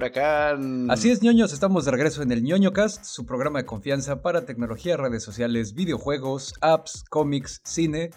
huracán. 0.00 0.90
Así 0.90 1.10
es, 1.10 1.22
ñoños, 1.22 1.52
estamos 1.52 1.84
de 1.84 1.90
regreso 1.90 2.22
en 2.22 2.32
el 2.32 2.42
ñoño 2.42 2.72
cast, 2.72 3.04
su 3.04 3.26
programa 3.26 3.58
de 3.58 3.66
confianza 3.66 4.22
para 4.22 4.46
tecnología, 4.46 4.96
redes 4.96 5.22
sociales, 5.22 5.74
videojuegos, 5.74 6.54
apps, 6.62 7.04
cómics, 7.10 7.60
cine 7.64 8.10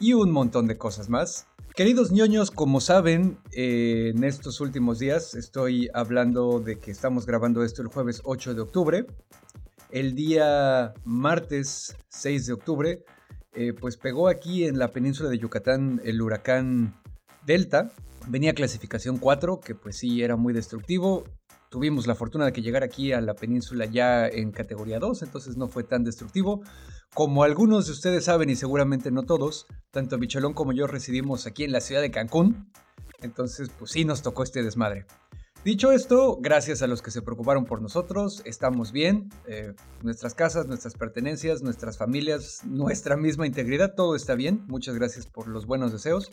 y 0.00 0.14
un 0.14 0.30
montón 0.30 0.66
de 0.66 0.78
cosas 0.78 1.10
más. 1.10 1.46
Queridos 1.74 2.10
ñoños, 2.10 2.50
como 2.50 2.80
saben, 2.80 3.38
eh, 3.52 4.12
en 4.14 4.24
estos 4.24 4.62
últimos 4.62 4.98
días 4.98 5.34
estoy 5.34 5.90
hablando 5.92 6.58
de 6.58 6.78
que 6.78 6.90
estamos 6.90 7.26
grabando 7.26 7.62
esto 7.62 7.82
el 7.82 7.88
jueves 7.88 8.22
8 8.24 8.54
de 8.54 8.60
octubre. 8.62 9.06
El 9.90 10.14
día 10.14 10.94
martes 11.04 11.94
6 12.08 12.46
de 12.46 12.52
octubre, 12.54 13.04
eh, 13.52 13.74
pues 13.74 13.98
pegó 13.98 14.28
aquí 14.28 14.64
en 14.64 14.78
la 14.78 14.88
península 14.88 15.28
de 15.28 15.38
Yucatán 15.38 16.00
el 16.02 16.22
huracán 16.22 16.98
Delta. 17.44 17.92
Venía 18.28 18.54
clasificación 18.54 19.18
4, 19.18 19.60
que 19.60 19.76
pues 19.76 19.98
sí 19.98 20.22
era 20.22 20.34
muy 20.34 20.52
destructivo. 20.52 21.24
Tuvimos 21.70 22.06
la 22.08 22.16
fortuna 22.16 22.44
de 22.44 22.52
que 22.52 22.62
llegara 22.62 22.86
aquí 22.86 23.12
a 23.12 23.20
la 23.20 23.34
península 23.34 23.84
ya 23.86 24.26
en 24.26 24.50
categoría 24.50 24.98
2, 24.98 25.22
entonces 25.22 25.56
no 25.56 25.68
fue 25.68 25.84
tan 25.84 26.02
destructivo. 26.02 26.62
Como 27.14 27.44
algunos 27.44 27.86
de 27.86 27.92
ustedes 27.92 28.24
saben 28.24 28.50
y 28.50 28.56
seguramente 28.56 29.10
no 29.12 29.22
todos, 29.22 29.66
tanto 29.92 30.18
Bicholón 30.18 30.54
como 30.54 30.72
yo 30.72 30.86
residimos 30.88 31.46
aquí 31.46 31.64
en 31.64 31.72
la 31.72 31.80
ciudad 31.80 32.00
de 32.00 32.10
Cancún, 32.10 32.70
entonces 33.20 33.70
pues 33.78 33.92
sí 33.92 34.04
nos 34.04 34.22
tocó 34.22 34.42
este 34.42 34.62
desmadre. 34.62 35.06
Dicho 35.66 35.90
esto, 35.90 36.38
gracias 36.40 36.80
a 36.82 36.86
los 36.86 37.02
que 37.02 37.10
se 37.10 37.22
preocuparon 37.22 37.64
por 37.64 37.82
nosotros, 37.82 38.40
estamos 38.44 38.92
bien, 38.92 39.30
eh, 39.48 39.74
nuestras 40.00 40.32
casas, 40.32 40.68
nuestras 40.68 40.94
pertenencias, 40.94 41.60
nuestras 41.60 41.98
familias, 41.98 42.60
nuestra 42.64 43.16
misma 43.16 43.48
integridad, 43.48 43.96
todo 43.96 44.14
está 44.14 44.36
bien, 44.36 44.62
muchas 44.68 44.94
gracias 44.94 45.26
por 45.26 45.48
los 45.48 45.66
buenos 45.66 45.90
deseos. 45.90 46.30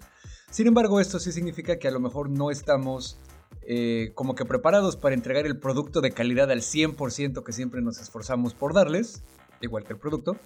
Sin 0.52 0.67
embargo, 0.67 1.00
esto 1.00 1.17
sí 1.17 1.31
significa 1.31 1.80
que 1.80 1.88
a 1.88 1.92
lo 1.92 2.00
mejor 2.00 2.30
no 2.30 2.52
estamos 2.52 3.17
eh, 3.64 4.11
como 4.14 4.36
que 4.36 4.45
preparados 4.45 4.98
para 4.98 5.16
entregar 5.16 5.48
el 5.48 5.58
producto 5.58 6.00
de 6.02 6.11
calidad 6.11 6.52
al 6.52 6.61
100% 6.61 7.44
que 7.44 7.54
siempre 7.54 7.81
nos 7.81 8.00
esforzamos 8.00 8.54
por 8.54 8.76
darles, 8.76 9.23
igual 9.61 9.84
que 9.84 9.94
el 9.94 10.00
producto. 10.00 10.38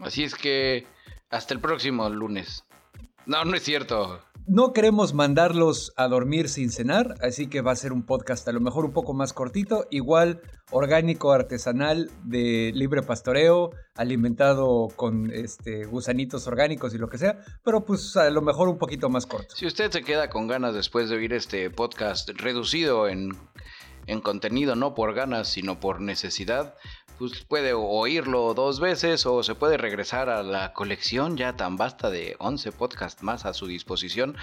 Así 0.00 0.22
es 0.22 0.34
que 0.34 0.86
hasta 1.30 1.54
el 1.54 1.60
próximo 1.60 2.10
lunes. 2.10 2.62
No, 3.24 3.42
no 3.46 3.56
es 3.56 3.62
cierto. 3.62 4.20
No 4.46 4.74
queremos 4.74 5.14
mandarlos 5.14 5.94
a 5.96 6.06
dormir 6.06 6.50
sin 6.50 6.70
cenar, 6.70 7.14
así 7.22 7.46
que 7.46 7.62
va 7.62 7.72
a 7.72 7.76
ser 7.76 7.94
un 7.94 8.04
podcast 8.04 8.46
a 8.46 8.52
lo 8.52 8.60
mejor 8.60 8.84
un 8.84 8.92
poco 8.92 9.14
más 9.14 9.32
cortito, 9.32 9.86
igual 9.90 10.42
orgánico, 10.70 11.32
artesanal, 11.32 12.10
de 12.24 12.70
libre 12.74 13.02
pastoreo, 13.02 13.70
alimentado 13.94 14.88
con 14.96 15.30
este, 15.30 15.86
gusanitos 15.86 16.46
orgánicos 16.46 16.94
y 16.94 16.98
lo 16.98 17.08
que 17.08 17.16
sea, 17.16 17.38
pero 17.64 17.86
pues 17.86 18.18
a 18.18 18.28
lo 18.28 18.42
mejor 18.42 18.68
un 18.68 18.76
poquito 18.76 19.08
más 19.08 19.24
corto. 19.24 19.56
Si 19.56 19.64
usted 19.64 19.90
se 19.90 20.02
queda 20.02 20.28
con 20.28 20.46
ganas 20.46 20.74
después 20.74 21.08
de 21.08 21.16
oír 21.16 21.32
este 21.32 21.70
podcast 21.70 22.28
reducido 22.34 23.08
en, 23.08 23.30
en 24.06 24.20
contenido, 24.20 24.76
no 24.76 24.94
por 24.94 25.14
ganas, 25.14 25.48
sino 25.48 25.80
por 25.80 26.02
necesidad, 26.02 26.74
pues 27.18 27.44
puede 27.44 27.72
oírlo 27.72 28.54
dos 28.54 28.80
veces 28.80 29.24
o 29.26 29.42
se 29.42 29.54
puede 29.54 29.76
regresar 29.76 30.28
a 30.28 30.42
la 30.42 30.72
colección 30.72 31.36
ya 31.36 31.54
tan 31.54 31.76
vasta 31.76 32.10
de 32.10 32.36
11 32.38 32.72
podcasts 32.72 33.22
más 33.22 33.44
a 33.46 33.54
su 33.54 33.66
disposición 33.66 34.36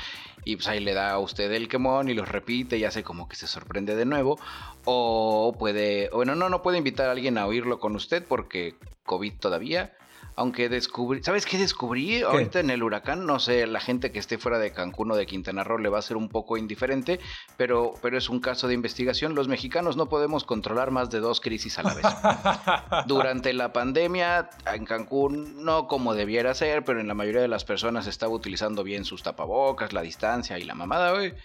y 0.45 0.55
pues 0.55 0.67
ahí 0.67 0.79
le 0.79 0.93
da 0.93 1.11
a 1.11 1.19
usted 1.19 1.51
el 1.51 1.67
quemón 1.67 2.09
y 2.09 2.13
los 2.13 2.29
repite 2.29 2.77
y 2.77 2.85
hace 2.85 3.03
como 3.03 3.27
que 3.27 3.35
se 3.35 3.47
sorprende 3.47 3.95
de 3.95 4.05
nuevo 4.05 4.39
o 4.85 5.55
puede, 5.57 6.09
bueno, 6.13 6.35
no, 6.35 6.49
no 6.49 6.61
puede 6.61 6.77
invitar 6.77 7.09
a 7.09 7.11
alguien 7.11 7.37
a 7.37 7.45
oírlo 7.45 7.79
con 7.79 7.95
usted 7.95 8.25
porque 8.27 8.75
COVID 9.05 9.33
todavía 9.39 9.93
aunque 10.41 10.69
descubrí, 10.69 11.21
¿sabes 11.21 11.45
qué 11.45 11.59
descubrí? 11.59 12.23
Ahorita 12.23 12.59
en 12.59 12.71
el 12.71 12.81
huracán, 12.81 13.27
no 13.27 13.37
sé, 13.37 13.67
la 13.67 13.79
gente 13.79 14.11
que 14.11 14.17
esté 14.17 14.39
fuera 14.39 14.57
de 14.57 14.71
Cancún 14.71 15.11
o 15.11 15.15
de 15.15 15.27
Quintana 15.27 15.63
Roo 15.63 15.77
le 15.77 15.89
va 15.89 15.99
a 15.99 16.01
ser 16.01 16.17
un 16.17 16.29
poco 16.29 16.57
indiferente, 16.57 17.19
pero, 17.57 17.93
pero 18.01 18.17
es 18.17 18.27
un 18.27 18.39
caso 18.39 18.67
de 18.67 18.73
investigación. 18.73 19.35
Los 19.35 19.47
mexicanos 19.47 19.97
no 19.97 20.09
podemos 20.09 20.43
controlar 20.43 20.89
más 20.89 21.11
de 21.11 21.19
dos 21.19 21.41
crisis 21.41 21.77
a 21.77 21.83
la 21.83 21.93
vez. 21.93 22.05
Durante 23.07 23.53
la 23.53 23.71
pandemia, 23.71 24.49
en 24.73 24.85
Cancún, 24.85 25.63
no 25.63 25.87
como 25.87 26.15
debiera 26.15 26.55
ser, 26.55 26.83
pero 26.83 26.99
en 26.99 27.07
la 27.07 27.13
mayoría 27.13 27.41
de 27.41 27.47
las 27.47 27.63
personas 27.63 28.07
estaba 28.07 28.33
utilizando 28.33 28.83
bien 28.83 29.05
sus 29.05 29.21
tapabocas, 29.21 29.93
la 29.93 30.01
distancia 30.01 30.57
y 30.57 30.63
la 30.63 30.73
mamada, 30.73 31.11
güey. 31.11 31.35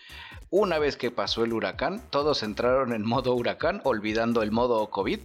Una 0.49 0.79
vez 0.79 0.97
que 0.97 1.11
pasó 1.11 1.45
el 1.45 1.53
huracán, 1.53 2.03
todos 2.09 2.43
entraron 2.43 2.95
en 2.95 3.05
modo 3.05 3.35
huracán, 3.35 3.83
olvidando 3.85 4.43
el 4.43 4.53
modo 4.53 4.89
COVID 4.89 5.21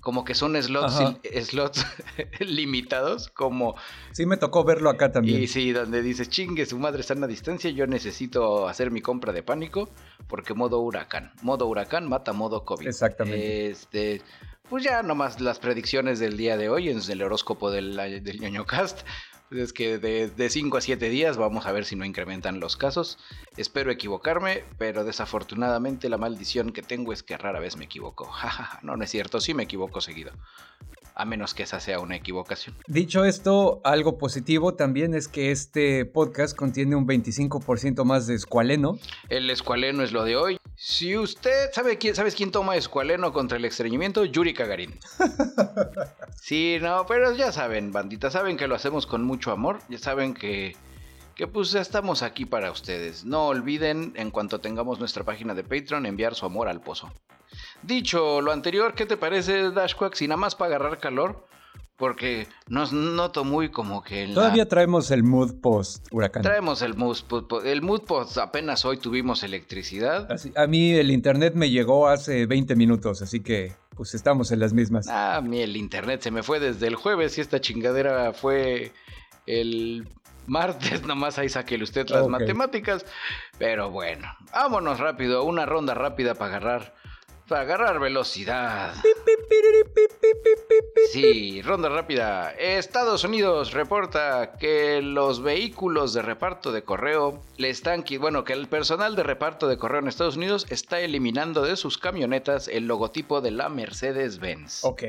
como 0.00 0.24
que 0.24 0.34
son 0.34 0.60
slots, 0.60 1.02
slots 1.42 1.86
limitados, 2.40 3.28
como... 3.28 3.76
Sí, 4.12 4.26
me 4.26 4.36
tocó 4.36 4.64
verlo 4.64 4.90
acá 4.90 5.12
también. 5.12 5.42
Y 5.42 5.46
sí, 5.46 5.72
donde 5.72 6.02
dice, 6.02 6.26
chingue, 6.26 6.66
su 6.66 6.78
madre 6.78 7.00
está 7.00 7.14
en 7.14 7.20
la 7.20 7.26
distancia, 7.26 7.70
yo 7.70 7.86
necesito 7.86 8.68
hacer 8.68 8.90
mi 8.90 9.00
compra 9.00 9.32
de 9.32 9.42
pánico, 9.42 9.90
porque 10.26 10.54
modo 10.54 10.80
huracán. 10.80 11.32
Modo 11.42 11.66
huracán 11.66 12.08
mata 12.08 12.32
modo 12.32 12.64
COVID. 12.64 12.86
Exactamente. 12.86 13.70
Este, 13.70 14.22
pues 14.68 14.84
ya 14.84 15.02
nomás 15.02 15.40
las 15.40 15.58
predicciones 15.58 16.20
del 16.20 16.36
día 16.36 16.56
de 16.56 16.68
hoy 16.68 16.90
en 16.90 17.00
el 17.08 17.22
horóscopo 17.22 17.70
del, 17.70 17.96
del 17.96 18.40
ñoño 18.40 18.64
cast. 18.64 19.00
Pues 19.50 19.62
es 19.62 19.72
que 19.72 19.98
de 19.98 20.48
5 20.48 20.76
a 20.76 20.80
7 20.80 21.08
días 21.10 21.36
vamos 21.36 21.66
a 21.66 21.72
ver 21.72 21.84
si 21.84 21.96
no 21.96 22.04
incrementan 22.04 22.60
los 22.60 22.76
casos. 22.76 23.18
Espero 23.56 23.90
equivocarme, 23.90 24.62
pero 24.78 25.02
desafortunadamente 25.02 26.08
la 26.08 26.18
maldición 26.18 26.70
que 26.70 26.82
tengo 26.82 27.12
es 27.12 27.24
que 27.24 27.36
rara 27.36 27.58
vez 27.58 27.76
me 27.76 27.86
equivoco. 27.86 28.30
no, 28.82 28.96
no 28.96 29.02
es 29.02 29.10
cierto, 29.10 29.40
sí 29.40 29.52
me 29.52 29.64
equivoco 29.64 30.00
seguido 30.00 30.30
a 31.20 31.24
menos 31.26 31.52
que 31.52 31.64
esa 31.64 31.80
sea 31.80 32.00
una 32.00 32.16
equivocación. 32.16 32.74
Dicho 32.86 33.24
esto, 33.24 33.80
algo 33.84 34.16
positivo 34.16 34.74
también 34.74 35.14
es 35.14 35.28
que 35.28 35.50
este 35.50 36.06
podcast 36.06 36.56
contiene 36.56 36.96
un 36.96 37.06
25% 37.06 38.04
más 38.04 38.26
de 38.26 38.34
escualeno. 38.34 38.98
El 39.28 39.50
escualeno 39.50 40.02
es 40.02 40.12
lo 40.12 40.24
de 40.24 40.36
hoy. 40.36 40.58
Si 40.76 41.18
usted 41.18 41.70
sabe 41.72 41.98
quién, 41.98 42.14
¿sabes 42.14 42.34
quién 42.34 42.50
toma 42.50 42.76
escualeno 42.76 43.34
contra 43.34 43.58
el 43.58 43.66
estreñimiento? 43.66 44.24
Yuri 44.24 44.54
Kagarin. 44.54 44.98
sí, 46.40 46.78
no, 46.80 47.04
pero 47.06 47.32
ya 47.32 47.52
saben, 47.52 47.92
bandita, 47.92 48.30
saben 48.30 48.56
que 48.56 48.66
lo 48.66 48.74
hacemos 48.74 49.06
con 49.06 49.22
mucho 49.22 49.52
amor, 49.52 49.80
ya 49.90 49.98
saben 49.98 50.32
que 50.32 50.74
que 51.40 51.46
pues 51.46 51.72
ya 51.72 51.80
estamos 51.80 52.22
aquí 52.22 52.44
para 52.44 52.70
ustedes. 52.70 53.24
No 53.24 53.46
olviden, 53.46 54.12
en 54.16 54.30
cuanto 54.30 54.60
tengamos 54.60 54.98
nuestra 54.98 55.24
página 55.24 55.54
de 55.54 55.64
Patreon, 55.64 56.04
enviar 56.04 56.34
su 56.34 56.44
amor 56.44 56.68
al 56.68 56.82
pozo. 56.82 57.10
Dicho 57.82 58.42
lo 58.42 58.52
anterior, 58.52 58.92
¿qué 58.92 59.06
te 59.06 59.16
parece, 59.16 59.70
Dashquack? 59.70 60.12
Si 60.16 60.28
nada 60.28 60.36
más 60.36 60.54
para 60.54 60.76
agarrar 60.76 60.98
calor, 60.98 61.46
porque 61.96 62.46
nos 62.68 62.92
noto 62.92 63.44
muy 63.44 63.70
como 63.70 64.02
que... 64.02 64.28
Todavía 64.34 64.68
traemos 64.68 65.10
el 65.10 65.22
mood 65.22 65.62
post 65.62 66.08
huracán. 66.10 66.42
Traemos 66.42 66.82
el 66.82 66.94
mood, 66.94 67.16
el 67.64 67.80
mood 67.80 68.02
post, 68.02 68.36
apenas 68.36 68.84
hoy 68.84 68.98
tuvimos 68.98 69.42
electricidad. 69.42 70.28
a 70.54 70.66
mí 70.66 70.92
el 70.92 71.10
internet 71.10 71.54
me 71.54 71.70
llegó 71.70 72.08
hace 72.08 72.44
20 72.44 72.76
minutos, 72.76 73.22
así 73.22 73.40
que 73.40 73.72
pues 73.96 74.14
estamos 74.14 74.52
en 74.52 74.58
las 74.60 74.74
mismas. 74.74 75.08
Ah, 75.08 75.36
a 75.36 75.40
mí 75.40 75.60
el 75.60 75.74
internet 75.78 76.20
se 76.20 76.30
me 76.30 76.42
fue 76.42 76.60
desde 76.60 76.86
el 76.86 76.96
jueves 76.96 77.38
y 77.38 77.40
esta 77.40 77.62
chingadera 77.62 78.34
fue 78.34 78.92
el 79.46 80.06
martes, 80.46 81.02
nomás 81.06 81.38
ahí 81.38 81.48
saquele 81.48 81.84
usted 81.84 82.08
las 82.08 82.26
matemáticas. 82.28 83.04
Pero 83.58 83.90
bueno, 83.90 84.28
vámonos 84.52 84.98
rápido, 84.98 85.44
una 85.44 85.66
ronda 85.66 85.94
rápida 85.94 86.34
para 86.34 86.56
agarrar 86.56 87.00
para 87.50 87.62
agarrar 87.62 87.98
velocidad. 87.98 88.94
Sí, 91.10 91.60
ronda 91.62 91.88
rápida. 91.88 92.52
Estados 92.52 93.24
Unidos 93.24 93.72
reporta 93.72 94.52
que 94.52 95.02
los 95.02 95.42
vehículos 95.42 96.12
de 96.12 96.22
reparto 96.22 96.70
de 96.70 96.84
correo 96.84 97.42
le 97.56 97.68
están... 97.68 98.04
Bueno, 98.20 98.44
que 98.44 98.52
el 98.52 98.68
personal 98.68 99.16
de 99.16 99.24
reparto 99.24 99.66
de 99.66 99.78
correo 99.78 99.98
en 99.98 100.06
Estados 100.06 100.36
Unidos 100.36 100.64
está 100.70 101.00
eliminando 101.00 101.62
de 101.62 101.74
sus 101.74 101.98
camionetas 101.98 102.68
el 102.68 102.86
logotipo 102.86 103.40
de 103.40 103.50
la 103.50 103.68
Mercedes-Benz. 103.68 104.84
Ok. 104.84 105.02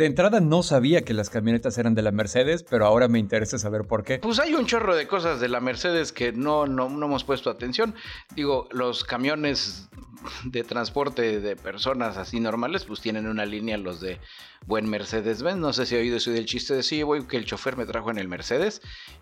De 0.00 0.06
entrada 0.06 0.40
no 0.40 0.62
sabía 0.62 1.02
que 1.02 1.12
las 1.12 1.28
camionetas 1.28 1.76
eran 1.76 1.94
de 1.94 2.00
la 2.00 2.10
Mercedes, 2.10 2.62
pero 2.62 2.86
ahora 2.86 3.06
me 3.06 3.18
interesa 3.18 3.58
saber 3.58 3.82
por 3.84 4.02
qué. 4.02 4.18
Pues 4.18 4.38
hay 4.38 4.54
un 4.54 4.64
chorro 4.64 4.96
de 4.96 5.06
cosas 5.06 5.40
de 5.40 5.48
la 5.50 5.60
Mercedes 5.60 6.10
que 6.10 6.32
no, 6.32 6.66
no, 6.66 6.88
no 6.88 7.04
hemos 7.04 7.22
puesto 7.22 7.50
atención. 7.50 7.94
Digo, 8.34 8.66
los 8.72 9.04
camiones 9.04 9.90
de 10.44 10.64
transporte 10.64 11.40
de 11.40 11.54
personas 11.54 12.16
así 12.16 12.40
normales, 12.40 12.84
pues 12.86 13.02
tienen 13.02 13.26
una 13.26 13.44
línea 13.44 13.76
los 13.76 14.00
de 14.00 14.18
buen 14.64 14.88
Mercedes-Benz. 14.88 15.58
No 15.58 15.74
sé 15.74 15.84
si 15.84 15.96
he 15.96 15.98
oído 15.98 16.16
eso 16.16 16.30
del 16.30 16.46
chiste 16.46 16.72
de 16.72 16.82
sí, 16.82 17.02
güey, 17.02 17.26
que 17.26 17.36
el 17.36 17.44
chofer 17.44 17.76
me 17.76 17.84
trajo 17.84 18.10
en 18.10 18.16
el 18.16 18.26
Mercedes. 18.26 18.80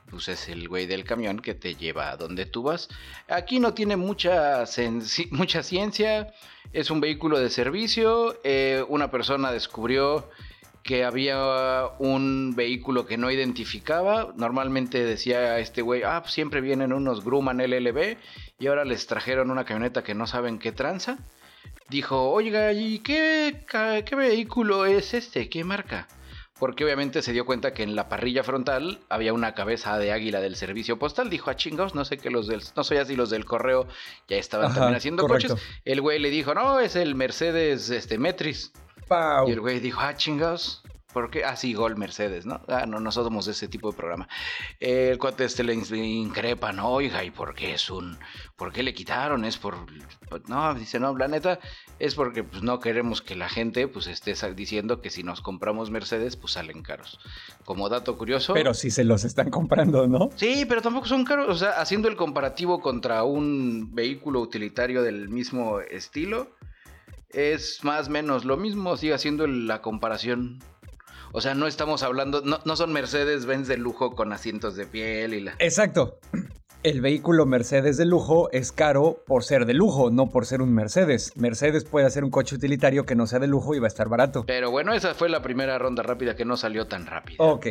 Pues 0.08 0.28
es 0.28 0.48
el 0.48 0.68
güey 0.68 0.86
del 0.86 1.02
camión 1.02 1.40
que 1.40 1.54
te 1.54 1.74
lleva 1.74 2.12
a 2.12 2.16
donde 2.16 2.46
tú 2.46 2.62
vas. 2.62 2.88
Aquí 3.26 3.58
no 3.58 3.74
tiene 3.74 3.96
mucha, 3.96 4.62
mucha 5.32 5.64
ciencia. 5.64 6.32
Es 6.72 6.92
un 6.92 7.00
vehículo 7.00 7.40
de 7.40 7.50
servicio. 7.50 8.38
Eh, 8.44 8.84
una 8.88 9.10
persona 9.10 9.50
descubrió 9.50 10.30
que 10.88 11.04
había 11.04 11.90
un 11.98 12.54
vehículo 12.56 13.04
que 13.04 13.18
no 13.18 13.30
identificaba. 13.30 14.32
Normalmente 14.38 15.04
decía 15.04 15.58
este 15.58 15.82
güey, 15.82 16.02
ah, 16.02 16.22
pues 16.22 16.32
siempre 16.32 16.62
vienen 16.62 16.94
unos 16.94 17.22
Grumman 17.22 17.58
LLB 17.58 18.16
y 18.58 18.66
ahora 18.68 18.86
les 18.86 19.06
trajeron 19.06 19.50
una 19.50 19.66
camioneta 19.66 20.02
que 20.02 20.14
no 20.14 20.26
saben 20.26 20.58
qué 20.58 20.72
tranza. 20.72 21.18
dijo, 21.90 22.30
oiga, 22.30 22.72
¿y 22.72 23.00
qué, 23.00 23.66
qué 24.06 24.16
vehículo 24.16 24.86
es 24.86 25.12
este? 25.12 25.50
¿Qué 25.50 25.62
marca? 25.62 26.08
porque 26.58 26.84
obviamente 26.84 27.22
se 27.22 27.32
dio 27.32 27.46
cuenta 27.46 27.72
que 27.72 27.82
en 27.82 27.94
la 27.94 28.08
parrilla 28.08 28.42
frontal 28.42 28.98
había 29.08 29.32
una 29.32 29.54
cabeza 29.54 29.96
de 29.98 30.10
águila 30.12 30.40
del 30.40 30.56
servicio 30.56 30.98
postal. 30.98 31.30
Dijo, 31.30 31.50
a 31.50 31.52
ah, 31.52 31.56
chingados, 31.56 31.94
no 31.94 32.04
sé 32.04 32.18
qué 32.18 32.30
los 32.30 32.48
del, 32.48 32.62
no 32.74 32.82
soy 32.82 32.96
así 32.96 33.14
los 33.14 33.30
del 33.30 33.44
correo 33.44 33.86
ya 34.26 34.36
estaban 34.38 34.74
también 34.74 34.96
haciendo 34.96 35.28
coches. 35.28 35.54
El 35.84 36.00
güey 36.00 36.18
le 36.18 36.30
dijo, 36.30 36.54
no, 36.54 36.80
es 36.80 36.96
el 36.96 37.14
Mercedes 37.14 37.90
este, 37.90 38.18
Metris. 38.18 38.72
Y 39.46 39.50
el 39.50 39.60
güey 39.60 39.80
dijo, 39.80 40.00
ah, 40.00 40.16
chingados. 40.16 40.82
¿Por 41.12 41.30
qué? 41.30 41.42
Ah, 41.42 41.56
sí, 41.56 41.72
Gol 41.72 41.96
Mercedes, 41.96 42.44
¿no? 42.44 42.60
Ah, 42.68 42.84
no, 42.86 43.00
nosotros 43.00 43.28
somos 43.28 43.46
de 43.46 43.52
ese 43.52 43.66
tipo 43.66 43.90
de 43.90 43.96
programa. 43.96 44.28
El 44.78 45.16
cuate 45.16 45.46
este 45.46 45.64
le 45.64 45.72
increpa, 45.72 46.70
¿no? 46.72 46.90
Oiga, 46.90 47.24
¿y 47.24 47.30
por 47.30 47.54
qué 47.54 47.72
es 47.72 47.88
un. 47.88 48.18
¿Por 48.56 48.72
qué 48.72 48.82
le 48.82 48.92
quitaron? 48.92 49.46
Es 49.46 49.56
por. 49.56 49.74
No, 50.48 50.74
dice, 50.74 51.00
no, 51.00 51.16
la 51.16 51.26
neta, 51.26 51.60
es 51.98 52.14
porque 52.14 52.44
pues, 52.44 52.62
no 52.62 52.78
queremos 52.78 53.22
que 53.22 53.36
la 53.36 53.48
gente 53.48 53.88
pues 53.88 54.06
esté 54.06 54.34
diciendo 54.52 55.00
que 55.00 55.08
si 55.08 55.22
nos 55.22 55.40
compramos 55.40 55.90
Mercedes, 55.90 56.36
pues 56.36 56.52
salen 56.52 56.82
caros. 56.82 57.18
Como 57.64 57.88
dato 57.88 58.18
curioso. 58.18 58.52
Pero 58.52 58.74
si 58.74 58.90
se 58.90 59.04
los 59.04 59.24
están 59.24 59.48
comprando, 59.48 60.06
¿no? 60.06 60.28
Sí, 60.36 60.66
pero 60.68 60.82
tampoco 60.82 61.06
son 61.06 61.24
caros. 61.24 61.48
O 61.48 61.56
sea, 61.56 61.80
haciendo 61.80 62.08
el 62.08 62.16
comparativo 62.16 62.82
contra 62.82 63.24
un 63.24 63.94
vehículo 63.94 64.40
utilitario 64.40 65.02
del 65.02 65.30
mismo 65.30 65.80
estilo, 65.80 66.50
es 67.30 67.84
más 67.84 68.08
o 68.08 68.10
menos 68.10 68.44
lo 68.44 68.56
mismo. 68.56 68.96
Sigue 68.96 69.14
haciendo 69.14 69.46
la 69.46 69.82
comparación. 69.82 70.58
O 71.32 71.40
sea, 71.40 71.54
no 71.54 71.66
estamos 71.66 72.02
hablando, 72.02 72.40
no, 72.40 72.60
no 72.64 72.76
son 72.76 72.92
Mercedes 72.92 73.44
Benz 73.44 73.68
de 73.68 73.76
lujo 73.76 74.14
con 74.14 74.32
asientos 74.32 74.76
de 74.76 74.86
piel 74.86 75.34
y 75.34 75.40
la. 75.40 75.54
Exacto. 75.58 76.18
El 76.84 77.00
vehículo 77.00 77.44
Mercedes 77.44 77.96
de 77.96 78.06
lujo 78.06 78.50
es 78.52 78.70
caro 78.70 79.24
por 79.26 79.42
ser 79.42 79.66
de 79.66 79.74
lujo, 79.74 80.10
no 80.10 80.30
por 80.30 80.46
ser 80.46 80.62
un 80.62 80.72
Mercedes. 80.72 81.32
Mercedes 81.36 81.84
puede 81.84 82.06
hacer 82.06 82.22
un 82.22 82.30
coche 82.30 82.54
utilitario 82.54 83.04
que 83.04 83.16
no 83.16 83.26
sea 83.26 83.40
de 83.40 83.48
lujo 83.48 83.74
y 83.74 83.80
va 83.80 83.86
a 83.86 83.88
estar 83.88 84.08
barato. 84.08 84.44
Pero 84.46 84.70
bueno, 84.70 84.94
esa 84.94 85.12
fue 85.14 85.28
la 85.28 85.42
primera 85.42 85.76
ronda 85.76 86.04
rápida 86.04 86.36
que 86.36 86.44
no 86.44 86.56
salió 86.56 86.86
tan 86.86 87.06
rápida. 87.06 87.44
Ok. 87.44 87.66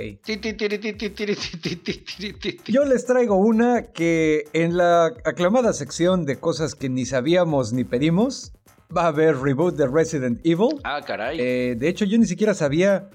Yo 2.65 2.83
les 2.83 3.06
traigo 3.06 3.36
una 3.38 3.83
que 3.94 4.44
en 4.51 4.75
la 4.75 5.06
aclamada 5.24 5.71
sección 5.71 6.25
de 6.25 6.38
cosas 6.38 6.75
que 6.75 6.89
ni 6.89 7.06
sabíamos 7.06 7.71
ni 7.71 7.86
pedimos, 7.86 8.51
va 8.95 9.03
a 9.03 9.07
haber 9.07 9.37
reboot 9.37 9.75
de 9.75 9.87
Resident 9.87 10.39
Evil. 10.43 10.79
Ah, 10.83 11.01
caray. 11.05 11.37
Eh, 11.39 11.75
de 11.77 11.87
hecho, 11.89 12.05
yo 12.05 12.17
ni 12.17 12.25
siquiera 12.25 12.53
sabía 12.53 13.09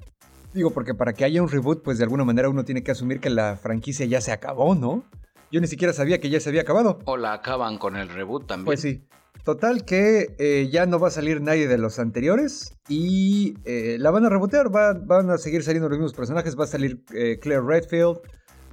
Digo, 0.55 0.71
porque 0.71 0.95
para 0.95 1.15
que 1.15 1.25
haya 1.25 1.43
un 1.43 1.49
reboot, 1.49 1.83
pues 1.83 1.97
de 1.97 2.05
alguna 2.05 2.25
manera 2.25 2.51
uno 2.51 2.65
tiene 2.65 2.83
que 2.83 2.91
asumir 2.91 3.21
que 3.21 3.31
la 3.31 3.57
franquicia 3.57 4.05
ya 4.05 4.21
se 4.21 4.33
acabó, 4.33 4.75
¿no? 4.75 5.05
Yo 5.51 5.61
ni 5.61 5.67
siquiera 5.67 5.95
sabía 5.95 6.21
que 6.21 6.29
ya 6.29 6.41
se 6.41 6.51
había 6.51 6.63
acabado. 6.63 6.99
O 7.07 7.17
la 7.17 7.33
acaban 7.33 7.79
con 7.79 7.97
el 7.97 8.09
reboot 8.09 8.47
también. 8.47 8.67
Pues 8.67 8.83
sí. 8.83 9.03
Total 9.45 9.85
que 9.85 10.35
eh, 10.39 10.69
ya 10.71 10.85
no 10.87 10.99
va 10.99 11.09
a 11.09 11.11
salir 11.11 11.41
nadie 11.41 11.69
de 11.69 11.79
los 11.79 11.99
anteriores 11.99 12.77
y 12.87 13.55
eh, 13.65 13.97
la 13.99 14.11
van 14.11 14.27
a 14.27 14.29
rebotear, 14.29 14.69
van 14.71 15.31
a 15.31 15.39
seguir 15.39 15.63
saliendo 15.63 15.89
los 15.89 15.99
mismos 15.99 16.15
personajes, 16.15 16.59
va 16.59 16.65
a 16.65 16.69
salir 16.69 17.03
Claire 17.07 17.63
Redfield, 17.63 18.21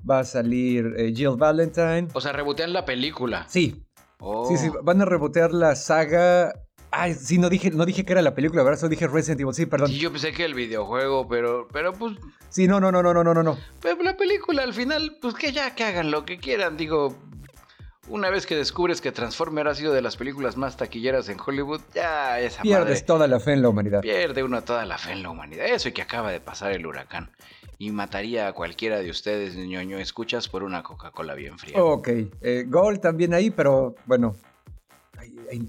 va 0.07 0.19
a 0.19 0.23
salir 0.25 0.93
Jill 1.15 1.37
Valentine. 1.37 2.09
O 2.13 2.21
sea, 2.21 2.33
rebotean 2.33 2.73
la 2.73 2.85
película. 2.85 3.45
Sí. 3.47 3.85
Sí, 4.49 4.57
sí, 4.57 4.67
oh. 4.67 4.83
van 4.83 5.01
a 5.01 5.05
rebotear 5.05 5.53
la 5.53 5.75
saga 5.75 6.53
Ay, 6.91 7.13
sí, 7.13 7.37
no 7.37 7.49
dije, 7.49 7.71
no 7.71 7.85
dije 7.85 8.03
que 8.03 8.13
era 8.13 8.21
la 8.21 8.33
película, 8.33 8.63
¿verdad? 8.63 8.79
Solo 8.79 8.89
dije 8.89 9.07
Resident 9.07 9.41
Evil, 9.41 9.53
sí, 9.53 9.65
perdón. 9.65 9.89
Sí, 9.89 9.99
yo 9.99 10.11
pensé 10.11 10.31
que 10.31 10.45
el 10.45 10.53
videojuego, 10.53 11.27
pero, 11.27 11.67
pero 11.71 11.93
pues... 11.93 12.17
Sí, 12.49 12.67
no, 12.67 12.79
no, 12.79 12.91
no, 12.91 13.01
no, 13.01 13.13
no, 13.13 13.23
no, 13.23 13.43
no. 13.43 13.57
Pero 13.81 14.01
la 14.03 14.17
película 14.17 14.63
al 14.63 14.73
final, 14.73 15.17
pues 15.21 15.35
que 15.35 15.51
ya 15.51 15.75
que 15.75 15.83
hagan 15.83 16.11
lo 16.11 16.25
que 16.25 16.37
quieran, 16.37 16.77
digo... 16.77 17.15
Una 18.07 18.31
vez 18.31 18.47
que 18.47 18.55
descubres 18.55 19.01
que 19.01 19.11
Transformer 19.11 19.67
ha 19.67 19.75
sido 19.75 19.93
de 19.93 20.01
las 20.01 20.17
películas 20.17 20.57
más 20.57 20.75
taquilleras 20.77 21.29
en 21.29 21.37
Hollywood, 21.39 21.81
ya 21.93 22.39
esa 22.39 22.63
Pierdes 22.63 23.05
toda 23.05 23.27
la 23.27 23.39
fe 23.39 23.53
en 23.53 23.61
la 23.61 23.69
humanidad. 23.69 24.01
Pierde 24.01 24.41
uno 24.41 24.63
toda 24.63 24.83
la 24.87 24.97
fe 24.97 25.11
en 25.11 25.21
la 25.21 25.29
humanidad. 25.29 25.67
Eso 25.67 25.89
y 25.89 25.91
que 25.91 26.01
acaba 26.01 26.31
de 26.31 26.39
pasar 26.39 26.71
el 26.71 26.87
huracán. 26.87 27.29
Y 27.77 27.91
mataría 27.91 28.47
a 28.47 28.53
cualquiera 28.53 28.97
de 28.97 29.11
ustedes, 29.11 29.55
ñoño, 29.55 29.99
escuchas 29.99 30.49
por 30.49 30.63
una 30.63 30.81
Coca-Cola 30.81 31.35
bien 31.35 31.59
fría. 31.59 31.83
Ok. 31.83 32.09
Eh, 32.41 32.65
Gol 32.67 32.99
también 32.99 33.35
ahí, 33.35 33.51
pero 33.51 33.93
bueno, 34.07 34.35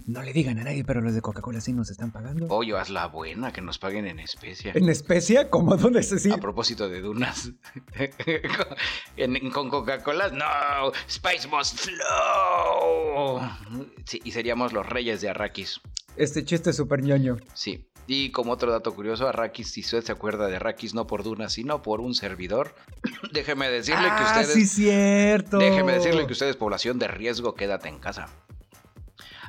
no 0.07 0.23
le 0.23 0.33
digan 0.33 0.59
a 0.59 0.65
nadie, 0.65 0.85
pero 0.85 1.01
los 1.01 1.15
de 1.15 1.23
Coca-Cola 1.23 1.61
sí 1.61 1.73
nos 1.73 1.91
están 1.91 2.11
pagando. 2.11 2.47
Oye, 2.49 2.77
haz 2.77 2.91
la 2.91 3.07
buena, 3.07 3.53
que 3.53 3.61
nos 3.61 3.79
paguen 3.79 4.07
en 4.07 4.19
especia. 4.19 4.73
¿En 4.75 4.89
especia? 4.89 5.51
¿Cómo? 5.51 5.77
¿Dónde 5.77 6.03
se 6.03 6.19
sí? 6.19 6.31
A 6.31 6.39
propósito 6.39 6.89
de 6.89 7.01
dunas. 7.01 7.53
con 9.53 9.71
Coca-Cola, 9.71 10.29
no. 10.31 10.93
Spice 11.09 11.49
must 11.49 11.79
flow. 11.79 13.41
Sí, 14.05 14.21
y 14.25 14.33
seríamos 14.33 14.73
los 14.73 14.87
reyes 14.87 15.21
de 15.21 15.31
Arrakis. 15.31 15.81
Este 16.17 16.45
chiste 16.45 16.71
es 16.71 16.77
súper 16.77 17.03
ñoño. 17.03 17.37
Sí. 17.55 17.87
Y 18.07 18.31
como 18.31 18.53
otro 18.53 18.73
dato 18.73 18.93
curioso, 18.93 19.29
Arrakis, 19.29 19.71
si 19.71 19.83
usted 19.83 20.03
se 20.03 20.11
acuerda 20.11 20.49
de 20.49 20.57
Arrakis, 20.57 20.95
no 20.95 21.07
por 21.07 21.23
dunas, 21.23 21.53
sino 21.53 21.81
por 21.81 22.01
un 22.01 22.15
servidor, 22.15 22.75
déjeme 23.33 23.71
decirle 23.71 24.07
que 24.07 24.11
ah, 24.11 24.27
ustedes. 24.27 24.53
sí, 24.53 24.67
cierto. 24.67 25.59
Déjeme 25.59 25.93
decirle 25.93 26.27
que 26.27 26.33
ustedes, 26.33 26.57
población 26.57 26.99
de 26.99 27.07
riesgo, 27.07 27.55
quédate 27.55 27.89
en 27.89 28.01
casa. 28.01 28.29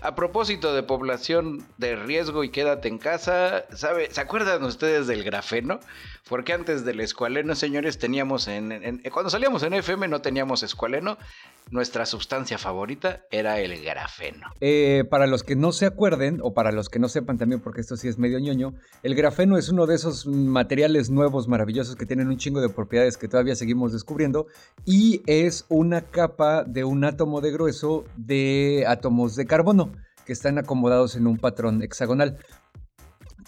A 0.03 0.15
propósito 0.15 0.73
de 0.73 0.81
población 0.81 1.63
de 1.77 1.95
riesgo 1.95 2.43
y 2.43 2.49
quédate 2.49 2.87
en 2.87 2.97
casa, 2.97 3.65
¿sabe? 3.75 4.09
¿se 4.11 4.19
acuerdan 4.19 4.63
ustedes 4.63 5.05
del 5.05 5.23
grafeno? 5.23 5.79
Porque 6.27 6.53
antes 6.53 6.83
del 6.83 7.01
escualeno, 7.01 7.53
señores, 7.53 7.99
teníamos 7.99 8.47
en, 8.47 9.03
cuando 9.11 9.29
salíamos 9.29 9.61
en 9.61 9.75
FM 9.75 10.07
no 10.07 10.19
teníamos 10.21 10.63
escualeno, 10.63 11.19
nuestra 11.69 12.05
sustancia 12.05 12.57
favorita 12.57 13.21
era 13.31 13.59
el 13.59 13.81
grafeno. 13.83 14.47
Eh, 14.59 15.05
para 15.09 15.27
los 15.27 15.43
que 15.43 15.55
no 15.55 15.71
se 15.71 15.85
acuerden, 15.85 16.39
o 16.41 16.53
para 16.53 16.71
los 16.71 16.89
que 16.89 16.99
no 16.99 17.07
sepan 17.07 17.37
también, 17.37 17.61
porque 17.61 17.81
esto 17.81 17.95
sí 17.95 18.07
es 18.07 18.17
medio 18.17 18.39
ñoño, 18.39 18.73
el 19.03 19.15
grafeno 19.15 19.57
es 19.57 19.69
uno 19.69 19.85
de 19.85 19.95
esos 19.95 20.25
materiales 20.27 21.09
nuevos, 21.09 21.47
maravillosos, 21.47 21.95
que 21.95 22.05
tienen 22.05 22.27
un 22.27 22.37
chingo 22.37 22.61
de 22.61 22.69
propiedades 22.69 23.17
que 23.17 23.27
todavía 23.27 23.55
seguimos 23.55 23.93
descubriendo, 23.93 24.47
y 24.85 25.21
es 25.27 25.65
una 25.69 26.01
capa 26.01 26.63
de 26.63 26.83
un 26.83 27.03
átomo 27.05 27.41
de 27.41 27.51
grueso 27.51 28.05
de 28.17 28.85
átomos 28.87 29.35
de 29.35 29.45
carbono 29.45 29.91
que 30.25 30.33
están 30.33 30.57
acomodados 30.57 31.15
en 31.15 31.27
un 31.27 31.37
patrón 31.37 31.81
hexagonal. 31.81 32.37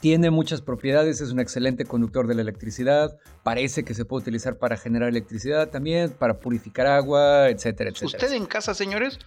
Tiene 0.04 0.32
muchas 0.32 0.60
propiedades, 0.62 1.22
es 1.22 1.32
un 1.32 1.40
excelente 1.40 1.86
conductor 1.86 2.28
de 2.28 2.36
la 2.36 2.42
electricidad, 2.42 3.18
parece 3.42 3.86
que 3.86 3.94
se 3.94 4.04
puede 4.04 4.24
utilizar 4.24 4.58
para 4.58 4.76
generar 4.76 5.08
electricidad 5.08 5.70
también, 5.70 6.10
para 6.12 6.40
purificar 6.40 6.88
agua, 6.88 7.48
etcétera, 7.48 7.90
etcétera. 7.90 8.18
Usted 8.18 8.34
en 8.34 8.46
casa, 8.46 8.74
señores, 8.74 9.18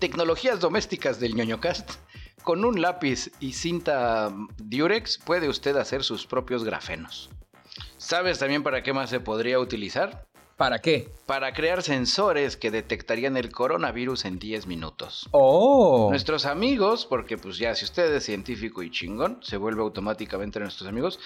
tecnologías 0.00 0.58
domésticas 0.58 1.20
del 1.20 1.36
ñoñocast, 1.36 1.92
con 2.42 2.64
un 2.64 2.82
lápiz 2.82 3.30
y 3.38 3.52
cinta 3.52 4.34
Durex 4.56 5.18
puede 5.18 5.48
usted 5.48 5.76
hacer 5.76 6.02
sus 6.02 6.26
propios 6.26 6.64
grafenos. 6.64 7.30
¿Sabes 7.96 8.40
también 8.40 8.64
para 8.64 8.82
qué 8.82 8.92
más 8.92 9.10
se 9.10 9.20
podría 9.20 9.60
utilizar? 9.60 10.26
¿Para 10.56 10.78
qué? 10.78 11.10
Para 11.26 11.52
crear 11.52 11.82
sensores 11.82 12.56
que 12.56 12.70
detectarían 12.70 13.36
el 13.36 13.52
coronavirus 13.52 14.24
en 14.24 14.38
10 14.38 14.66
minutos. 14.66 15.28
Oh. 15.32 16.08
Nuestros 16.08 16.46
amigos, 16.46 17.04
porque 17.04 17.36
pues 17.36 17.58
ya 17.58 17.74
si 17.74 17.84
usted 17.84 18.10
es 18.14 18.24
científico 18.24 18.82
y 18.82 18.90
chingón, 18.90 19.38
se 19.42 19.58
vuelve 19.58 19.82
automáticamente 19.82 20.58
nuestros 20.58 20.88
amigos. 20.88 21.18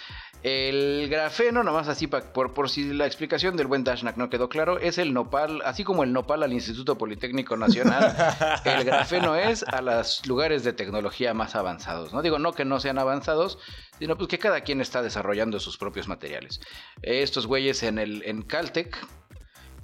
El 0.42 1.06
grafeno, 1.08 1.62
nomás 1.62 1.86
así 1.86 2.08
por, 2.08 2.52
por 2.54 2.70
si 2.70 2.92
la 2.92 3.06
explicación 3.06 3.56
del 3.56 3.68
buen 3.68 3.84
Dashnak 3.84 4.16
no 4.16 4.30
quedó 4.30 4.48
claro, 4.48 4.80
es 4.80 4.98
el 4.98 5.12
nopal, 5.12 5.62
así 5.64 5.84
como 5.84 6.02
el 6.02 6.12
nopal 6.12 6.42
al 6.42 6.52
Instituto 6.52 6.98
Politécnico 6.98 7.56
Nacional, 7.56 8.16
el 8.64 8.82
grafeno 8.82 9.36
es 9.36 9.62
a 9.62 9.80
los 9.80 10.26
lugares 10.26 10.64
de 10.64 10.72
tecnología 10.72 11.34
más 11.34 11.54
avanzados. 11.54 12.12
No 12.12 12.22
digo 12.22 12.40
no 12.40 12.52
que 12.52 12.64
no 12.64 12.80
sean 12.80 12.98
avanzados, 12.98 13.58
sino 14.00 14.16
pues 14.16 14.28
que 14.28 14.38
cada 14.38 14.62
quien 14.62 14.80
está 14.80 15.02
desarrollando 15.02 15.60
sus 15.60 15.76
propios 15.78 16.08
materiales. 16.08 16.60
Estos 17.02 17.46
güeyes 17.46 17.84
en 17.84 17.98
el 17.98 18.24
en 18.24 18.42
Caltech 18.42 18.96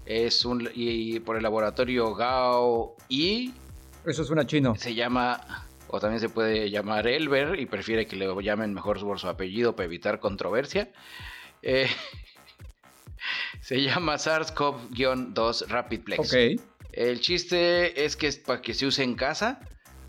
es 0.07 0.45
un. 0.45 0.71
Y 0.75 1.21
por 1.21 1.37
el 1.37 1.43
laboratorio 1.43 2.15
Gao 2.15 2.97
y. 3.09 3.53
Eso 4.07 4.23
es 4.23 4.31
una 4.31 4.47
chino. 4.47 4.75
Se 4.77 4.95
llama. 4.95 5.67
O 5.89 6.01
también 6.01 6.21
se 6.21 6.29
puede 6.29 6.71
llamar 6.71 7.07
Elber 7.07 7.61
y 7.61 7.67
prefiere 7.67 8.07
que 8.07 8.17
le 8.17 8.27
llamen 8.43 8.75
mejor 8.75 9.01
por 9.01 9.21
su 9.21 9.29
apellido 9.29 9.77
para 9.77 9.87
evitar 9.87 10.19
controversia. 10.19 10.91
Eh, 11.63 11.89
se 13.61 13.83
llama 13.83 14.15
SARS-CoV-2 14.15 15.69
RapidPlex. 15.69 16.19
Ok. 16.19 16.61
El 16.93 17.21
chiste 17.21 18.05
es 18.05 18.17
que 18.17 18.27
es 18.27 18.39
para 18.39 18.63
que 18.63 18.75
se 18.75 18.87
use 18.87 19.03
en 19.03 19.15
casa. 19.15 19.61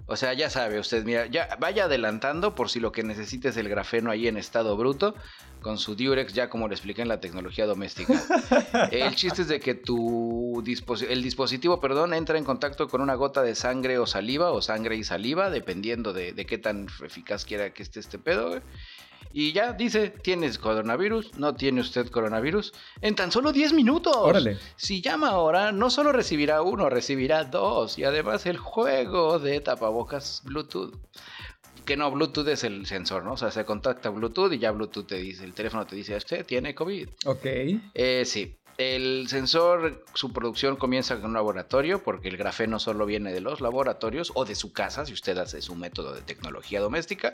O 0.07 0.15
sea, 0.15 0.33
ya 0.33 0.49
sabe 0.49 0.79
usted, 0.79 1.03
mira, 1.03 1.25
ya 1.25 1.57
vaya 1.59 1.83
adelantando 1.83 2.55
por 2.55 2.69
si 2.69 2.79
lo 2.79 2.93
que 2.93 3.03
necesita 3.03 3.49
es 3.49 3.57
el 3.57 3.67
grafeno 3.67 4.09
ahí 4.09 4.29
en 4.29 4.37
estado 4.37 4.77
bruto 4.77 5.15
con 5.61 5.77
su 5.77 5.95
Durex, 5.95 6.33
ya 6.33 6.49
como 6.49 6.67
le 6.67 6.75
expliqué 6.75 7.01
en 7.01 7.07
la 7.07 7.19
tecnología 7.19 7.65
doméstica. 7.65 8.13
El 8.91 9.15
chiste 9.15 9.41
es 9.41 9.47
de 9.47 9.59
que 9.59 9.75
tu 9.75 10.63
el 11.09 11.23
dispositivo, 11.23 11.79
perdón, 11.79 12.13
entra 12.13 12.37
en 12.37 12.43
contacto 12.43 12.87
con 12.87 13.01
una 13.01 13.15
gota 13.15 13.41
de 13.41 13.55
sangre 13.55 13.99
o 13.99 14.05
saliva, 14.05 14.51
o 14.51 14.61
sangre 14.61 14.95
y 14.95 15.03
saliva, 15.03 15.49
dependiendo 15.49 16.13
de, 16.13 16.33
qué 16.45 16.57
tan 16.57 16.87
eficaz 17.03 17.45
quiera 17.45 17.73
que 17.73 17.83
esté 17.83 17.99
este 17.99 18.19
pedo. 18.19 18.61
Y 19.33 19.51
ya 19.51 19.73
dice, 19.73 20.09
¿tienes 20.09 20.57
coronavirus? 20.57 21.37
¿No 21.37 21.53
tiene 21.53 21.81
usted 21.81 22.09
coronavirus? 22.09 22.73
En 23.01 23.15
tan 23.15 23.31
solo 23.31 23.51
10 23.51 23.73
minutos. 23.73 24.15
Órale. 24.15 24.57
Si 24.77 25.01
llama 25.01 25.29
ahora, 25.29 25.71
no 25.71 25.89
solo 25.89 26.11
recibirá 26.11 26.61
uno, 26.61 26.89
recibirá 26.89 27.43
dos. 27.43 27.97
Y 27.99 28.03
además 28.03 28.45
el 28.45 28.57
juego 28.57 29.37
de 29.37 29.59
tapabocas 29.59 30.41
Bluetooth 30.45 30.95
Que 31.87 31.95
no, 31.95 32.11
Bluetooth 32.11 32.49
es 32.49 32.65
el 32.65 32.85
sensor, 32.85 33.23
¿no? 33.23 33.31
O 33.31 33.37
sea, 33.37 33.49
se 33.49 33.63
contacta 33.63 34.09
Bluetooth 34.09 34.51
y 34.51 34.59
ya 34.59 34.71
Bluetooth 34.71 35.07
te 35.07 35.15
dice, 35.15 35.45
el 35.45 35.53
teléfono 35.53 35.87
te 35.87 35.95
dice, 35.95 36.17
usted 36.17 36.45
tiene 36.45 36.75
COVID. 36.75 37.07
Ok. 37.25 37.45
Eh, 37.93 38.23
sí. 38.25 38.57
El 38.77 39.29
sensor, 39.29 40.03
su 40.13 40.33
producción 40.33 40.75
comienza 40.75 41.13
en 41.13 41.23
un 41.23 41.33
laboratorio 41.33 42.03
porque 42.03 42.27
el 42.27 42.35
grafeno 42.35 42.77
solo 42.77 43.05
viene 43.05 43.31
de 43.31 43.39
los 43.39 43.61
laboratorios 43.61 44.33
o 44.35 44.43
de 44.43 44.53
su 44.53 44.73
casa, 44.73 45.05
si 45.05 45.13
usted 45.13 45.37
hace 45.37 45.61
su 45.61 45.75
método 45.75 46.13
de 46.13 46.21
tecnología 46.21 46.81
doméstica. 46.81 47.33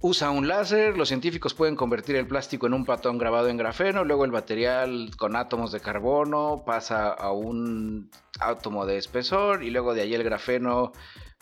Usa 0.00 0.30
un 0.30 0.48
láser, 0.48 0.96
los 0.96 1.08
científicos 1.08 1.52
pueden 1.52 1.76
convertir 1.76 2.16
el 2.16 2.26
plástico 2.26 2.66
en 2.66 2.72
un 2.72 2.86
patrón 2.86 3.18
grabado 3.18 3.48
en 3.48 3.58
grafeno, 3.58 4.02
luego 4.02 4.24
el 4.24 4.32
material 4.32 5.10
con 5.18 5.36
átomos 5.36 5.70
de 5.72 5.80
carbono 5.80 6.64
pasa 6.64 7.10
a 7.10 7.32
un 7.32 8.10
átomo 8.40 8.86
de 8.86 8.96
espesor 8.96 9.62
y 9.62 9.70
luego 9.70 9.92
de 9.92 10.00
ahí 10.00 10.14
el 10.14 10.24
grafeno 10.24 10.92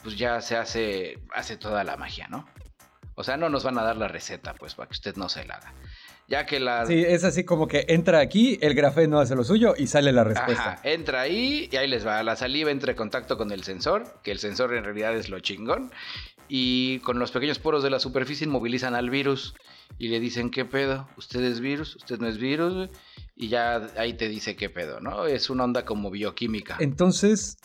pues 0.03 0.17
ya 0.17 0.41
se 0.41 0.57
hace, 0.57 1.19
hace 1.35 1.57
toda 1.57 1.85
la 1.85 1.97
magia, 1.97 2.29
¿no? 2.29 2.47
O 3.15 3.25
sea, 3.25 3.37
no 3.37 3.49
nos 3.49 3.65
van 3.65 3.79
a 3.79 3.83
dar 3.83 3.97
la 3.97 4.09
receta, 4.09 4.55
pues, 4.55 4.75
para 4.75 4.89
que 4.89 4.95
usted 4.95 5.17
no 5.17 5.29
se 5.29 5.45
la 5.45 5.57
haga. 5.57 5.75
Ya 6.29 6.47
que 6.47 6.61
la... 6.61 6.87
Sí, 6.87 7.05
es 7.07 7.25
así 7.25 7.45
como 7.45 7.67
que 7.67 7.87
entra 7.89 8.21
aquí, 8.21 8.57
el 8.63 8.75
grafeno 8.75 9.19
hace 9.19 9.35
lo 9.35 9.43
suyo 9.43 9.75
y 9.77 9.89
sale 9.89 10.13
la 10.13 10.23
respuesta. 10.23 10.75
Ajá, 10.75 10.81
entra 10.85 11.23
ahí 11.23 11.69
y 11.73 11.77
ahí 11.77 11.89
les 11.89 12.07
va. 12.07 12.23
La 12.23 12.37
saliva 12.37 12.71
entra 12.71 12.93
en 12.93 12.97
contacto 12.97 13.37
con 13.37 13.51
el 13.51 13.65
sensor, 13.65 14.21
que 14.23 14.31
el 14.31 14.39
sensor 14.39 14.75
en 14.75 14.85
realidad 14.85 15.17
es 15.17 15.29
lo 15.29 15.41
chingón. 15.41 15.91
Y 16.49 17.01
con 17.01 17.19
los 17.19 17.33
pequeños 17.33 17.59
poros 17.59 17.83
de 17.83 17.91
la 17.91 17.99
superficie 17.99 18.47
inmovilizan 18.47 18.95
al 18.95 19.11
virus 19.11 19.55
y 19.99 20.09
le 20.09 20.21
dicen, 20.21 20.51
¿qué 20.51 20.65
pedo? 20.65 21.09
¿Usted 21.17 21.43
es 21.43 21.61
virus? 21.61 21.97
¿Usted 21.97 22.19
no 22.21 22.29
es 22.29 22.39
virus? 22.39 22.91
Y 23.35 23.49
ya 23.49 23.89
ahí 23.97 24.15
te 24.15 24.29
dice 24.29 24.55
qué 24.55 24.71
pedo, 24.71 25.01
¿no? 25.01 25.27
Es 25.27 25.51
una 25.51 25.65
onda 25.65 25.85
como 25.85 26.11
bioquímica. 26.11 26.77
Entonces, 26.79 27.59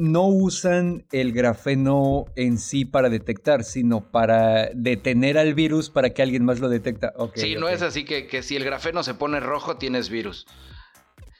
no 0.00 0.26
usan 0.26 1.04
el 1.12 1.32
grafeno 1.32 2.24
en 2.34 2.56
sí 2.56 2.86
para 2.86 3.10
detectar, 3.10 3.64
sino 3.64 4.10
para 4.10 4.70
detener 4.74 5.36
al 5.36 5.52
virus 5.52 5.90
para 5.90 6.10
que 6.10 6.22
alguien 6.22 6.44
más 6.44 6.58
lo 6.58 6.70
detecta. 6.70 7.12
Okay, 7.16 7.42
sí, 7.42 7.54
no 7.54 7.68
es 7.68 7.82
así 7.82 8.04
que, 8.04 8.26
que 8.26 8.42
si 8.42 8.56
el 8.56 8.64
grafeno 8.64 9.02
se 9.02 9.12
pone 9.12 9.40
rojo 9.40 9.76
tienes 9.76 10.08
virus. 10.08 10.46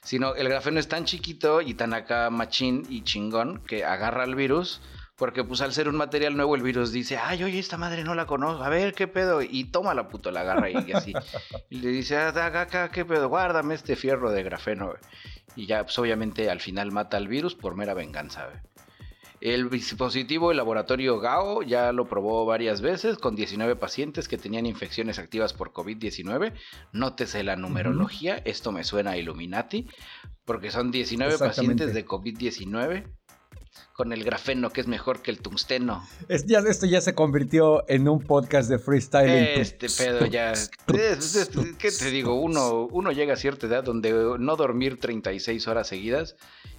Sino 0.03 0.35
el 0.35 0.47
grafeno 0.47 0.79
es 0.79 0.87
tan 0.87 1.05
chiquito 1.05 1.61
y 1.61 1.73
tan 1.73 1.93
acá 1.93 2.29
machín 2.29 2.83
y 2.87 3.03
chingón 3.03 3.63
que 3.65 3.83
agarra 3.83 4.23
al 4.23 4.35
virus. 4.35 4.79
Porque 5.21 5.43
pues 5.43 5.61
al 5.61 5.71
ser 5.71 5.87
un 5.87 5.97
material 5.97 6.35
nuevo 6.35 6.55
el 6.55 6.63
virus 6.63 6.91
dice, 6.91 7.15
ay, 7.15 7.43
oye, 7.43 7.59
esta 7.59 7.77
madre 7.77 8.03
no 8.03 8.15
la 8.15 8.25
conozco, 8.25 8.63
a 8.63 8.69
ver, 8.69 8.95
¿qué 8.95 9.07
pedo? 9.07 9.43
Y 9.43 9.65
toma 9.65 9.93
la 9.93 10.07
puto, 10.07 10.31
la 10.31 10.41
agarra 10.41 10.71
y 10.71 10.91
así. 10.93 11.13
Y 11.69 11.77
le 11.77 11.89
dice, 11.89 12.17
ah, 12.17 12.29
acá, 12.29 12.89
¿qué 12.89 13.05
pedo? 13.05 13.29
Guárdame 13.29 13.75
este 13.75 13.95
fierro 13.95 14.31
de 14.31 14.41
grafeno. 14.41 14.87
güey". 14.87 14.97
Y 15.55 15.67
ya, 15.67 15.83
pues 15.83 15.99
obviamente 15.99 16.49
al 16.49 16.59
final 16.59 16.91
mata 16.91 17.17
al 17.17 17.27
virus 17.27 17.53
por 17.53 17.75
mera 17.75 17.93
venganza. 17.93 18.49
El 19.41 19.69
dispositivo, 19.69 20.49
el 20.49 20.57
laboratorio 20.57 21.19
GAO, 21.19 21.61
ya 21.61 21.91
lo 21.91 22.05
probó 22.05 22.47
varias 22.47 22.81
veces 22.81 23.19
con 23.19 23.35
19 23.35 23.75
pacientes 23.75 24.27
que 24.27 24.39
tenían 24.39 24.65
infecciones 24.65 25.19
activas 25.19 25.53
por 25.53 25.71
COVID-19. 25.71 26.51
Nótese 26.93 27.43
la 27.43 27.55
numerología, 27.55 28.41
esto 28.45 28.71
me 28.71 28.83
suena 28.83 29.11
a 29.11 29.17
Illuminati, 29.17 29.87
porque 30.45 30.71
son 30.71 30.89
19 30.89 31.33
Exactamente. 31.33 31.85
pacientes 31.85 31.93
de 31.93 32.05
COVID-19 32.07 33.20
con 33.93 34.13
el 34.13 34.23
grafeno 34.23 34.69
que 34.71 34.81
es 34.81 34.87
mejor 34.87 35.21
que 35.21 35.31
el 35.31 35.39
tungsteno. 35.39 36.07
Es- 36.27 36.45
ya, 36.45 36.59
esto 36.59 36.85
ya 36.85 37.01
se 37.01 37.13
convirtió 37.13 37.83
en 37.89 38.07
un 38.07 38.21
podcast 38.23 38.69
de 38.69 38.79
freestyle. 38.79 39.59
Este 39.59 39.87
pedo 39.89 40.25
ya. 40.25 40.51
es- 40.93 41.35
es- 41.35 41.49
¿Qué 41.77 41.91
te 41.91 42.09
digo? 42.11 42.35
Uno, 42.35 42.87
uno 42.91 43.11
llega 43.11 43.33
a 43.33 43.37
cierta 43.37 43.67
edad 43.67 43.83
donde 43.83 44.11
no 44.39 44.55
dormir 44.55 44.99
36 44.99 45.67
horas 45.67 45.87
seguidas 45.87 46.35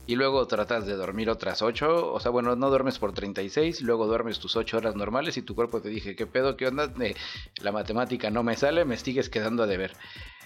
y 0.07 0.17
luego 0.17 0.47
tratas 0.49 0.85
de 0.87 0.95
dormir 0.95 1.31
otras 1.31 1.63
8. 1.63 2.13
O 2.13 2.19
sea, 2.19 2.31
bueno, 2.33 2.57
no 2.57 2.71
duermes 2.71 2.99
por 2.99 3.13
36 3.13 3.81
y 3.81 3.85
luego 3.85 4.07
duermes 4.07 4.39
tus 4.41 4.57
8 4.57 4.79
horas 4.79 4.97
normales 4.97 5.37
y 5.37 5.43
tu 5.43 5.55
cuerpo 5.55 5.81
te 5.81 5.91
dije, 5.91 6.17
¿qué 6.17 6.27
pedo? 6.27 6.57
¿Qué 6.57 6.67
onda? 6.67 6.93
Eh, 7.01 7.15
la 7.63 7.71
matemática 7.73 8.31
no 8.31 8.43
me 8.43 8.57
sale, 8.57 8.85
me 8.85 8.97
sigues 8.97 9.29
quedando 9.29 9.63
a 9.63 9.67
deber. 9.67 9.93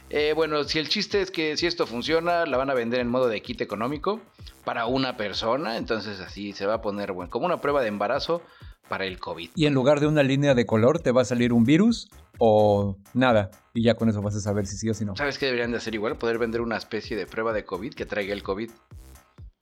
Eh, 0.08 0.32
bueno, 0.34 0.62
si 0.64 0.78
el 0.78 0.88
chiste 0.88 1.20
es 1.20 1.30
que 1.30 1.56
si 1.56 1.66
esto 1.66 1.86
funciona, 1.86 2.46
la 2.46 2.56
van 2.56 2.70
a 2.70 2.74
vender 2.74 3.00
en 3.00 3.08
modo 3.08 3.28
de 3.28 3.42
kit 3.42 3.60
económico 3.60 4.20
para 4.64 4.86
una 4.86 5.16
persona, 5.16 5.76
entonces 5.76 6.20
así 6.20 6.52
se 6.52 6.66
va 6.66 6.74
a 6.74 6.82
poner, 6.82 7.12
bueno, 7.12 7.30
como 7.30 7.46
una 7.46 7.60
prueba 7.60 7.82
de 7.82 7.88
embarazo 7.88 8.42
para 8.88 9.04
el 9.04 9.18
COVID. 9.18 9.50
Y 9.56 9.66
en 9.66 9.74
lugar 9.74 9.98
de 9.98 10.06
una 10.06 10.22
línea 10.22 10.54
de 10.54 10.64
color, 10.64 11.00
te 11.00 11.10
va 11.10 11.22
a 11.22 11.24
salir 11.24 11.52
un 11.52 11.64
virus 11.64 12.08
o 12.38 12.96
nada. 13.14 13.50
Y 13.74 13.82
ya 13.82 13.94
con 13.94 14.08
eso 14.08 14.22
vas 14.22 14.36
a 14.36 14.40
saber 14.40 14.66
si 14.66 14.76
sí 14.76 14.88
o 14.88 14.94
si 14.94 15.04
no. 15.04 15.16
¿Sabes 15.16 15.38
qué 15.38 15.46
deberían 15.46 15.72
de 15.72 15.78
hacer 15.78 15.94
igual? 15.94 16.16
Poder 16.16 16.38
vender 16.38 16.60
una 16.60 16.76
especie 16.76 17.16
de 17.16 17.26
prueba 17.26 17.52
de 17.52 17.64
COVID 17.64 17.94
que 17.94 18.06
traiga 18.06 18.32
el 18.32 18.42
COVID. 18.42 18.70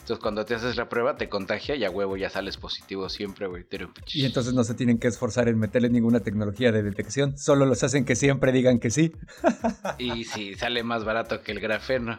Entonces 0.04 0.22
cuando 0.22 0.44
te 0.44 0.54
haces 0.54 0.76
la 0.76 0.86
prueba 0.90 1.16
te 1.16 1.30
contagia 1.30 1.76
y 1.76 1.84
a 1.86 1.90
huevo 1.90 2.18
ya 2.18 2.28
sales 2.28 2.58
positivo 2.58 3.08
siempre, 3.08 3.46
güey. 3.46 3.64
Y 4.12 4.26
entonces 4.26 4.52
no 4.52 4.62
se 4.62 4.74
tienen 4.74 4.98
que 4.98 5.08
esforzar 5.08 5.48
en 5.48 5.58
meterle 5.58 5.88
ninguna 5.88 6.20
tecnología 6.20 6.72
de 6.72 6.82
detección. 6.82 7.38
Solo 7.38 7.64
los 7.64 7.82
hacen 7.84 8.04
que 8.04 8.14
siempre 8.14 8.52
digan 8.52 8.80
que 8.80 8.90
sí. 8.90 9.12
Y 9.98 10.24
sí, 10.24 10.56
sale 10.56 10.82
más 10.82 11.06
barato 11.06 11.40
que 11.40 11.52
el 11.52 11.60
grafeno. 11.60 12.18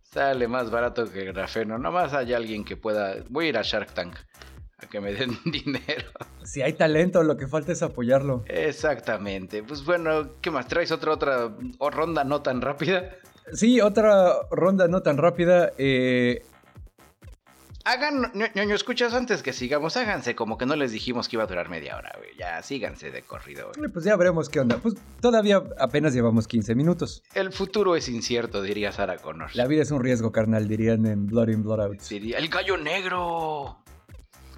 Sale 0.00 0.48
más 0.48 0.70
barato 0.70 1.12
que 1.12 1.20
el 1.20 1.34
grafeno. 1.34 1.76
Nomás 1.76 2.14
hay 2.14 2.32
alguien 2.32 2.64
que 2.64 2.78
pueda... 2.78 3.16
Voy 3.28 3.44
a 3.44 3.48
ir 3.50 3.58
a 3.58 3.62
Shark 3.62 3.92
Tank 3.92 4.16
a 4.78 4.86
que 4.86 4.98
me 4.98 5.12
den 5.12 5.38
dinero. 5.44 6.06
Si 6.42 6.62
hay 6.62 6.72
talento, 6.72 7.22
lo 7.22 7.36
que 7.36 7.46
falta 7.48 7.72
es 7.72 7.82
apoyarlo. 7.82 8.44
Exactamente. 8.46 9.62
Pues 9.62 9.84
bueno, 9.84 10.40
¿qué 10.40 10.50
más? 10.50 10.68
¿Traes 10.68 10.90
otra, 10.90 11.12
otra 11.12 11.54
ronda 11.90 12.24
no 12.24 12.40
tan 12.40 12.62
rápida? 12.62 13.10
Sí, 13.52 13.82
otra 13.82 14.36
ronda 14.50 14.88
no 14.88 15.02
tan 15.02 15.18
rápida. 15.18 15.72
eh, 15.76 16.40
Hagan, 17.86 18.32
ño- 18.32 18.48
ñoño, 18.54 18.74
escuchas 18.74 19.12
antes 19.12 19.42
que 19.42 19.52
sigamos, 19.52 19.96
háganse 19.98 20.34
como 20.34 20.56
que 20.56 20.64
no 20.64 20.74
les 20.74 20.90
dijimos 20.92 21.28
que 21.28 21.36
iba 21.36 21.42
a 21.44 21.46
durar 21.46 21.68
media 21.68 21.96
hora, 21.98 22.12
güey. 22.16 22.30
Ya, 22.38 22.62
síganse 22.62 23.10
de 23.10 23.20
corrido, 23.22 23.70
güey. 23.76 23.90
pues 23.90 24.06
ya 24.06 24.16
veremos 24.16 24.48
qué 24.48 24.60
onda. 24.60 24.78
Pues 24.78 24.94
todavía 25.20 25.62
apenas 25.78 26.14
llevamos 26.14 26.48
15 26.48 26.74
minutos. 26.74 27.22
El 27.34 27.52
futuro 27.52 27.94
es 27.94 28.08
incierto, 28.08 28.62
diría 28.62 28.90
Sarah 28.90 29.18
Connor. 29.18 29.50
La 29.54 29.66
vida 29.66 29.82
es 29.82 29.90
un 29.90 30.02
riesgo, 30.02 30.32
carnal, 30.32 30.66
dirían 30.66 31.04
en 31.04 31.26
Blood 31.26 31.48
In, 31.48 31.62
Blood 31.62 31.80
Out. 31.82 32.00
Diría, 32.08 32.38
el 32.38 32.48
gallo 32.48 32.78
negro. 32.78 33.78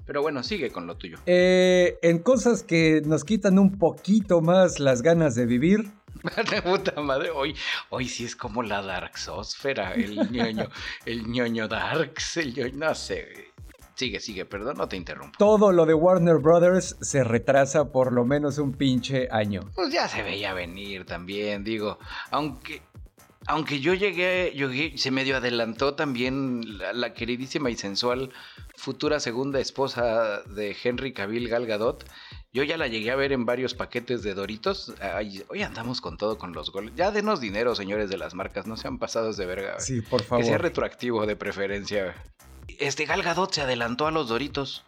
Pero 0.07 0.23
bueno, 0.23 0.45
sigue 0.45 0.71
con 0.71 0.87
lo 0.87 0.97
tuyo. 0.97 1.19
Eh, 1.27 1.99
en 2.03 2.21
cosas 2.21 2.63
que 2.63 3.03
nos 3.05 3.25
quitan 3.25 3.59
un 3.59 3.77
poquito 3.77 4.41
más 4.41 4.79
las 4.79 5.03
ganas 5.03 5.35
de 5.35 5.47
vivir, 5.47 5.91
De 6.51 6.63
puta 6.63 7.01
madre, 7.01 7.31
hoy, 7.31 7.55
hoy 7.91 8.09
sí 8.09 8.25
es 8.25 8.37
como 8.37 8.63
la 8.63 8.83
Darksósfera, 8.83 9.95
el 9.95 10.17
ñoño, 10.33 10.69
el 11.05 11.27
ñoño 11.27 11.69
Darks, 11.69 12.37
el 12.39 12.55
ñoño, 12.55 12.75
no 12.89 12.95
sé. 12.95 13.53
Sigue, 13.95 14.21
sigue, 14.21 14.45
perdón, 14.45 14.77
no 14.77 14.89
te 14.89 14.97
interrumpo. 14.97 15.39
todo 15.39 15.73
lo 15.73 15.87
de 15.87 15.95
Warner 15.95 16.37
Brothers 16.37 16.97
se 17.01 17.25
retrasa 17.25 17.91
por 17.93 18.13
lo 18.13 18.27
menos 18.27 18.59
un 18.59 18.75
pinche 18.75 19.27
año. 19.31 19.71
Pues 19.75 19.91
ya 19.91 20.07
se 20.07 20.23
veía 20.23 20.53
venir 20.53 21.07
también, 21.07 21.65
digo, 21.65 21.99
aunque 22.31 22.83
aunque 23.49 23.79
yo 23.81 23.95
llegué, 23.95 24.53
yo 24.57 24.69
llegué- 24.71 24.99
se 24.99 25.11
medio 25.13 25.37
adelantó 25.37 25.95
también 25.95 26.79
la, 26.79 26.93
la 26.93 27.15
queridísima 27.15 27.71
y 27.71 27.77
sensual 27.77 28.31
futura 28.77 29.21
segunda 29.21 29.61
esposa 29.61 30.43
de 30.43 30.77
Henry 30.83 31.13
Cavill 31.13 31.49
Gal 31.49 31.65
Gadot. 31.65 32.05
Yo 32.53 32.63
ya 32.63 32.79
la 32.79 32.87
llegué 32.87 33.11
a 33.11 33.17
ver 33.17 33.33
en 33.33 33.45
varios 33.45 33.75
paquetes 33.75 34.23
de 34.23 34.33
Doritos. 34.35 34.95
Ay, 35.01 35.45
hoy 35.49 35.63
andamos 35.63 36.01
con 36.01 36.17
todo 36.17 36.39
con 36.39 36.53
los 36.53 36.73
goles. 36.73 36.93
Ya 36.97 37.11
denos 37.11 37.41
dinero, 37.41 37.75
señores 37.75 38.09
de 38.09 38.17
las 38.17 38.35
marcas, 38.35 38.67
no 38.67 38.77
sean 38.79 38.99
pasados 38.99 39.37
de 39.37 39.45
verga. 39.47 39.79
Sí, 39.79 40.01
por 40.01 40.23
que 40.23 40.29
sea 40.29 40.39
favor. 40.45 40.63
retroactivo 40.63 41.27
de 41.27 41.37
preferencia. 41.37 42.15
Este 42.79 43.05
Gal 43.05 43.23
Gadot 43.23 43.53
se 43.53 43.61
adelantó 43.63 44.07
a 44.07 44.11
los 44.11 44.29
Doritos. 44.29 44.85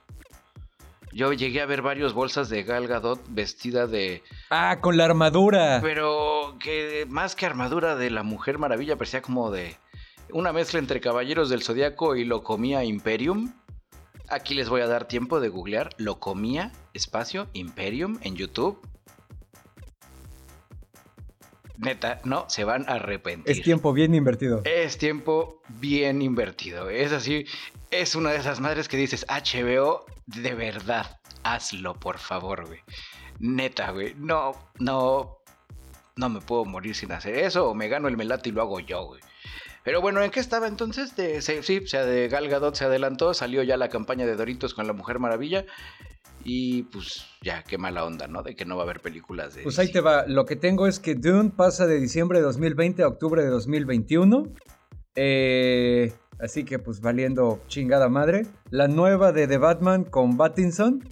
Yo 1.12 1.32
llegué 1.32 1.60
a 1.62 1.66
ver 1.66 1.82
varios 1.82 2.12
bolsas 2.14 2.48
de 2.48 2.62
Gal 2.62 2.86
Gadot 2.86 3.20
vestida 3.28 3.86
de 3.86 4.22
Ah, 4.50 4.78
con 4.80 4.96
la 4.96 5.04
armadura. 5.04 5.80
pero 5.82 6.56
que 6.60 7.06
más 7.08 7.34
que 7.34 7.44
armadura 7.46 7.96
de 7.96 8.10
la 8.10 8.22
Mujer 8.22 8.58
Maravilla 8.58 8.96
parecía 8.96 9.20
como 9.22 9.50
de 9.50 9.76
una 10.30 10.52
mezcla 10.52 10.78
entre 10.78 11.00
Caballeros 11.00 11.48
del 11.50 11.62
Zodiaco 11.62 12.14
y 12.16 12.24
lo 12.24 12.42
comía 12.42 12.84
Imperium. 12.84 13.52
Aquí 14.30 14.54
les 14.54 14.68
voy 14.68 14.82
a 14.82 14.86
dar 14.86 15.08
tiempo 15.08 15.40
de 15.40 15.48
googlear 15.48 15.90
lo 15.96 16.20
comía 16.20 16.72
espacio 16.92 17.48
Imperium 17.54 18.18
en 18.22 18.36
YouTube. 18.36 18.78
Neta, 21.78 22.20
no, 22.24 22.44
se 22.48 22.64
van 22.64 22.88
a 22.88 22.94
arrepentir. 22.94 23.50
Es 23.50 23.62
tiempo 23.62 23.92
bien 23.92 24.14
invertido. 24.14 24.62
Es 24.64 24.98
tiempo 24.98 25.62
bien 25.80 26.20
invertido. 26.20 26.90
Es 26.90 27.12
así, 27.12 27.46
es 27.90 28.16
una 28.16 28.30
de 28.30 28.38
esas 28.38 28.60
madres 28.60 28.88
que 28.88 28.96
dices, 28.96 29.24
HBO, 29.28 30.04
de 30.26 30.54
verdad, 30.54 31.20
hazlo, 31.44 31.94
por 31.94 32.18
favor, 32.18 32.66
güey. 32.66 32.80
Neta, 33.38 33.92
güey. 33.92 34.14
No, 34.16 34.52
no, 34.78 35.38
no 36.16 36.28
me 36.28 36.40
puedo 36.40 36.64
morir 36.64 36.94
sin 36.94 37.12
hacer 37.12 37.36
eso. 37.36 37.70
O 37.70 37.74
me 37.74 37.88
gano 37.88 38.08
el 38.08 38.16
melate 38.16 38.48
y 38.48 38.52
lo 38.52 38.62
hago 38.62 38.80
yo, 38.80 39.06
güey. 39.06 39.20
Pero 39.84 40.00
bueno, 40.00 40.22
¿en 40.22 40.30
qué 40.30 40.40
estaba 40.40 40.66
entonces? 40.68 41.16
De, 41.16 41.40
se- 41.42 41.62
sí, 41.62 41.78
o 41.78 41.86
sea, 41.86 42.04
de 42.04 42.28
Gal 42.28 42.48
Gadot 42.48 42.74
se 42.74 42.84
adelantó, 42.84 43.32
salió 43.34 43.62
ya 43.62 43.76
la 43.76 43.88
campaña 43.88 44.26
de 44.26 44.36
Doritos 44.36 44.74
con 44.74 44.86
la 44.86 44.92
Mujer 44.92 45.18
Maravilla. 45.18 45.64
Y 46.44 46.84
pues 46.84 47.26
ya, 47.42 47.62
qué 47.64 47.78
mala 47.78 48.04
onda, 48.04 48.26
¿no? 48.28 48.42
De 48.42 48.54
que 48.54 48.64
no 48.64 48.76
va 48.76 48.82
a 48.82 48.84
haber 48.84 49.00
películas 49.00 49.54
de... 49.54 49.62
Pues 49.64 49.78
ahí 49.78 49.90
te 49.90 50.00
va. 50.00 50.24
Lo 50.26 50.46
que 50.46 50.56
tengo 50.56 50.86
es 50.86 51.00
que 51.00 51.14
Dune 51.14 51.50
pasa 51.50 51.86
de 51.86 51.98
diciembre 52.00 52.38
de 52.38 52.44
2020 52.44 53.02
a 53.02 53.08
octubre 53.08 53.42
de 53.42 53.48
2021. 53.48 54.44
Eh, 55.16 56.12
así 56.40 56.64
que 56.64 56.78
pues 56.78 57.00
valiendo 57.00 57.60
chingada 57.66 58.08
madre. 58.08 58.46
La 58.70 58.88
nueva 58.88 59.32
de 59.32 59.48
The 59.48 59.58
Batman 59.58 60.04
con 60.04 60.36
Pattinson 60.36 61.02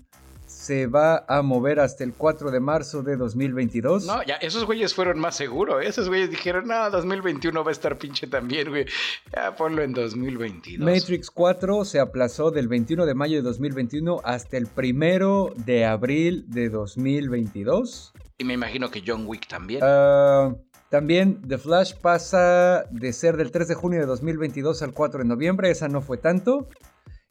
se 0.66 0.88
va 0.88 1.24
a 1.28 1.42
mover 1.42 1.78
hasta 1.78 2.02
el 2.02 2.12
4 2.12 2.50
de 2.50 2.58
marzo 2.58 3.04
de 3.04 3.16
2022. 3.16 4.04
No, 4.04 4.24
ya, 4.24 4.34
esos 4.34 4.64
güeyes 4.64 4.94
fueron 4.94 5.20
más 5.20 5.36
seguros. 5.36 5.80
¿eh? 5.80 5.88
Esos 5.88 6.08
güeyes 6.08 6.28
dijeron, 6.28 6.66
no, 6.66 6.90
2021 6.90 7.62
va 7.62 7.70
a 7.70 7.72
estar 7.72 7.96
pinche 7.96 8.26
también, 8.26 8.70
güey. 8.70 8.84
Ya 9.32 9.54
ponlo 9.54 9.82
en 9.82 9.92
2022. 9.92 10.84
Matrix 10.84 11.30
4 11.30 11.84
se 11.84 12.00
aplazó 12.00 12.50
del 12.50 12.66
21 12.66 13.06
de 13.06 13.14
mayo 13.14 13.36
de 13.36 13.42
2021 13.42 14.20
hasta 14.24 14.56
el 14.56 14.66
1 14.76 15.50
de 15.54 15.84
abril 15.84 16.44
de 16.48 16.68
2022. 16.68 18.12
Y 18.38 18.44
me 18.44 18.54
imagino 18.54 18.90
que 18.90 19.04
John 19.06 19.24
Wick 19.24 19.46
también. 19.46 19.82
Ah, 19.84 20.52
también 20.90 21.42
The 21.46 21.58
Flash 21.58 21.94
pasa 21.94 22.86
de 22.90 23.12
ser 23.12 23.36
del 23.36 23.52
3 23.52 23.68
de 23.68 23.74
junio 23.76 24.00
de 24.00 24.06
2022 24.06 24.82
al 24.82 24.92
4 24.92 25.20
de 25.20 25.26
noviembre. 25.26 25.70
Esa 25.70 25.86
no 25.86 26.02
fue 26.02 26.18
tanto. 26.18 26.68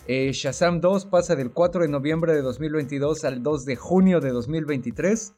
Eh, 0.07 0.31
Shazam 0.33 0.81
2 0.81 1.05
pasa 1.05 1.35
del 1.35 1.51
4 1.51 1.81
de 1.81 1.88
noviembre 1.88 2.33
de 2.33 2.41
2022 2.41 3.25
al 3.25 3.41
2 3.41 3.65
de 3.65 3.75
junio 3.75 4.19
de 4.19 4.29
2023. 4.29 5.33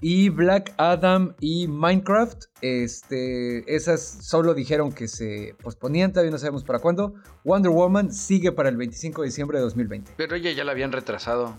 Y 0.00 0.28
Black 0.28 0.74
Adam 0.76 1.34
y 1.40 1.66
Minecraft, 1.66 2.44
este, 2.60 3.74
esas 3.74 4.00
solo 4.00 4.54
dijeron 4.54 4.92
que 4.92 5.08
se 5.08 5.56
posponían, 5.60 6.12
todavía 6.12 6.30
no 6.30 6.38
sabemos 6.38 6.62
para 6.62 6.78
cuándo. 6.78 7.14
Wonder 7.44 7.72
Woman 7.72 8.12
sigue 8.12 8.52
para 8.52 8.68
el 8.68 8.76
25 8.76 9.22
de 9.22 9.28
diciembre 9.28 9.58
de 9.58 9.64
2020. 9.64 10.12
Pero 10.16 10.36
ella 10.36 10.52
ya 10.52 10.64
la 10.64 10.72
habían 10.72 10.92
retrasado. 10.92 11.54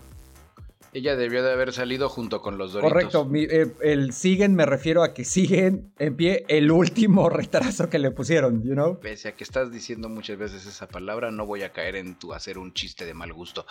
Ella 0.92 1.14
debió 1.14 1.42
de 1.44 1.52
haber 1.52 1.72
salido 1.72 2.08
junto 2.08 2.42
con 2.42 2.58
los 2.58 2.72
Doritos. 2.72 2.92
Correcto, 2.92 3.30
eh, 3.34 3.72
el, 3.82 4.12
siguen 4.12 4.56
me 4.56 4.66
refiero 4.66 5.04
a 5.04 5.14
que 5.14 5.24
siguen 5.24 5.92
en 5.98 6.16
pie 6.16 6.44
el 6.48 6.70
último 6.70 7.28
retraso 7.30 7.88
que 7.88 7.98
le 7.98 8.10
pusieron, 8.10 8.62
you 8.64 8.72
know? 8.72 8.98
Pese 8.98 9.28
a 9.28 9.36
que 9.36 9.44
estás 9.44 9.70
diciendo 9.70 10.08
muchas 10.08 10.36
veces 10.36 10.66
esa 10.66 10.88
palabra, 10.88 11.30
no 11.30 11.46
voy 11.46 11.62
a 11.62 11.72
caer 11.72 11.96
en 11.96 12.16
tu 12.16 12.32
hacer 12.32 12.58
un 12.58 12.72
chiste 12.72 13.06
de 13.06 13.14
mal 13.14 13.32
gusto. 13.32 13.66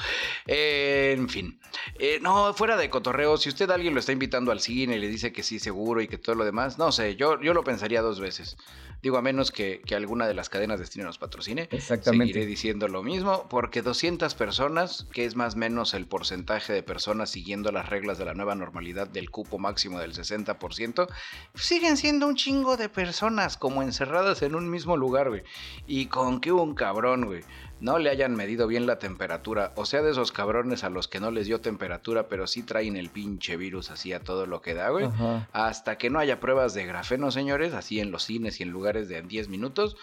Eh, 0.47 1.15
en 1.17 1.27
fin, 1.27 1.59
eh, 1.97 2.19
no, 2.21 2.53
fuera 2.53 2.77
de 2.77 2.89
cotorreo, 2.89 3.37
si 3.37 3.49
usted 3.49 3.69
alguien 3.69 3.93
lo 3.93 3.99
está 3.99 4.13
invitando 4.13 4.51
al 4.51 4.61
cine 4.61 4.95
y 4.95 4.99
le 4.99 5.07
dice 5.07 5.33
que 5.33 5.43
sí, 5.43 5.59
seguro 5.59 6.01
y 6.01 6.07
que 6.07 6.17
todo 6.17 6.35
lo 6.35 6.45
demás, 6.45 6.77
no 6.77 6.91
sé, 6.91 7.15
yo, 7.17 7.41
yo 7.41 7.53
lo 7.53 7.63
pensaría 7.63 8.01
dos 8.01 8.19
veces. 8.19 8.55
Digo, 9.01 9.17
a 9.17 9.21
menos 9.21 9.51
que, 9.51 9.81
alguna 9.95 10.27
de 10.27 10.33
las 10.33 10.49
cadenas 10.49 10.79
de 10.79 10.85
cine 10.85 11.05
nos 11.05 11.17
patrocine. 11.17 11.67
Exactamente. 11.71 12.33
Seguiré 12.33 12.45
diciendo 12.45 12.87
lo 12.87 13.03
mismo, 13.03 13.47
porque 13.49 13.81
200 13.81 14.35
personas, 14.35 15.07
que 15.11 15.25
es 15.25 15.35
más 15.35 15.55
o 15.55 15.57
menos 15.57 15.93
el 15.93 16.05
porcentaje 16.05 16.73
de 16.73 16.83
personas 16.83 17.29
siguiendo 17.29 17.71
las 17.71 17.89
reglas 17.89 18.17
de 18.17 18.25
la 18.25 18.33
nueva 18.33 18.55
normalidad 18.55 19.07
del 19.07 19.29
cupo 19.29 19.57
máximo 19.57 19.99
del 19.99 20.13
60%, 20.13 21.07
siguen 21.55 21.97
siendo 21.97 22.27
un 22.27 22.35
chingo 22.35 22.77
de 22.77 22.89
personas 22.89 23.57
como 23.57 23.81
encerradas 23.81 24.41
en 24.41 24.55
un 24.55 24.69
mismo 24.69 24.97
lugar, 24.97 25.29
güey. 25.29 25.43
Y 25.87 26.07
con 26.07 26.41
que 26.41 26.51
un 26.51 26.75
cabrón, 26.75 27.25
güey 27.25 27.43
no 27.81 27.97
le 27.97 28.09
hayan 28.09 28.35
medido 28.35 28.67
bien 28.67 28.85
la 28.85 28.99
temperatura, 28.99 29.71
o 29.75 29.85
sea, 29.85 30.01
de 30.01 30.11
esos 30.11 30.31
cabrones 30.31 30.83
a 30.83 30.89
los 30.89 31.07
que 31.07 31.19
no 31.19 31.31
les 31.31 31.47
dio 31.47 31.61
temperatura, 31.61 32.27
pero 32.27 32.47
sí 32.47 32.63
traen 32.63 32.97
el 32.97 33.09
pinche 33.09 33.57
virus 33.57 33.91
así 33.91 34.13
a 34.13 34.19
todo 34.19 34.45
lo 34.45 34.61
que 34.61 34.73
da, 34.73 34.89
güey. 34.89 35.09
Hasta 35.53 35.97
que 35.97 36.09
no 36.09 36.19
haya 36.19 36.39
pruebas 36.39 36.73
de 36.73 36.85
grafeno, 36.85 37.31
señores, 37.31 37.73
así 37.73 37.99
en 37.99 38.11
los 38.11 38.23
cines 38.23 38.59
y 38.59 38.63
en 38.63 38.69
lugares 38.69 39.07
de 39.07 39.21
10 39.21 39.49
minutos, 39.49 39.95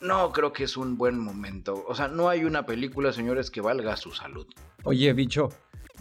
no 0.00 0.32
creo 0.32 0.52
que 0.52 0.64
es 0.64 0.76
un 0.76 0.96
buen 0.96 1.18
momento. 1.18 1.84
O 1.86 1.94
sea, 1.94 2.08
no 2.08 2.28
hay 2.28 2.44
una 2.44 2.66
película, 2.66 3.12
señores, 3.12 3.50
que 3.50 3.60
valga 3.60 3.96
su 3.96 4.12
salud. 4.12 4.46
Oye, 4.82 5.12
bicho, 5.12 5.48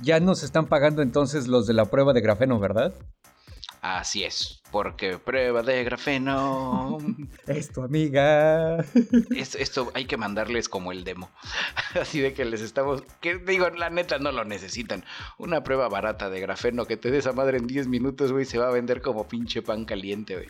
ya 0.02 0.20
nos 0.20 0.44
están 0.44 0.66
pagando 0.66 1.02
entonces 1.02 1.48
los 1.48 1.68
de 1.68 1.74
la 1.74 1.86
prueba 1.86 2.14
de 2.14 2.22
grafeno, 2.22 2.60
¿verdad? 2.60 2.94
Así 3.84 4.24
es, 4.24 4.62
porque 4.72 5.18
prueba 5.18 5.62
de 5.62 5.84
grafeno. 5.84 7.00
Esto, 7.48 7.84
amiga. 7.84 8.78
Esto, 9.36 9.58
esto, 9.58 9.92
hay 9.94 10.06
que 10.06 10.16
mandarles 10.16 10.70
como 10.70 10.94
el 10.94 11.04
demo. 11.04 11.30
Así 12.02 12.22
de 12.22 12.34
que 12.34 12.46
les 12.46 12.62
estamos. 12.62 13.04
Que 13.20 13.40
digo, 13.40 13.70
la 13.72 13.90
neta 13.90 14.20
no 14.20 14.32
lo 14.32 14.46
necesitan. 14.46 15.04
Una 15.38 15.66
prueba 15.66 15.90
barata 15.90 16.30
de 16.30 16.40
grafeno 16.40 16.86
que 16.86 16.96
te 16.96 17.12
des 17.12 17.28
a 17.28 17.34
madre 17.34 17.58
en 17.58 17.68
10 17.68 17.90
minutos, 17.90 18.32
güey, 18.32 18.46
se 18.46 18.58
va 18.58 18.70
a 18.70 18.72
vender 18.72 19.02
como 19.02 19.28
pinche 19.28 19.62
pan 19.62 19.84
caliente, 19.84 20.36
güey. 20.36 20.50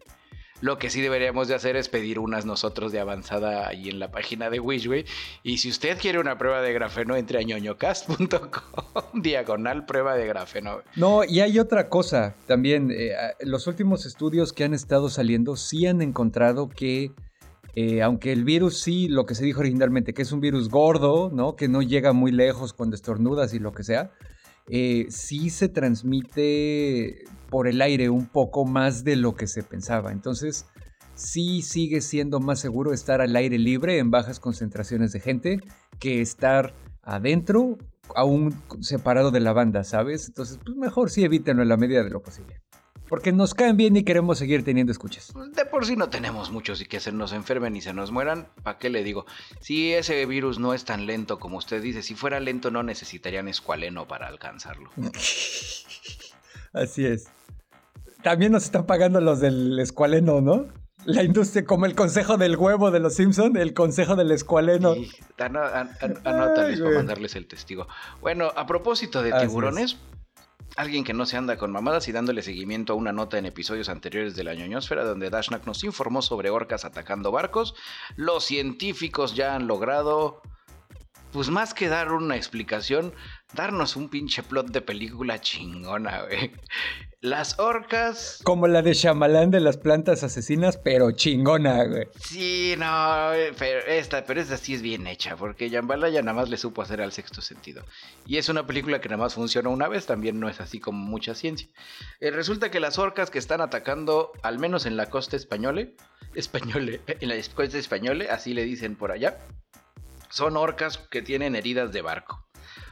Lo 0.64 0.78
que 0.78 0.90
sí 0.90 1.02
deberíamos 1.02 1.50
de 1.50 1.56
hacer 1.56 1.76
es 1.76 1.90
pedir 1.90 2.20
unas 2.20 2.46
nosotros 2.46 2.94
de 2.94 3.02
avanzada 3.02 3.68
ahí 3.68 3.90
en 3.90 4.00
la 4.00 4.12
página 4.12 4.50
de 4.50 4.62
Wishway. 4.62 5.04
Y 5.44 5.58
si 5.58 5.68
usted 5.68 5.98
quiere 6.00 6.20
una 6.20 6.38
prueba 6.38 6.62
de 6.62 6.72
grafeno, 6.72 7.18
entre 7.18 7.40
a 7.40 7.42
ñoñocast.com, 7.42 9.04
diagonal 9.22 9.86
prueba 9.86 10.16
de 10.16 10.26
grafeno. 10.26 10.80
No, 10.96 11.26
y 11.26 11.42
hay 11.42 11.60
otra 11.60 11.90
cosa 11.90 12.38
también. 12.48 12.92
Eh, 12.92 13.12
los 13.42 13.68
últimos 13.68 14.06
estudios 14.06 14.54
que 14.54 14.64
han 14.64 14.74
estado 14.74 15.10
saliendo 15.10 15.58
sí 15.58 15.86
han 15.86 16.02
encontrado 16.02 16.70
que... 16.70 17.12
Eh, 17.76 18.02
aunque 18.02 18.32
el 18.32 18.46
virus 18.46 18.80
sí, 18.80 19.10
lo 19.10 19.26
que 19.26 19.36
se 19.36 19.44
dijo 19.44 19.60
originalmente, 19.60 20.14
que 20.14 20.22
es 20.22 20.32
un 20.32 20.40
virus 20.40 20.70
gordo, 20.70 21.30
¿no? 21.34 21.58
Que 21.58 21.68
no 21.68 21.82
llega 21.82 22.14
muy 22.14 22.32
lejos 22.32 22.72
cuando 22.72 22.96
estornudas 22.96 23.54
y 23.54 23.60
lo 23.60 23.74
que 23.74 23.84
sea, 23.84 24.12
eh, 24.70 25.08
sí 25.10 25.50
se 25.50 25.70
transmite 25.70 27.26
por 27.50 27.68
el 27.68 27.82
aire 27.82 28.10
un 28.10 28.28
poco 28.28 28.66
más 28.66 29.04
de 29.04 29.16
lo 29.16 29.36
que 29.36 29.48
se 29.48 29.64
pensaba. 29.64 30.12
Entonces, 30.12 30.66
sí 31.16 31.62
sigue 31.62 32.02
siendo 32.02 32.40
más 32.40 32.60
seguro 32.60 32.94
estar 32.94 33.22
al 33.22 33.36
aire 33.36 33.58
libre 33.60 34.00
en 34.00 34.12
bajas 34.12 34.40
concentraciones 34.40 35.12
de 35.12 35.20
gente 35.20 35.60
que 36.00 36.22
estar 36.22 36.74
adentro, 37.04 37.78
aún 38.16 38.54
separado 38.82 39.32
de 39.32 39.40
la 39.40 39.54
banda, 39.54 39.84
¿sabes? 39.84 40.28
Entonces, 40.28 40.60
pues 40.64 40.78
mejor 40.78 41.10
sí 41.10 41.24
evítenlo 41.24 41.62
en 41.62 41.70
la 41.70 41.78
medida 41.78 42.04
de 42.04 42.10
lo 42.10 42.22
posible. 42.22 42.63
Porque 43.14 43.32
nos 43.32 43.54
caen 43.54 43.78
bien 43.78 43.96
y 43.96 44.04
queremos 44.04 44.40
seguir 44.40 44.64
teniendo 44.64 44.92
escuchas. 44.92 45.32
De 45.56 45.66
por 45.66 45.86
sí 45.86 45.96
no 45.96 46.10
tenemos 46.10 46.50
muchos 46.50 46.82
y 46.82 46.88
que 46.88 47.00
se 47.00 47.12
nos 47.12 47.32
enfermen 47.32 47.76
y 47.76 47.82
se 47.82 47.94
nos 47.94 48.10
mueran, 48.10 48.48
¿para 48.64 48.80
qué 48.80 48.90
le 48.90 49.04
digo? 49.04 49.28
Si 49.60 49.94
ese 49.94 50.26
virus 50.26 50.58
no 50.58 50.74
es 50.74 50.84
tan 50.84 51.06
lento 51.06 51.38
como 51.38 51.58
usted 51.58 51.80
dice, 51.80 52.02
si 52.02 52.16
fuera 52.16 52.40
lento 52.40 52.72
no 52.72 52.82
necesitarían 52.82 53.48
escualeno 53.48 54.08
para 54.08 54.26
alcanzarlo. 54.26 54.90
Así 56.74 57.06
es. 57.06 57.28
También 58.24 58.52
nos 58.52 58.64
están 58.64 58.88
pagando 58.88 59.22
los 59.22 59.40
del 59.40 59.78
escualeno, 59.78 60.42
¿no? 60.42 60.66
La 61.06 61.22
industria, 61.22 61.66
como 61.66 61.86
el 61.86 61.94
consejo 61.94 62.38
del 62.38 62.56
huevo 62.56 62.90
de 62.90 63.00
los 63.00 63.14
Simpson, 63.14 63.58
el 63.58 63.76
consejo 63.76 64.16
del 64.16 64.32
escualeno. 64.32 64.96
Sí, 64.96 65.12
anótales 65.38 66.82
para 66.82 66.96
mandarles 66.96 67.36
el 67.36 67.46
testigo. 67.46 67.88
Bueno, 68.22 68.52
a 68.56 68.66
propósito 68.66 69.22
de 69.22 69.34
tiburones, 69.34 69.98
alguien 70.76 71.04
que 71.04 71.14
no 71.14 71.26
se 71.26 71.38
anda 71.38 71.58
con 71.58 71.72
mamadas 71.72 72.08
y 72.08 72.12
dándole 72.12 72.42
seguimiento 72.42 72.94
a 72.94 72.96
una 72.96 73.12
nota 73.12 73.38
en 73.38 73.46
episodios 73.46 73.90
anteriores 73.90 74.36
de 74.36 74.44
la 74.44 74.56
ñoñosfera 74.56 75.04
donde 75.04 75.30
Dashnak 75.30 75.66
nos 75.66 75.84
informó 75.84 76.22
sobre 76.22 76.50
orcas 76.50 76.86
atacando 76.86 77.32
barcos, 77.32 77.76
los 78.16 78.44
científicos 78.44 79.36
ya 79.36 79.56
han 79.56 79.68
logrado, 79.68 80.42
pues 81.34 81.50
más 81.50 81.74
que 81.74 81.90
dar 81.90 82.12
una 82.12 82.36
explicación, 82.36 83.12
darnos 83.54 83.96
un 83.96 84.08
pinche 84.08 84.44
plot 84.44 84.68
de 84.68 84.82
película 84.82 85.42
chingona, 85.42 86.22
güey. 86.22 86.52
Las 87.22 87.58
orcas. 87.58 88.42
Como 88.44 88.68
la 88.68 88.82
de 88.82 88.94
Shyamalan 88.94 89.50
de 89.50 89.62
las 89.62 89.78
plantas 89.78 90.24
asesinas, 90.24 90.78
pero 90.78 91.12
chingona, 91.12 91.86
güey. 91.86 92.08
Sí, 92.20 92.76
no, 92.78 93.32
pero 93.58 93.80
esta, 93.88 94.26
pero 94.26 94.42
esta 94.42 94.58
sí 94.58 94.76
es 94.76 94.82
bien 94.82 95.08
hecha, 95.08 95.36
porque 95.36 95.70
Yambala 95.70 96.10
ya 96.10 96.22
nada 96.22 96.36
más 96.36 96.50
le 96.50 96.58
supo 96.58 96.82
hacer 96.82 97.02
al 97.02 97.14
sexto 97.14 97.42
sentido. 97.42 97.84
Y 98.28 98.38
es 98.38 98.50
una 98.50 98.68
película 98.68 99.02
que 99.02 99.10
nada 99.10 99.24
más 99.24 99.34
funciona 99.34 99.70
una 99.70 99.88
vez, 99.88 100.06
también 100.06 100.40
no 100.40 100.50
es 100.50 100.60
así 100.60 100.80
como 100.80 101.00
mucha 101.00 101.34
ciencia. 101.34 101.68
Eh, 102.20 102.30
resulta 102.30 102.70
que 102.70 102.80
las 102.80 103.00
orcas 103.00 103.32
que 103.32 103.40
están 103.40 103.62
atacando, 103.62 104.34
al 104.44 104.60
menos 104.60 104.86
en 104.86 104.98
la 104.98 105.10
costa 105.10 105.36
española, 105.36 105.88
españole, 106.36 107.02
en 107.08 107.30
la 107.30 107.36
costa 107.56 107.78
española, 107.78 108.26
así 108.30 108.54
le 108.54 108.66
dicen 108.66 108.96
por 108.96 109.12
allá, 109.12 109.40
son 110.34 110.58
orcas 110.58 110.98
que 110.98 111.22
tienen 111.22 111.56
heridas 111.56 111.92
de 111.92 112.02
barco. 112.02 112.44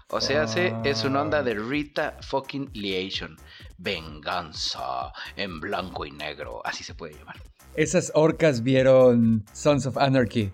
O 0.09 0.21
sea, 0.21 0.43
es 0.83 1.03
una 1.03 1.23
onda 1.23 1.41
de 1.41 1.55
Rita 1.55 2.15
fucking 2.21 2.69
Liation. 2.73 3.35
Venganza 3.79 5.11
en 5.35 5.59
blanco 5.59 6.05
y 6.05 6.11
negro. 6.11 6.61
Así 6.63 6.83
se 6.83 6.93
puede 6.93 7.15
llamar. 7.15 7.41
Esas 7.73 8.11
orcas 8.13 8.61
vieron 8.61 9.43
Sons 9.53 9.87
of 9.87 9.97
Anarchy. 9.97 10.53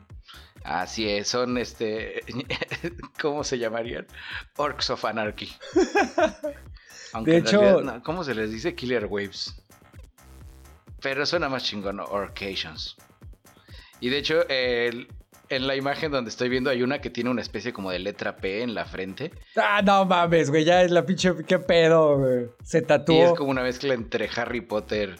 Así 0.63 1.09
es, 1.09 1.27
son 1.27 1.57
este. 1.57 2.21
¿Cómo 3.21 3.43
se 3.43 3.57
llamarían? 3.57 4.07
Orcs 4.55 4.89
of 4.89 5.03
Anarchy. 5.03 5.53
de 7.25 7.37
hecho. 7.37 8.01
¿Cómo 8.05 8.23
se 8.23 8.33
les 8.33 8.49
dice? 8.49 8.75
Killer 8.75 9.07
Waves. 9.07 9.61
Pero 11.01 11.25
suena 11.25 11.49
más 11.49 11.65
chingón, 11.65 11.99
Orcations. 11.99 12.95
Y 13.99 14.09
de 14.09 14.17
hecho, 14.19 14.47
el, 14.47 15.07
en 15.49 15.67
la 15.67 15.75
imagen 15.75 16.11
donde 16.11 16.29
estoy 16.29 16.49
viendo 16.49 16.69
hay 16.69 16.83
una 16.83 16.99
que 16.99 17.09
tiene 17.09 17.29
una 17.29 17.41
especie 17.41 17.73
como 17.73 17.91
de 17.91 17.99
letra 17.99 18.37
P 18.37 18.61
en 18.61 18.73
la 18.73 18.85
frente. 18.85 19.31
Ah, 19.55 19.81
no 19.83 20.05
mames, 20.05 20.49
güey, 20.49 20.63
ya 20.63 20.81
es 20.81 20.91
la 20.91 21.05
pinche, 21.05 21.31
qué 21.45 21.59
pedo, 21.59 22.17
güey. 22.17 22.45
Se 22.63 22.81
tatuó. 22.81 23.15
Y 23.15 23.21
es 23.21 23.33
como 23.33 23.51
una 23.51 23.63
mezcla 23.63 23.93
entre 23.93 24.29
Harry 24.35 24.61
Potter 24.61 25.17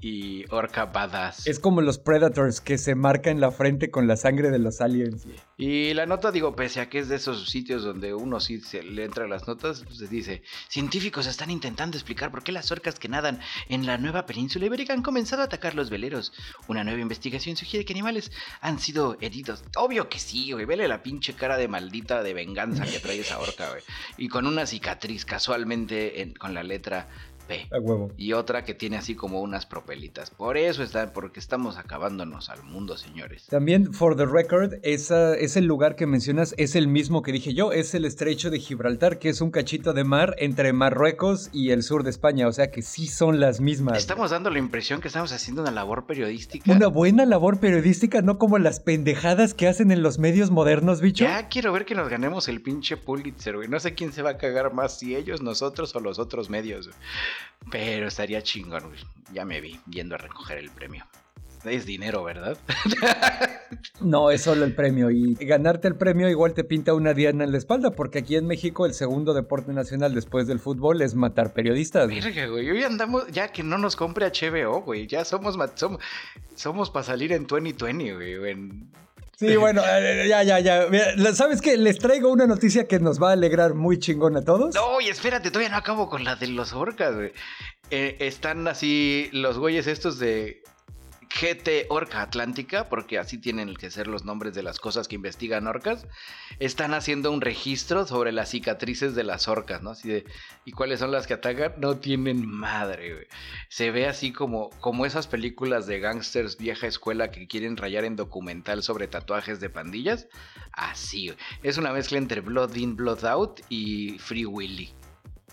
y 0.00 0.44
Orca 0.50 0.86
Badass. 0.86 1.46
Es 1.46 1.58
como 1.58 1.80
los 1.80 1.98
Predators 1.98 2.60
que 2.60 2.78
se 2.78 2.94
marcan 2.94 3.40
la 3.40 3.50
frente 3.50 3.90
con 3.90 4.06
la 4.06 4.16
sangre 4.16 4.50
de 4.50 4.58
los 4.58 4.80
aliens. 4.80 5.26
Y 5.56 5.92
la 5.94 6.06
nota, 6.06 6.30
digo, 6.30 6.54
pese 6.54 6.80
a 6.80 6.88
que 6.88 7.00
es 7.00 7.08
de 7.08 7.16
esos 7.16 7.50
sitios 7.50 7.82
donde 7.82 8.14
uno 8.14 8.40
sí 8.40 8.60
se 8.60 8.82
le 8.82 9.04
entra 9.04 9.26
las 9.26 9.48
notas, 9.48 9.82
pues, 9.84 9.98
se 9.98 10.06
dice, 10.06 10.42
científicos 10.68 11.26
están 11.26 11.50
intentando 11.50 11.96
explicar 11.96 12.30
por 12.30 12.44
qué 12.44 12.52
las 12.52 12.70
orcas 12.70 12.98
que 12.98 13.08
nadan 13.08 13.40
en 13.68 13.86
la 13.86 13.98
nueva 13.98 14.26
península 14.26 14.66
ibérica 14.66 14.92
han 14.92 15.02
comenzado 15.02 15.42
a 15.42 15.46
atacar 15.46 15.74
los 15.74 15.90
veleros. 15.90 16.32
Una 16.68 16.84
nueva 16.84 17.00
investigación 17.00 17.56
sugiere 17.56 17.84
que 17.84 17.92
animales 17.92 18.30
han 18.60 18.78
sido 18.78 19.16
heridos. 19.20 19.64
Obvio 19.76 20.08
que 20.08 20.18
sí, 20.18 20.52
güey, 20.52 20.64
vele 20.64 20.86
la 20.86 21.02
pinche 21.02 21.34
cara 21.34 21.56
de 21.56 21.68
maldita 21.68 22.22
de 22.22 22.34
venganza 22.34 22.84
que 22.84 23.00
trae 23.00 23.20
esa 23.20 23.38
orca, 23.38 23.70
güey. 23.70 23.82
Y 24.16 24.28
con 24.28 24.46
una 24.46 24.66
cicatriz 24.66 25.24
casualmente 25.24 26.32
con 26.38 26.54
la 26.54 26.62
letra 26.62 27.08
huevo. 27.80 28.12
Y 28.16 28.32
otra 28.32 28.64
que 28.64 28.74
tiene 28.74 28.96
así 28.96 29.14
como 29.14 29.40
unas 29.40 29.66
propelitas. 29.66 30.30
Por 30.30 30.56
eso 30.56 30.82
está, 30.82 31.12
porque 31.12 31.40
estamos 31.40 31.76
acabándonos 31.76 32.48
al 32.50 32.62
mundo, 32.62 32.96
señores. 32.96 33.46
También, 33.46 33.92
for 33.92 34.16
the 34.16 34.26
record, 34.26 34.74
esa, 34.82 35.34
ese 35.34 35.60
lugar 35.60 35.96
que 35.96 36.06
mencionas 36.06 36.54
es 36.58 36.76
el 36.76 36.88
mismo 36.88 37.22
que 37.22 37.32
dije 37.32 37.54
yo, 37.54 37.72
es 37.72 37.94
el 37.94 38.04
estrecho 38.04 38.50
de 38.50 38.58
Gibraltar, 38.58 39.18
que 39.18 39.28
es 39.28 39.40
un 39.40 39.50
cachito 39.50 39.92
de 39.92 40.04
mar 40.04 40.34
entre 40.38 40.72
Marruecos 40.72 41.50
y 41.52 41.70
el 41.70 41.82
sur 41.82 42.02
de 42.02 42.10
España. 42.10 42.48
O 42.48 42.52
sea 42.52 42.70
que 42.70 42.82
sí 42.82 43.06
son 43.06 43.40
las 43.40 43.60
mismas. 43.60 43.98
Estamos 43.98 44.30
dando 44.30 44.50
la 44.50 44.58
impresión 44.58 45.00
que 45.00 45.08
estamos 45.08 45.32
haciendo 45.32 45.62
una 45.62 45.70
labor 45.70 46.06
periodística. 46.06 46.70
Una 46.70 46.88
buena 46.88 47.24
labor 47.24 47.60
periodística, 47.60 48.22
no 48.22 48.38
como 48.38 48.58
las 48.58 48.80
pendejadas 48.80 49.54
que 49.54 49.68
hacen 49.68 49.90
en 49.90 50.02
los 50.02 50.18
medios 50.18 50.50
modernos, 50.50 51.00
bicho. 51.00 51.24
Ya 51.24 51.48
quiero 51.48 51.72
ver 51.72 51.84
que 51.84 51.94
nos 51.94 52.08
ganemos 52.08 52.48
el 52.48 52.60
pinche 52.60 52.96
Pulitzer, 52.96 53.56
güey. 53.56 53.68
No 53.68 53.80
sé 53.80 53.94
quién 53.94 54.12
se 54.12 54.22
va 54.22 54.30
a 54.30 54.36
cagar 54.36 54.72
más, 54.72 54.98
si 54.98 55.16
ellos, 55.16 55.42
nosotros 55.42 55.94
o 55.94 56.00
los 56.00 56.18
otros 56.18 56.50
medios. 56.50 56.90
Pero 57.70 58.08
estaría 58.08 58.42
chingón, 58.42 58.84
Ya 59.32 59.44
me 59.44 59.60
vi 59.60 59.78
yendo 59.90 60.14
a 60.14 60.18
recoger 60.18 60.58
el 60.58 60.70
premio. 60.70 61.04
Es 61.64 61.86
dinero, 61.86 62.22
¿verdad? 62.22 62.56
no, 64.00 64.30
es 64.30 64.42
solo 64.42 64.64
el 64.64 64.74
premio. 64.74 65.10
Y 65.10 65.34
ganarte 65.34 65.88
el 65.88 65.96
premio 65.96 66.28
igual 66.28 66.54
te 66.54 66.64
pinta 66.64 66.94
una 66.94 67.14
diana 67.14 67.44
en 67.44 67.52
la 67.52 67.58
espalda, 67.58 67.90
porque 67.90 68.20
aquí 68.20 68.36
en 68.36 68.46
México 68.46 68.86
el 68.86 68.94
segundo 68.94 69.34
deporte 69.34 69.72
nacional 69.72 70.14
después 70.14 70.46
del 70.46 70.60
fútbol 70.60 71.02
es 71.02 71.14
matar 71.14 71.52
periodistas. 71.52 72.08
Verga, 72.08 72.46
güey. 72.46 72.70
Hoy 72.70 72.84
andamos, 72.84 73.26
ya 73.32 73.48
que 73.48 73.62
no 73.62 73.76
nos 73.76 73.96
compre 73.96 74.30
HBO, 74.30 74.82
güey. 74.82 75.06
Ya 75.08 75.24
somos, 75.24 75.56
somos, 75.74 76.00
somos 76.54 76.90
para 76.90 77.04
salir 77.04 77.32
en 77.32 77.46
2020, 77.46 78.14
güey. 78.14 78.52
En 78.52 78.90
Sí, 79.38 79.54
bueno, 79.54 79.82
eh, 79.86 80.26
ya, 80.28 80.42
ya, 80.42 80.58
ya. 80.58 80.88
¿Sabes 81.32 81.60
qué? 81.60 81.76
Les 81.76 81.98
traigo 81.98 82.32
una 82.32 82.48
noticia 82.48 82.88
que 82.88 82.98
nos 82.98 83.22
va 83.22 83.30
a 83.30 83.32
alegrar 83.34 83.74
muy 83.74 84.00
chingón 84.00 84.36
a 84.36 84.42
todos. 84.42 84.74
No, 84.74 85.00
y 85.00 85.08
espérate, 85.08 85.52
todavía 85.52 85.68
no 85.68 85.76
acabo 85.76 86.08
con 86.08 86.24
la 86.24 86.34
de 86.34 86.48
los 86.48 86.72
orcas, 86.72 87.14
güey. 87.14 87.32
Eh, 87.90 88.16
están 88.18 88.66
así 88.66 89.28
los 89.32 89.56
güeyes 89.56 89.86
estos 89.86 90.18
de 90.18 90.60
GT 91.28 91.86
Orca 91.88 92.22
Atlántica, 92.22 92.88
porque 92.88 93.18
así 93.18 93.38
tienen 93.38 93.74
que 93.74 93.90
ser 93.90 94.06
los 94.06 94.24
nombres 94.24 94.54
de 94.54 94.62
las 94.62 94.80
cosas 94.80 95.08
que 95.08 95.14
investigan 95.14 95.66
orcas, 95.66 96.06
están 96.58 96.94
haciendo 96.94 97.30
un 97.30 97.40
registro 97.40 98.06
sobre 98.06 98.32
las 98.32 98.50
cicatrices 98.50 99.14
de 99.14 99.24
las 99.24 99.48
orcas, 99.48 99.82
¿no? 99.82 99.90
Así 99.90 100.08
de, 100.08 100.24
¿y 100.64 100.72
cuáles 100.72 101.00
son 101.00 101.12
las 101.12 101.26
que 101.26 101.34
atacan? 101.34 101.74
No 101.78 101.98
tienen 101.98 102.46
madre, 102.46 103.14
güey. 103.14 103.26
Se 103.68 103.90
ve 103.90 104.06
así 104.06 104.32
como, 104.32 104.70
como 104.80 105.06
esas 105.06 105.26
películas 105.26 105.86
de 105.86 106.00
gangsters 106.00 106.56
vieja 106.56 106.86
escuela 106.86 107.30
que 107.30 107.46
quieren 107.46 107.76
rayar 107.76 108.04
en 108.04 108.16
documental 108.16 108.82
sobre 108.82 109.06
tatuajes 109.06 109.60
de 109.60 109.70
pandillas. 109.70 110.28
Así, 110.72 111.32
Es 111.62 111.78
una 111.78 111.92
mezcla 111.92 112.18
entre 112.18 112.40
Blood 112.40 112.74
In, 112.76 112.96
Blood 112.96 113.24
Out 113.24 113.60
y 113.68 114.18
Free 114.18 114.46
Willy. 114.46 114.97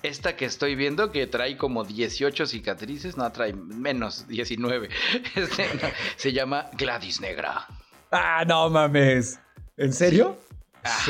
Esta 0.03 0.35
que 0.35 0.45
estoy 0.45 0.75
viendo 0.75 1.11
que 1.11 1.25
trae 1.27 1.57
como 1.57 1.83
18 1.83 2.45
cicatrices, 2.45 3.17
no 3.17 3.31
trae 3.31 3.53
menos 3.53 4.27
19. 4.27 4.89
Este, 5.35 5.65
se 6.15 6.31
llama 6.31 6.69
Gladys 6.77 7.21
Negra. 7.21 7.67
Ah, 8.11 8.43
no 8.47 8.69
mames. 8.69 9.39
¿En 9.77 9.93
serio? 9.93 10.37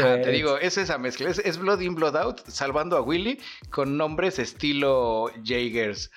te 0.03 0.31
digo, 0.31 0.57
es 0.57 0.77
esa 0.77 0.97
mezcla. 0.97 1.29
Es, 1.29 1.57
Blood 1.57 1.81
In, 1.81 1.95
Blood 1.95 2.15
Out, 2.15 2.41
salvando 2.47 2.97
a 2.97 3.01
Willy 3.01 3.39
con 3.69 3.97
nombres 3.97 4.39
estilo 4.39 5.29
Jaegers 5.43 6.11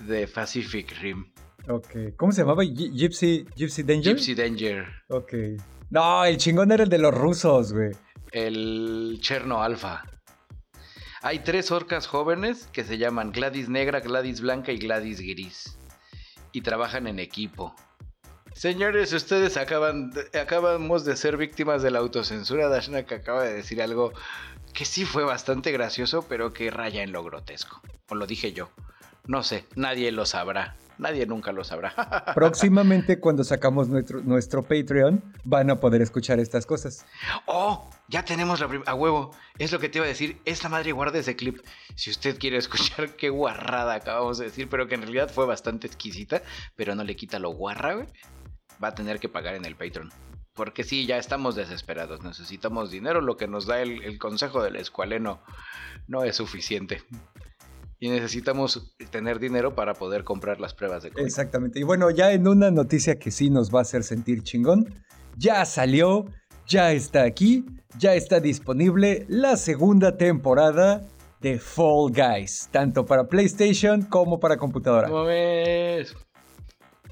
de 0.00 0.26
Pacific 0.26 0.90
Rim. 1.00 1.26
Ok. 1.68 2.16
¿Cómo 2.16 2.32
se 2.32 2.42
llamaba? 2.42 2.62
Gypsy, 2.64 3.46
Gypsy 3.56 3.82
Danger. 3.82 4.16
Gypsy 4.16 4.34
Danger. 4.34 4.86
Ok. 5.08 5.32
No, 5.90 6.24
el 6.24 6.36
chingón 6.36 6.72
era 6.72 6.84
el 6.84 6.88
de 6.88 6.98
los 6.98 7.14
rusos, 7.14 7.72
güey. 7.72 7.92
El 8.32 9.18
Cherno 9.20 9.62
Alpha. 9.62 10.04
Hay 11.26 11.38
tres 11.38 11.70
orcas 11.70 12.06
jóvenes 12.06 12.68
que 12.70 12.84
se 12.84 12.98
llaman 12.98 13.32
Gladys 13.32 13.70
Negra, 13.70 14.00
Gladys 14.00 14.42
Blanca 14.42 14.72
y 14.72 14.76
Gladys 14.76 15.22
Gris. 15.22 15.78
Y 16.52 16.60
trabajan 16.60 17.06
en 17.06 17.18
equipo. 17.18 17.74
Señores, 18.52 19.10
ustedes 19.14 19.56
acaban 19.56 20.12
acabamos 20.38 21.06
de 21.06 21.16
ser 21.16 21.38
víctimas 21.38 21.82
de 21.82 21.90
la 21.90 22.00
autocensura. 22.00 22.68
Dashna 22.68 23.04
que 23.04 23.14
acaba 23.14 23.42
de 23.42 23.54
decir 23.54 23.80
algo 23.80 24.12
que 24.74 24.84
sí 24.84 25.06
fue 25.06 25.24
bastante 25.24 25.72
gracioso, 25.72 26.26
pero 26.28 26.52
que 26.52 26.70
raya 26.70 27.02
en 27.02 27.12
lo 27.12 27.24
grotesco. 27.24 27.80
O 28.10 28.14
lo 28.14 28.26
dije 28.26 28.52
yo. 28.52 28.68
No 29.26 29.42
sé, 29.42 29.64
nadie 29.76 30.12
lo 30.12 30.26
sabrá. 30.26 30.76
Nadie 30.98 31.26
nunca 31.26 31.52
lo 31.52 31.64
sabrá. 31.64 31.94
Próximamente, 32.34 33.18
cuando 33.18 33.44
sacamos 33.44 33.88
nuestro, 33.88 34.22
nuestro 34.22 34.62
Patreon, 34.62 35.22
van 35.44 35.70
a 35.70 35.80
poder 35.80 36.02
escuchar 36.02 36.38
estas 36.38 36.66
cosas. 36.66 37.04
¡Oh! 37.46 37.90
Ya 38.08 38.24
tenemos 38.24 38.60
la 38.60 38.68
primera. 38.68 38.90
A 38.90 38.94
huevo. 38.94 39.30
Es 39.58 39.72
lo 39.72 39.78
que 39.78 39.88
te 39.88 39.98
iba 39.98 40.04
a 40.04 40.08
decir. 40.08 40.40
Esta 40.44 40.68
madre 40.68 40.92
guarda 40.92 41.18
ese 41.18 41.36
clip. 41.36 41.60
Si 41.94 42.10
usted 42.10 42.38
quiere 42.38 42.58
escuchar 42.58 43.10
qué 43.16 43.30
guarrada 43.30 43.94
acabamos 43.94 44.38
de 44.38 44.46
decir, 44.46 44.68
pero 44.68 44.86
que 44.86 44.94
en 44.94 45.02
realidad 45.02 45.30
fue 45.30 45.46
bastante 45.46 45.86
exquisita, 45.86 46.42
pero 46.76 46.94
no 46.94 47.04
le 47.04 47.16
quita 47.16 47.38
lo 47.38 47.50
guarra, 47.50 47.94
güey. 47.94 48.08
Va 48.82 48.88
a 48.88 48.94
tener 48.94 49.20
que 49.20 49.28
pagar 49.28 49.54
en 49.54 49.64
el 49.64 49.76
Patreon. 49.76 50.12
Porque 50.54 50.84
sí, 50.84 51.06
ya 51.06 51.16
estamos 51.18 51.56
desesperados. 51.56 52.22
Necesitamos 52.22 52.90
dinero. 52.90 53.20
Lo 53.20 53.36
que 53.36 53.48
nos 53.48 53.66
da 53.66 53.80
el, 53.80 54.02
el 54.04 54.18
consejo 54.18 54.62
del 54.62 54.76
escualeno 54.76 55.40
no 56.06 56.22
es 56.22 56.36
suficiente 56.36 57.02
y 58.04 58.10
necesitamos 58.10 58.94
tener 59.10 59.38
dinero 59.38 59.74
para 59.74 59.94
poder 59.94 60.24
comprar 60.24 60.60
las 60.60 60.74
pruebas 60.74 61.04
de 61.04 61.10
COVID. 61.10 61.24
Exactamente. 61.24 61.80
Y 61.80 61.84
bueno, 61.84 62.10
ya 62.10 62.32
en 62.32 62.46
una 62.46 62.70
noticia 62.70 63.18
que 63.18 63.30
sí 63.30 63.48
nos 63.48 63.74
va 63.74 63.78
a 63.78 63.82
hacer 63.82 64.04
sentir 64.04 64.42
chingón, 64.42 65.02
ya 65.38 65.64
salió, 65.64 66.26
ya 66.66 66.92
está 66.92 67.22
aquí, 67.22 67.64
ya 67.96 68.12
está 68.14 68.40
disponible 68.40 69.24
la 69.30 69.56
segunda 69.56 70.18
temporada 70.18 71.00
de 71.40 71.58
Fall 71.58 72.12
Guys, 72.12 72.68
tanto 72.70 73.06
para 73.06 73.26
PlayStation 73.26 74.02
como 74.02 74.38
para 74.38 74.58
computadora. 74.58 75.08
¿Cómo 75.08 75.24
ves? 75.24 76.14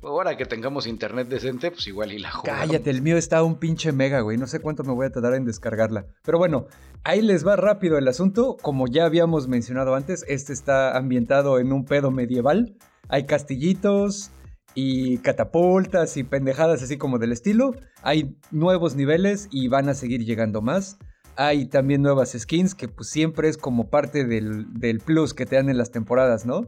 Ahora 0.03 0.37
que 0.37 0.47
tengamos 0.47 0.89
internet 0.89 1.29
decente, 1.29 1.71
pues 1.71 1.87
igual 1.87 2.13
y 2.13 2.19
la 2.19 2.33
jugamos. 2.33 2.61
Cállate, 2.61 2.91
el 2.91 3.03
mío 3.03 3.17
está 3.17 3.43
un 3.45 3.57
pinche 3.57 3.93
mega, 3.93 4.21
güey. 4.21 4.37
No 4.37 4.49
sé 4.49 4.59
cuánto 4.59 4.83
me 4.83 4.93
voy 4.93 5.07
a 5.07 5.11
tardar 5.11 5.35
en 5.35 5.45
descargarla. 5.45 6.07
Pero 6.25 6.39
bueno, 6.39 6.67
ahí 7.05 7.23
les 7.23 7.47
va 7.47 7.55
rápido 7.55 7.99
el 7.99 8.09
asunto. 8.09 8.57
Como 8.61 8.89
ya 8.89 9.05
habíamos 9.05 9.47
mencionado 9.47 9.95
antes, 9.95 10.25
este 10.27 10.53
está 10.53 10.97
ambientado 10.97 11.61
en 11.61 11.73
un 11.73 11.85
pedo 11.85 12.11
medieval. 12.11 12.77
Hay 13.09 13.27
castillitos 13.27 14.33
y 14.75 15.19
catapultas 15.19 16.17
y 16.17 16.25
pendejadas 16.25 16.83
así 16.83 16.99
como 16.99 17.19
del 17.19 17.31
estilo. 17.31 17.75
Hay 18.03 18.37
nuevos 18.51 18.97
niveles 18.97 19.49
y 19.53 19.69
van 19.69 19.89
a 19.89 19.95
seguir 19.95 20.25
llegando 20.25 20.63
más. 20.63 20.99
Hay 21.37 21.67
también 21.67 22.03
nuevas 22.03 22.33
skins 22.37 22.75
que 22.75 22.89
pues 22.89 23.09
siempre 23.09 23.49
es 23.49 23.57
como 23.57 23.89
parte 23.89 24.25
del, 24.25 24.73
del 24.75 24.99
plus 24.99 25.33
que 25.33 25.47
te 25.47 25.57
dan 25.57 25.69
en 25.71 25.79
las 25.79 25.93
temporadas, 25.93 26.45
¿no? 26.45 26.67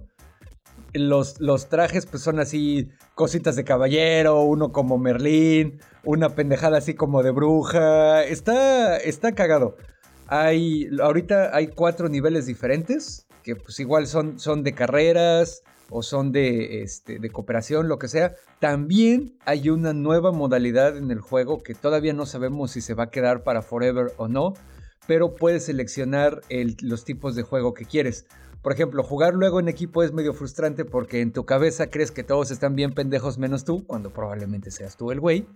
Los, 0.94 1.40
los 1.40 1.68
trajes 1.68 2.06
pues 2.06 2.22
son 2.22 2.38
así 2.38 2.90
cositas 3.14 3.56
de 3.56 3.64
caballero, 3.64 4.42
uno 4.42 4.72
como 4.72 4.98
Merlín, 4.98 5.80
una 6.04 6.30
pendejada 6.30 6.78
así 6.78 6.94
como 6.94 7.22
de 7.22 7.30
bruja. 7.30 8.22
Está, 8.24 8.96
está 8.96 9.32
cagado. 9.32 9.76
Hay, 10.26 10.88
ahorita 11.02 11.54
hay 11.54 11.68
cuatro 11.68 12.08
niveles 12.08 12.46
diferentes, 12.46 13.26
que 13.42 13.56
pues 13.56 13.78
igual 13.80 14.06
son, 14.06 14.38
son 14.38 14.62
de 14.62 14.72
carreras 14.72 15.62
o 15.90 16.02
son 16.02 16.32
de, 16.32 16.82
este, 16.82 17.18
de 17.18 17.30
cooperación, 17.30 17.88
lo 17.88 17.98
que 17.98 18.08
sea. 18.08 18.34
También 18.58 19.36
hay 19.44 19.68
una 19.68 19.92
nueva 19.92 20.32
modalidad 20.32 20.96
en 20.96 21.10
el 21.10 21.20
juego 21.20 21.62
que 21.62 21.74
todavía 21.74 22.14
no 22.14 22.24
sabemos 22.24 22.70
si 22.70 22.80
se 22.80 22.94
va 22.94 23.04
a 23.04 23.10
quedar 23.10 23.42
para 23.42 23.62
Forever 23.62 24.12
o 24.16 24.28
no, 24.28 24.54
pero 25.06 25.34
puedes 25.34 25.64
seleccionar 25.64 26.40
los 26.80 27.04
tipos 27.04 27.34
de 27.34 27.42
juego 27.42 27.74
que 27.74 27.84
quieres. 27.84 28.26
Por 28.64 28.72
ejemplo, 28.72 29.02
jugar 29.02 29.34
luego 29.34 29.60
en 29.60 29.68
equipo 29.68 30.02
es 30.02 30.12
medio 30.12 30.32
frustrante 30.32 30.86
porque 30.86 31.20
en 31.20 31.32
tu 31.32 31.44
cabeza 31.44 31.90
crees 31.90 32.10
que 32.10 32.24
todos 32.24 32.50
están 32.50 32.74
bien 32.74 32.92
pendejos 32.92 33.36
menos 33.36 33.64
tú, 33.64 33.86
cuando 33.86 34.10
probablemente 34.10 34.70
seas 34.70 34.96
tú 34.96 35.10
el 35.10 35.20
güey. 35.20 35.46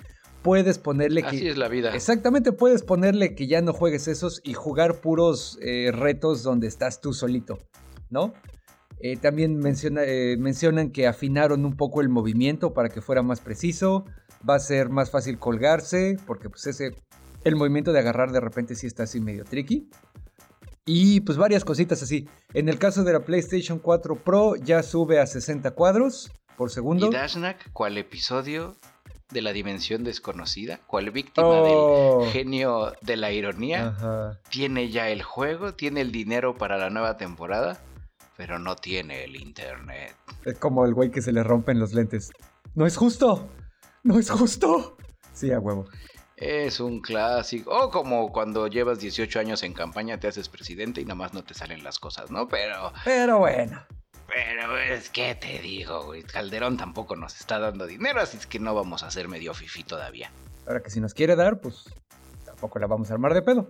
Puedes 0.42 0.78
ponerle 0.78 1.22
que... 1.22 1.28
Así 1.28 1.48
es 1.48 1.56
la 1.56 1.68
vida. 1.68 1.94
Exactamente, 1.94 2.52
puedes 2.52 2.82
ponerle 2.82 3.34
que 3.34 3.46
ya 3.46 3.62
no 3.62 3.72
juegues 3.72 4.08
esos 4.08 4.42
y 4.44 4.52
jugar 4.52 5.00
puros 5.00 5.58
eh, 5.62 5.90
retos 5.90 6.42
donde 6.42 6.66
estás 6.66 7.00
tú 7.00 7.14
solito, 7.14 7.58
¿no? 8.10 8.34
Eh, 9.00 9.16
también 9.16 9.58
eh, 9.64 10.36
mencionan 10.38 10.90
que 10.90 11.06
afinaron 11.06 11.64
un 11.64 11.76
poco 11.76 12.02
el 12.02 12.10
movimiento 12.10 12.74
para 12.74 12.90
que 12.90 13.00
fuera 13.00 13.22
más 13.22 13.40
preciso. 13.40 14.04
Va 14.48 14.56
a 14.56 14.60
ser 14.60 14.90
más 14.90 15.10
fácil 15.10 15.38
colgarse 15.38 16.18
porque 16.26 16.50
pues 16.50 16.66
ese... 16.66 16.94
El 17.44 17.56
movimiento 17.56 17.92
de 17.92 18.00
agarrar 18.00 18.32
de 18.32 18.40
repente 18.40 18.74
sí 18.74 18.86
está 18.86 19.04
así 19.04 19.20
medio 19.20 19.44
tricky. 19.44 19.88
Y 20.84 21.20
pues 21.20 21.36
varias 21.36 21.64
cositas 21.64 22.02
así. 22.02 22.26
En 22.54 22.68
el 22.68 22.78
caso 22.78 23.04
de 23.04 23.12
la 23.12 23.20
PlayStation 23.20 23.78
4 23.78 24.16
Pro 24.16 24.56
ya 24.56 24.82
sube 24.82 25.20
a 25.20 25.26
60 25.26 25.70
cuadros. 25.72 26.30
por 26.56 26.70
segundo. 26.70 27.06
Y 27.06 27.10
Dashnak, 27.10 27.70
¿cuál 27.72 27.98
episodio 27.98 28.76
de 29.30 29.42
la 29.42 29.52
dimensión 29.52 30.02
desconocida? 30.02 30.80
¿Cuál 30.86 31.10
víctima 31.10 31.60
del 31.60 32.30
genio 32.32 32.94
de 33.02 33.16
la 33.16 33.30
ironía? 33.30 34.38
Tiene 34.50 34.90
ya 34.90 35.08
el 35.10 35.22
juego, 35.22 35.74
tiene 35.74 36.00
el 36.00 36.10
dinero 36.10 36.56
para 36.56 36.76
la 36.78 36.90
nueva 36.90 37.16
temporada, 37.16 37.80
pero 38.36 38.58
no 38.58 38.74
tiene 38.74 39.24
el 39.24 39.36
internet. 39.36 40.16
Es 40.44 40.58
como 40.58 40.84
el 40.84 40.94
güey 40.94 41.10
que 41.10 41.22
se 41.22 41.30
le 41.32 41.42
rompen 41.44 41.78
los 41.78 41.92
lentes. 41.92 42.30
No 42.74 42.86
es 42.86 42.96
justo. 42.96 43.48
No 44.02 44.18
es 44.18 44.30
justo. 44.30 44.96
Sí, 45.34 45.52
a 45.52 45.60
huevo. 45.60 45.86
Es 46.40 46.78
un 46.78 47.00
clásico. 47.00 47.70
O 47.70 47.90
como 47.90 48.30
cuando 48.30 48.68
llevas 48.68 49.00
18 49.00 49.40
años 49.40 49.62
en 49.64 49.72
campaña, 49.72 50.20
te 50.20 50.28
haces 50.28 50.48
presidente 50.48 51.00
y 51.00 51.04
nada 51.04 51.16
más 51.16 51.34
no 51.34 51.42
te 51.42 51.52
salen 51.52 51.82
las 51.82 51.98
cosas, 51.98 52.30
¿no? 52.30 52.46
Pero. 52.46 52.92
Pero 53.04 53.38
bueno. 53.38 53.84
Pero 54.28 54.78
es 54.78 55.10
que 55.10 55.34
te 55.34 55.58
digo, 55.58 56.04
güey. 56.04 56.22
Calderón 56.22 56.76
tampoco 56.76 57.16
nos 57.16 57.40
está 57.40 57.58
dando 57.58 57.86
dinero, 57.86 58.20
así 58.20 58.36
es 58.36 58.46
que 58.46 58.60
no 58.60 58.74
vamos 58.74 59.02
a 59.02 59.10
ser 59.10 59.26
medio 59.26 59.52
fifi 59.52 59.82
todavía. 59.82 60.30
Ahora 60.66 60.80
que 60.80 60.90
si 60.90 61.00
nos 61.00 61.12
quiere 61.12 61.34
dar, 61.34 61.60
pues 61.60 61.92
tampoco 62.44 62.78
la 62.78 62.86
vamos 62.86 63.10
a 63.10 63.14
armar 63.14 63.34
de 63.34 63.42
pedo. 63.42 63.68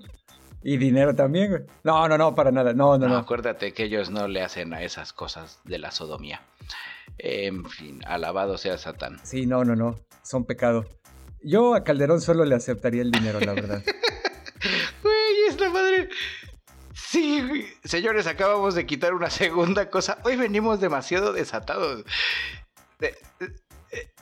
Y 0.62 0.76
dinero 0.76 1.14
también, 1.14 1.50
güey. 1.50 1.62
No, 1.84 2.06
no, 2.06 2.18
no, 2.18 2.34
para 2.34 2.50
nada. 2.50 2.74
No, 2.74 2.98
no, 2.98 3.06
no, 3.06 3.14
no. 3.14 3.16
Acuérdate 3.18 3.72
que 3.72 3.84
ellos 3.84 4.10
no 4.10 4.28
le 4.28 4.42
hacen 4.42 4.74
a 4.74 4.82
esas 4.82 5.14
cosas 5.14 5.60
de 5.64 5.78
la 5.78 5.90
sodomía. 5.90 6.42
En 7.16 7.64
fin, 7.64 8.00
alabado 8.04 8.58
sea 8.58 8.76
Satán. 8.76 9.20
Sí, 9.22 9.46
no, 9.46 9.64
no, 9.64 9.74
no. 9.74 9.96
Son 10.22 10.44
pecado. 10.44 10.84
Yo 11.42 11.74
a 11.74 11.84
Calderón 11.84 12.20
solo 12.20 12.44
le 12.44 12.54
aceptaría 12.54 13.02
el 13.02 13.10
dinero, 13.10 13.40
la 13.40 13.54
verdad. 13.54 13.82
Güey, 15.02 15.48
esta 15.48 15.70
madre. 15.70 16.08
Sí, 16.92 17.64
señores, 17.84 18.26
acabamos 18.26 18.74
de 18.74 18.86
quitar 18.86 19.14
una 19.14 19.30
segunda 19.30 19.88
cosa. 19.88 20.18
Hoy 20.24 20.34
venimos 20.34 20.80
demasiado 20.80 21.32
desatados. 21.32 22.04
Eh, 23.00 23.14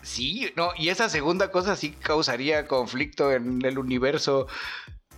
sí, 0.02 0.52
no, 0.56 0.70
y 0.76 0.90
esa 0.90 1.08
segunda 1.08 1.50
cosa 1.50 1.74
sí 1.74 1.92
causaría 1.92 2.68
conflicto 2.68 3.32
en 3.32 3.64
el 3.64 3.78
universo 3.78 4.46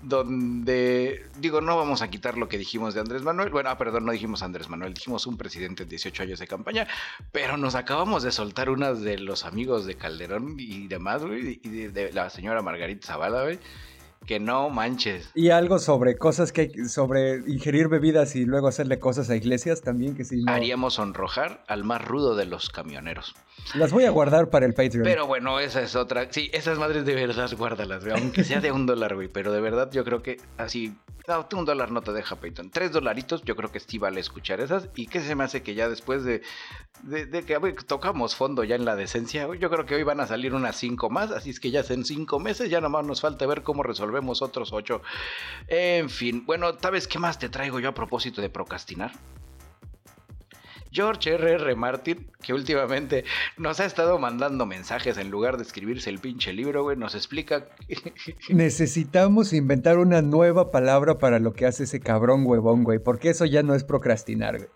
donde, 0.03 1.27
digo, 1.39 1.61
no 1.61 1.77
vamos 1.77 2.03
a 2.03 2.09
quitar 2.09 2.39
lo 2.39 2.49
que 2.49 2.59
dijimos 2.59 2.95
de 2.95 3.01
Andrés 3.01 3.23
Manuel. 3.23 3.51
Bueno, 3.51 3.71
ah, 3.71 3.79
perdón, 3.79 4.05
no 4.07 4.13
dijimos 4.13 4.43
Andrés 4.43 4.69
Manuel, 4.69 4.95
dijimos 4.95 5.27
un 5.27 5.37
presidente 5.37 5.85
de 5.85 5.91
18 5.91 6.23
años 6.23 6.39
de 6.39 6.47
campaña, 6.47 6.87
pero 7.33 7.57
nos 7.57 7.75
acabamos 7.75 8.23
de 8.23 8.33
soltar 8.33 8.71
unas 8.71 9.01
de 9.01 9.19
los 9.19 9.45
amigos 9.45 9.87
de 9.87 9.97
Calderón 9.97 10.57
y 10.59 10.87
demás, 10.87 11.25
güey, 11.25 11.61
y 11.63 11.69
de, 11.69 12.13
la 12.13 12.31
señora 12.31 12.63
Margarita 12.63 13.07
Zavala, 13.07 13.43
güey. 13.43 13.59
Que 14.27 14.41
no 14.41 14.69
manches. 14.69 15.31
Y 15.35 15.51
algo 15.51 15.79
sobre 15.79 16.19
cosas 16.19 16.53
que 16.53 16.85
sobre 16.89 17.39
ingerir 17.47 17.89
bebidas 17.89 18.37
y 18.37 18.45
luego 18.45 18.69
hacerle 18.69 18.99
cosas 18.99 19.31
a 19.31 19.37
iglesias 19.37 19.81
también 19.81 20.15
que 20.15 20.25
sí. 20.25 20.45
Haríamos 20.47 20.95
sonrojar 20.95 21.65
al 21.67 21.85
más 21.85 22.05
rudo 22.05 22.37
de 22.37 22.45
los 22.45 22.69
camioneros. 22.69 23.35
Las 23.75 23.93
voy 23.93 24.05
a 24.05 24.11
guardar 24.11 24.51
para 24.51 24.67
el 24.67 24.75
Patreon. 24.75 25.05
Pero 25.05 25.27
bueno, 25.27 25.61
esa 25.61 25.83
es 25.83 25.95
otra. 25.95 26.29
Sí, 26.31 26.51
esas 26.53 26.79
madres 26.79 27.05
de 27.05 27.15
verdad 27.15 27.51
guárdalas, 27.57 28.05
aunque 28.15 28.45
sea 28.45 28.61
de 28.61 28.73
un 28.73 28.87
dólar, 28.87 29.15
güey. 29.15 29.29
Pero 29.29 29.53
de 29.53 29.61
verdad 29.61 29.91
yo 29.93 30.05
creo 30.05 30.23
que 30.23 30.41
así. 30.57 30.95
No, 31.27 31.47
un 31.59 31.67
dólar 31.67 31.91
no 31.91 32.01
te 32.01 32.13
deja 32.13 32.37
Patreon. 32.37 32.71
Tres 32.71 32.91
dolaritos, 32.91 33.43
yo 33.43 33.55
creo 33.55 33.71
que 33.71 33.81
sí 33.81 33.99
vale 33.99 34.19
escuchar 34.19 34.61
esas. 34.61 34.89
Y 34.95 35.09
que 35.09 35.21
se 35.21 35.35
me 35.35 35.45
hace 35.45 35.63
que 35.63 35.75
ya 35.75 35.91
después 35.91 36.25
de, 36.25 36.41
de, 37.03 37.45
que 37.45 37.59
tocamos 37.87 38.35
fondo 38.35 38.65
ya 38.65 38.77
en 38.77 38.87
la 38.87 38.97
decencia, 38.97 39.47
yo 39.61 39.69
creo 39.69 39.85
que 39.85 39.95
hoy 39.95 40.05
van 40.05 40.21
a 40.21 40.27
salir 40.27 40.55
unas 40.55 40.77
cinco 40.77 41.11
más. 41.11 41.31
Así 41.31 41.51
es 41.51 41.61
que 41.61 41.71
ya 41.71 41.85
en 41.87 42.07
cinco 42.07 42.39
meses, 42.41 42.71
ya 42.71 42.81
nomás 42.81 43.05
nos 43.05 43.21
falta 43.21 43.45
ver 43.47 43.63
cómo 43.63 43.83
resolvemos 44.09 44.43
otros 44.43 44.73
ocho. 44.73 45.03
En 45.67 46.09
fin, 46.09 46.45
bueno, 46.47 46.73
¿sabes 46.81 47.07
qué 47.07 47.19
más 47.19 47.39
te 47.39 47.49
traigo 47.49 47.79
yo 47.81 47.91
a 47.91 47.95
propósito 47.95 48.41
de 48.41 48.49
procrastinar? 48.49 49.13
George 50.91 51.35
R.R. 51.35 51.75
Martin, 51.77 52.31
que 52.41 52.55
últimamente 52.55 53.25
nos 53.59 53.79
ha 53.79 53.85
estado 53.85 54.19
mandando 54.19 54.65
mensajes 54.65 55.19
en 55.19 55.31
lugar 55.31 55.59
de 55.59 55.63
escribirse 55.63 56.09
el 56.09 56.19
pinche 56.19 56.55
libro, 56.55 56.83
güey, 56.83 56.97
nos 56.97 57.15
explica. 57.15 57.67
Necesitamos 58.49 59.53
inventar 59.53 59.99
una 59.99 60.23
nueva 60.23 60.71
palabra 60.71 61.19
para 61.19 61.41
lo 61.41 61.53
que 61.53 61.67
hace 61.67 61.85
ese 61.85 62.01
cabrón 62.01 62.47
huevón, 62.47 62.85
güey, 62.85 62.99
porque 62.99 63.29
eso 63.29 63.45
ya 63.45 63.63
no 63.63 63.75
es 63.75 63.85
procrastinar, 63.85 64.57
güey. 64.57 64.71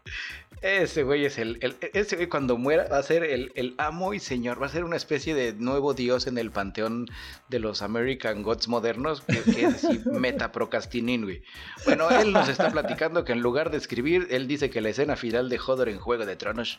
Ese 0.62 1.02
güey 1.02 1.24
es 1.24 1.38
el, 1.38 1.58
Ese 1.92 2.14
güey 2.14 2.28
cuando 2.28 2.56
muera 2.56 2.86
va 2.88 2.98
a 2.98 3.02
ser 3.02 3.24
el, 3.24 3.74
amo 3.78 4.14
y 4.14 4.20
señor. 4.20 4.62
Va 4.62 4.66
a 4.66 4.70
ser 4.70 4.84
una 4.84 4.96
especie 4.96 5.34
de 5.34 5.52
nuevo 5.54 5.92
dios 5.92 6.28
en 6.28 6.38
el 6.38 6.52
panteón 6.52 7.08
de 7.48 7.58
los 7.58 7.82
American 7.82 8.42
Gods 8.42 8.68
modernos. 8.68 9.22
Que, 9.22 9.64
es 9.64 9.84
así, 9.84 10.00
metaprocrastinín, 10.10 11.24
güey. 11.24 11.42
Bueno, 11.84 12.08
él 12.10 12.32
nos 12.32 12.48
está 12.48 12.70
platicando 12.70 13.24
que 13.24 13.32
en 13.32 13.40
lugar 13.40 13.70
de 13.70 13.78
escribir, 13.78 14.28
él 14.30 14.46
dice 14.46 14.70
que 14.70 14.80
la 14.80 14.90
escena 14.90 15.16
final 15.16 15.48
de 15.48 15.58
Hodor 15.58 15.88
en 15.88 15.98
Juego 15.98 16.26
de 16.26 16.36
Tronos 16.36 16.78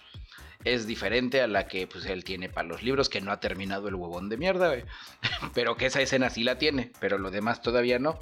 es 0.64 0.88
diferente 0.88 1.42
a 1.42 1.48
la 1.48 1.68
que 1.68 1.88
pues 1.88 2.06
él 2.06 2.24
tiene 2.24 2.48
para 2.48 2.68
los 2.68 2.84
libros, 2.84 3.10
que 3.10 3.20
no 3.20 3.32
ha 3.32 3.40
terminado 3.40 3.90
el 3.90 3.96
huevón 3.96 4.30
de 4.30 4.38
mierda, 4.38 4.70
güey. 4.70 4.84
Pero 5.54 5.76
que 5.76 5.88
esa 5.88 6.02
escena 6.02 6.30
sí 6.30 6.44
la 6.44 6.58
tiene, 6.58 6.92
pero 7.00 7.18
lo 7.18 7.32
demás 7.32 7.62
todavía 7.62 8.00
no. 8.00 8.18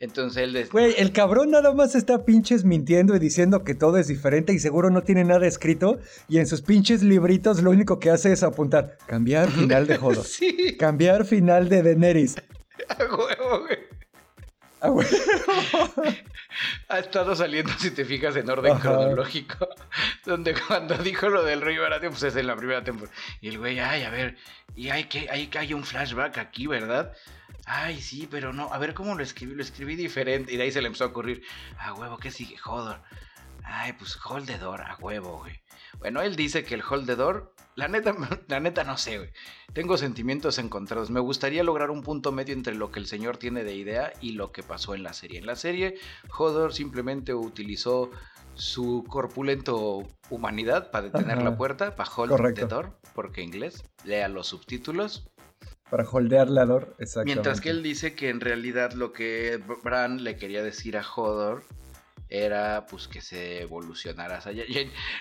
Entonces 0.00 0.42
él... 0.42 0.68
Güey, 0.72 0.94
el 0.96 1.12
cabrón 1.12 1.50
nada 1.50 1.74
más 1.74 1.94
está 1.94 2.24
pinches 2.24 2.64
mintiendo 2.64 3.14
y 3.14 3.18
diciendo 3.18 3.64
que 3.64 3.74
todo 3.74 3.98
es 3.98 4.08
diferente 4.08 4.54
y 4.54 4.58
seguro 4.58 4.88
no 4.88 5.02
tiene 5.02 5.24
nada 5.24 5.46
escrito. 5.46 5.98
Y 6.26 6.38
en 6.38 6.46
sus 6.46 6.62
pinches 6.62 7.02
libritos 7.02 7.62
lo 7.62 7.70
único 7.70 8.00
que 8.00 8.10
hace 8.10 8.32
es 8.32 8.42
apuntar, 8.42 8.96
cambiar 9.06 9.50
final 9.50 9.86
de 9.86 9.98
Jodo. 9.98 10.24
sí. 10.24 10.76
Cambiar 10.78 11.26
final 11.26 11.68
de 11.68 11.82
Daenerys. 11.82 12.36
A 12.88 13.04
huevo, 13.04 13.60
güey. 13.60 13.78
A 14.80 14.90
huevo. 14.90 15.10
ha 16.88 16.98
estado 16.98 17.36
saliendo, 17.36 17.70
si 17.78 17.90
te 17.90 18.06
fijas, 18.06 18.34
en 18.36 18.48
orden 18.48 18.78
cronológico. 18.78 19.68
Donde 20.24 20.54
cuando 20.66 20.96
dijo 20.96 21.28
lo 21.28 21.44
del 21.44 21.60
rey 21.60 21.76
Baratheon, 21.76 22.12
pues 22.12 22.22
es 22.22 22.36
en 22.36 22.46
la 22.46 22.56
primera 22.56 22.82
temporada. 22.82 23.14
Y 23.42 23.48
el 23.48 23.58
güey, 23.58 23.78
ay, 23.78 24.04
a 24.04 24.10
ver, 24.10 24.36
y 24.74 24.88
hay 24.88 25.04
que 25.04 25.28
hay, 25.30 25.50
hay 25.58 25.74
un 25.74 25.84
flashback 25.84 26.38
aquí, 26.38 26.66
¿verdad? 26.66 27.12
Ay, 27.72 28.00
sí, 28.00 28.26
pero 28.28 28.52
no. 28.52 28.72
A 28.72 28.78
ver 28.78 28.94
cómo 28.94 29.14
lo 29.14 29.22
escribí. 29.22 29.54
Lo 29.54 29.62
escribí 29.62 29.94
diferente. 29.94 30.52
Y 30.52 30.56
de 30.56 30.64
ahí 30.64 30.72
se 30.72 30.80
le 30.80 30.88
empezó 30.88 31.04
a 31.04 31.08
ocurrir. 31.08 31.44
A 31.78 31.94
huevo, 31.94 32.18
¿qué 32.18 32.32
sigue? 32.32 32.56
Hodor. 32.66 33.00
Ay, 33.62 33.92
pues 33.92 34.18
Holdedor, 34.24 34.82
a 34.82 34.96
huevo, 34.96 35.38
güey. 35.38 35.60
Bueno, 36.00 36.20
él 36.20 36.34
dice 36.34 36.64
que 36.64 36.74
el 36.74 36.82
Holdedor. 36.82 37.54
La 37.76 37.86
neta, 37.86 38.12
la 38.48 38.58
neta 38.58 38.82
no 38.82 38.98
sé, 38.98 39.18
güey. 39.18 39.30
Tengo 39.72 39.96
sentimientos 39.96 40.58
encontrados. 40.58 41.10
Me 41.10 41.20
gustaría 41.20 41.62
lograr 41.62 41.92
un 41.92 42.02
punto 42.02 42.32
medio 42.32 42.54
entre 42.54 42.74
lo 42.74 42.90
que 42.90 42.98
el 42.98 43.06
señor 43.06 43.36
tiene 43.36 43.62
de 43.62 43.76
idea 43.76 44.12
y 44.20 44.32
lo 44.32 44.50
que 44.50 44.64
pasó 44.64 44.96
en 44.96 45.04
la 45.04 45.12
serie. 45.12 45.38
En 45.38 45.46
la 45.46 45.54
serie, 45.54 45.94
Hodor 46.36 46.74
simplemente 46.74 47.34
utilizó 47.34 48.10
su 48.54 49.04
corpulento 49.08 50.02
humanidad 50.28 50.90
para 50.90 51.08
detener 51.08 51.40
la 51.40 51.56
puerta, 51.56 51.94
para 51.94 52.10
hold 52.10 52.54
the 52.54 52.66
door, 52.66 52.98
porque 53.14 53.42
inglés, 53.42 53.84
lea 54.04 54.28
los 54.28 54.48
subtítulos. 54.48 55.30
Para 55.90 56.08
holdear 56.08 56.48
la 56.48 56.66
Dor, 56.66 56.94
exactamente. 56.98 57.34
Mientras 57.34 57.60
que 57.60 57.70
él 57.70 57.82
dice 57.82 58.14
que 58.14 58.28
en 58.28 58.40
realidad 58.40 58.92
lo 58.92 59.12
que 59.12 59.60
Bran 59.82 60.22
le 60.22 60.36
quería 60.36 60.62
decir 60.62 60.96
a 60.96 61.04
Hodor 61.04 61.64
era 62.28 62.86
pues 62.88 63.08
que 63.08 63.20
se 63.20 63.62
evolucionara 63.62 64.40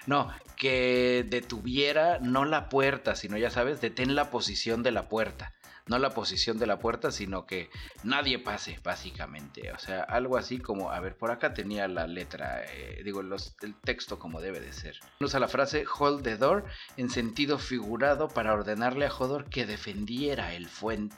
No, 0.05 0.31
que 0.55 1.25
detuviera 1.27 2.19
no 2.19 2.45
la 2.45 2.69
puerta, 2.69 3.15
sino 3.15 3.37
ya 3.37 3.49
sabes, 3.49 3.81
detén 3.81 4.15
la 4.15 4.29
posición 4.29 4.83
de 4.83 4.91
la 4.91 5.09
puerta 5.09 5.53
no 5.89 5.97
la 5.97 6.11
posición 6.11 6.57
de 6.59 6.67
la 6.67 6.79
puerta, 6.79 7.11
sino 7.11 7.45
que 7.45 7.69
nadie 8.03 8.39
pase, 8.39 8.79
básicamente. 8.83 9.71
O 9.71 9.79
sea, 9.79 10.03
algo 10.03 10.37
así 10.37 10.59
como, 10.59 10.91
a 10.91 10.99
ver, 10.99 11.17
por 11.17 11.31
acá 11.31 11.53
tenía 11.53 11.87
la 11.87 12.07
letra, 12.07 12.63
eh, 12.63 13.01
digo, 13.03 13.21
los, 13.23 13.55
el 13.61 13.75
texto 13.75 14.19
como 14.19 14.39
debe 14.39 14.59
de 14.59 14.71
ser. 14.71 14.99
Usa 15.19 15.39
la 15.39 15.47
frase 15.47 15.83
hold 15.99 16.23
the 16.23 16.37
door 16.37 16.65
en 16.97 17.09
sentido 17.09 17.57
figurado 17.57 18.27
para 18.27 18.53
ordenarle 18.53 19.07
a 19.07 19.13
Hodor 19.13 19.45
que 19.49 19.65
defendiera 19.65 20.53
el, 20.53 20.69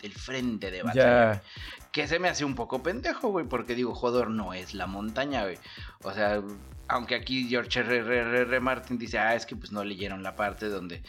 el 0.02 0.14
frente 0.14 0.72
de 0.72 0.84
batalla. 0.84 1.44
Que 1.92 2.08
se 2.08 2.20
me 2.20 2.30
hace 2.30 2.46
un 2.46 2.56
poco 2.56 2.82
pendejo, 2.82 3.28
güey, 3.28 3.46
porque 3.46 3.76
digo, 3.76 3.94
Hodor 3.94 4.30
no 4.30 4.54
es 4.54 4.74
la 4.74 4.88
montaña, 4.88 5.44
güey. 5.44 5.60
O 6.04 6.14
sea, 6.14 6.42
aunque 6.92 7.16
aquí 7.16 7.48
George 7.48 7.80
R. 7.80 7.98
R. 8.00 8.42
R. 8.42 8.60
Martin 8.60 8.98
dice, 8.98 9.18
ah, 9.18 9.34
es 9.34 9.46
que 9.46 9.56
pues 9.56 9.72
no 9.72 9.84
leyeron 9.84 10.24
la 10.24 10.36
parte 10.36 10.68
donde, 10.68 11.02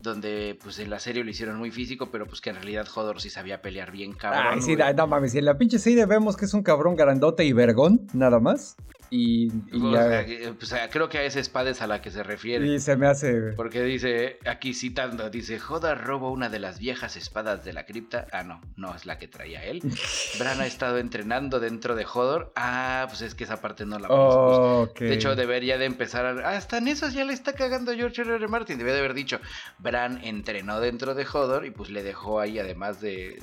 donde 0.00 0.58
pues 0.62 0.78
en 0.78 0.90
la 0.90 1.00
serie 1.00 1.24
lo 1.24 1.30
hicieron 1.30 1.56
muy 1.56 1.70
físico, 1.70 2.10
pero 2.10 2.26
pues 2.26 2.42
que 2.42 2.50
en 2.50 2.56
realidad 2.56 2.86
Hodor 2.94 3.20
sí 3.22 3.30
sabía 3.30 3.62
pelear 3.62 3.90
bien 3.90 4.12
cabrón. 4.12 4.54
Ay, 4.54 4.60
sí, 4.60 4.76
no 4.76 5.06
mames, 5.06 5.34
en 5.34 5.46
la 5.46 5.56
pinche 5.56 5.78
serie 5.78 6.04
vemos 6.04 6.36
que 6.36 6.44
es 6.44 6.52
un 6.52 6.62
cabrón 6.62 6.94
grandote 6.94 7.44
y 7.44 7.54
vergón, 7.54 8.06
nada 8.12 8.38
más. 8.38 8.76
Y, 9.12 9.50
pues, 9.50 10.72
creo 10.90 11.08
que 11.08 11.18
a 11.18 11.24
esa 11.24 11.40
espada 11.40 11.70
es 11.70 11.82
a 11.82 11.88
la 11.88 12.00
que 12.00 12.12
se 12.12 12.22
refiere. 12.22 12.64
Y 12.66 12.78
se 12.78 12.96
me 12.96 13.08
hace. 13.08 13.52
Porque 13.56 13.82
dice, 13.82 14.38
aquí 14.46 14.72
citando, 14.72 15.30
dice, 15.30 15.58
Joda 15.58 15.96
roba 15.96 16.30
una 16.30 16.48
de 16.48 16.60
las 16.60 16.78
viejas 16.78 17.16
espadas 17.16 17.64
de 17.64 17.72
la 17.72 17.86
cripta. 17.86 18.28
Ah, 18.30 18.44
no, 18.44 18.60
no 18.76 18.94
es 18.94 19.06
la 19.06 19.18
que 19.18 19.26
traía 19.26 19.64
él. 19.64 19.82
Bran 20.38 20.60
ha 20.60 20.66
estado 20.66 20.98
entrenando 20.98 21.58
dentro 21.58 21.96
de 21.96 22.06
Hodor. 22.06 22.52
Ah, 22.54 23.06
pues 23.08 23.22
es 23.22 23.34
que 23.34 23.44
esa 23.44 23.60
parte 23.60 23.84
no 23.84 23.98
la 23.98 24.08
oh, 24.10 24.88
De 24.96 25.12
hecho, 25.12 25.34
debería 25.34 25.76
de 25.76 25.86
empezar 25.86 26.26
a... 26.26 26.50
Hasta 26.50 26.78
en 26.78 26.86
eso 26.86 27.08
ya 27.08 27.24
le 27.24 27.32
está 27.32 27.54
cagando 27.54 27.92
George 27.94 28.22
R. 28.22 28.36
R. 28.36 28.48
Martin. 28.48 28.78
Debe 28.78 28.92
de 28.92 29.00
haber 29.00 29.14
dicho, 29.14 29.40
Bran 29.78 30.20
entrenó 30.22 30.78
dentro 30.78 31.14
de 31.14 31.26
Hodor 31.26 31.66
y 31.66 31.72
pues 31.72 31.90
le 31.90 32.04
dejó 32.04 32.38
ahí, 32.38 32.60
además 32.60 33.00
de 33.00 33.38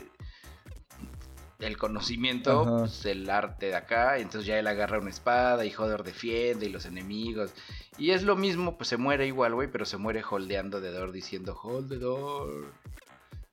el 1.59 1.77
conocimiento, 1.77 2.79
pues, 2.79 3.05
el 3.05 3.29
arte 3.29 3.67
de 3.67 3.75
acá, 3.75 4.17
entonces 4.17 4.45
ya 4.45 4.59
él 4.59 4.67
agarra 4.67 4.99
una 4.99 5.09
espada 5.09 5.65
y 5.65 5.73
Hodor 5.75 6.03
defiende 6.03 6.67
y 6.67 6.69
los 6.69 6.85
enemigos. 6.85 7.51
Y 7.97 8.11
es 8.11 8.23
lo 8.23 8.35
mismo, 8.35 8.77
pues 8.77 8.89
se 8.89 8.97
muere 8.97 9.25
igual, 9.25 9.55
güey, 9.55 9.69
pero 9.71 9.85
se 9.85 9.97
muere 9.97 10.23
holdeando 10.29 10.81
de 10.81 10.91
Dor 10.91 11.11
diciendo 11.11 11.59
hold 11.61 11.89
the 11.89 11.97
door. 11.97 12.65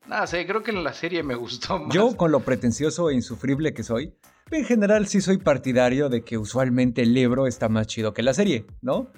Nada, 0.06 0.26
sé, 0.26 0.46
creo 0.46 0.62
que 0.62 0.70
en 0.70 0.84
la 0.84 0.92
serie 0.92 1.22
me 1.22 1.34
gustó 1.34 1.78
más. 1.80 1.94
Yo, 1.94 2.16
con 2.16 2.30
lo 2.30 2.40
pretencioso 2.40 3.08
e 3.08 3.14
insufrible 3.14 3.72
que 3.72 3.82
soy, 3.82 4.12
en 4.50 4.64
general 4.64 5.06
sí 5.06 5.22
soy 5.22 5.38
partidario 5.38 6.10
de 6.10 6.22
que 6.22 6.36
usualmente 6.36 7.02
el 7.02 7.14
libro 7.14 7.46
está 7.46 7.70
más 7.70 7.86
chido 7.86 8.12
que 8.12 8.22
la 8.22 8.34
serie, 8.34 8.66
¿no? 8.82 9.10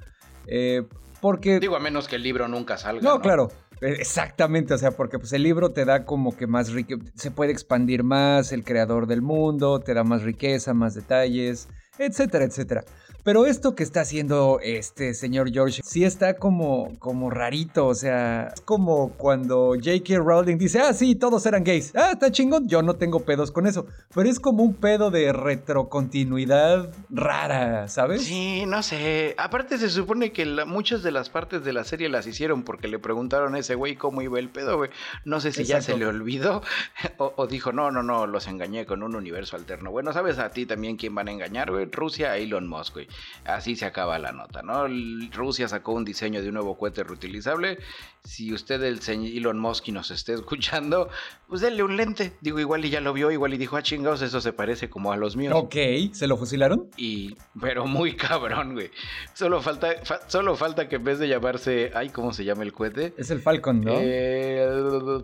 Eh, 0.46 0.84
porque... 1.20 1.58
Digo, 1.58 1.74
a 1.74 1.80
menos 1.80 2.06
que 2.06 2.16
el 2.16 2.22
libro 2.22 2.46
nunca 2.46 2.78
salga. 2.78 3.02
no, 3.02 3.20
claro. 3.20 3.50
Eh, 3.86 3.96
Exactamente, 3.98 4.74
o 4.74 4.78
sea, 4.78 4.90
porque 4.92 5.18
pues 5.18 5.32
el 5.32 5.42
libro 5.42 5.72
te 5.72 5.84
da 5.84 6.04
como 6.04 6.36
que 6.36 6.46
más 6.46 6.72
riqueza, 6.72 7.02
se 7.14 7.30
puede 7.30 7.52
expandir 7.52 8.02
más 8.04 8.52
el 8.52 8.64
creador 8.64 9.06
del 9.06 9.22
mundo, 9.22 9.80
te 9.80 9.94
da 9.94 10.04
más 10.04 10.22
riqueza, 10.22 10.74
más 10.74 10.94
detalles, 10.94 11.68
etcétera, 11.98 12.44
etcétera. 12.44 12.84
Pero 13.26 13.44
esto 13.44 13.74
que 13.74 13.82
está 13.82 14.02
haciendo 14.02 14.60
este 14.62 15.12
señor 15.12 15.50
George 15.52 15.82
sí 15.84 16.04
está 16.04 16.36
como, 16.36 16.96
como 17.00 17.28
rarito, 17.28 17.88
o 17.88 17.94
sea, 17.96 18.52
es 18.54 18.60
como 18.60 19.10
cuando 19.16 19.72
J.K. 19.74 20.18
Rowling 20.18 20.58
dice, 20.58 20.78
ah, 20.78 20.92
sí, 20.92 21.16
todos 21.16 21.44
eran 21.44 21.64
gays, 21.64 21.92
ah, 21.96 22.10
está 22.12 22.30
chingón, 22.30 22.68
yo 22.68 22.82
no 22.82 22.94
tengo 22.94 23.24
pedos 23.24 23.50
con 23.50 23.66
eso, 23.66 23.86
pero 24.14 24.28
es 24.28 24.38
como 24.38 24.62
un 24.62 24.74
pedo 24.74 25.10
de 25.10 25.32
retrocontinuidad 25.32 26.94
rara, 27.10 27.88
¿sabes? 27.88 28.22
Sí, 28.22 28.64
no 28.64 28.84
sé. 28.84 29.34
Aparte 29.38 29.76
se 29.78 29.90
supone 29.90 30.30
que 30.30 30.46
la- 30.46 30.64
muchas 30.64 31.02
de 31.02 31.10
las 31.10 31.28
partes 31.28 31.64
de 31.64 31.72
la 31.72 31.82
serie 31.82 32.08
las 32.08 32.28
hicieron 32.28 32.62
porque 32.62 32.86
le 32.86 33.00
preguntaron 33.00 33.56
a 33.56 33.58
ese 33.58 33.74
güey 33.74 33.96
cómo 33.96 34.22
iba 34.22 34.38
el 34.38 34.50
pedo, 34.50 34.76
güey. 34.76 34.90
No 35.24 35.40
sé 35.40 35.50
si 35.50 35.64
ya 35.64 35.80
se 35.80 35.96
le 35.96 36.06
olvidó 36.06 36.62
o, 37.18 37.32
o 37.34 37.46
dijo, 37.48 37.72
no, 37.72 37.90
no, 37.90 38.04
no, 38.04 38.28
los 38.28 38.46
engañé 38.46 38.86
con 38.86 39.02
un 39.02 39.16
universo 39.16 39.56
alterno. 39.56 39.90
Bueno, 39.90 40.12
¿sabes 40.12 40.38
a 40.38 40.50
ti 40.50 40.64
también 40.64 40.96
quién 40.96 41.12
van 41.12 41.26
a 41.26 41.32
engañar, 41.32 41.72
güey? 41.72 41.86
Rusia 41.90 42.36
Elon 42.36 42.68
Musk, 42.68 42.94
güey. 42.94 43.08
Así 43.44 43.76
se 43.76 43.84
acaba 43.84 44.18
la 44.18 44.32
nota, 44.32 44.62
¿no? 44.62 44.86
Rusia 45.32 45.68
sacó 45.68 45.92
un 45.92 46.04
diseño 46.04 46.42
de 46.42 46.48
un 46.48 46.54
nuevo 46.54 46.76
cohete 46.76 47.04
reutilizable. 47.04 47.78
Si 48.24 48.52
usted, 48.52 48.82
el 48.82 49.00
señor 49.00 49.30
Elon 49.36 49.58
Musk, 49.60 49.86
y 49.88 49.92
nos 49.92 50.10
esté 50.10 50.34
escuchando, 50.34 51.08
pues 51.48 51.60
denle 51.60 51.82
un 51.84 51.96
lente. 51.96 52.32
Digo, 52.40 52.58
igual 52.58 52.84
y 52.84 52.90
ya 52.90 53.00
lo 53.00 53.12
vio, 53.12 53.30
igual 53.30 53.54
y 53.54 53.56
dijo, 53.58 53.76
ah, 53.76 53.82
chingados, 53.82 54.22
eso 54.22 54.40
se 54.40 54.52
parece 54.52 54.90
como 54.90 55.12
a 55.12 55.16
los 55.16 55.36
míos. 55.36 55.54
Ok, 55.56 55.76
¿se 56.12 56.26
lo 56.26 56.36
fusilaron? 56.36 56.90
Y, 56.96 57.36
pero 57.60 57.86
muy 57.86 58.16
cabrón, 58.16 58.72
güey. 58.74 58.90
Solo 59.34 59.62
falta, 59.62 59.88
fa- 60.02 60.28
solo 60.28 60.56
falta 60.56 60.88
que 60.88 60.96
en 60.96 61.04
vez 61.04 61.18
de 61.20 61.28
llamarse, 61.28 61.92
ay, 61.94 62.08
¿cómo 62.10 62.32
se 62.32 62.44
llama 62.44 62.64
el 62.64 62.72
cohete? 62.72 63.14
Es 63.16 63.30
el 63.30 63.40
Falcon, 63.40 63.80
¿no? 63.80 63.92
Eh, 63.96 65.20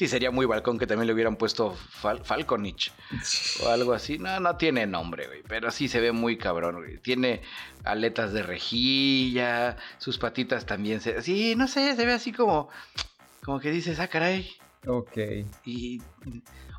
sí, 0.00 0.08
sería 0.08 0.30
muy 0.30 0.46
balcón 0.46 0.78
que 0.78 0.86
también 0.86 1.06
le 1.08 1.12
hubieran 1.12 1.36
puesto 1.36 1.76
Fal- 1.76 2.24
Falconich 2.24 2.90
o 3.62 3.68
algo 3.68 3.92
así. 3.92 4.16
No, 4.18 4.40
no 4.40 4.56
tiene 4.56 4.86
nombre, 4.86 5.26
güey. 5.26 5.42
Pero 5.46 5.70
sí 5.70 5.88
se 5.88 6.00
ve 6.00 6.10
muy 6.10 6.38
cabrón, 6.38 6.76
güey. 6.76 6.96
Tiene 7.02 7.42
aletas 7.84 8.32
de 8.32 8.42
rejilla, 8.42 9.76
sus 9.98 10.16
patitas 10.16 10.64
también 10.64 11.02
se... 11.02 11.20
Sí, 11.20 11.54
no 11.54 11.68
sé, 11.68 11.94
se 11.96 12.06
ve 12.06 12.14
así 12.14 12.32
como... 12.32 12.70
Como 13.44 13.60
que 13.60 13.70
dices, 13.70 14.00
ah, 14.00 14.08
caray. 14.08 14.50
Ok. 14.86 15.18
Y, 15.66 16.00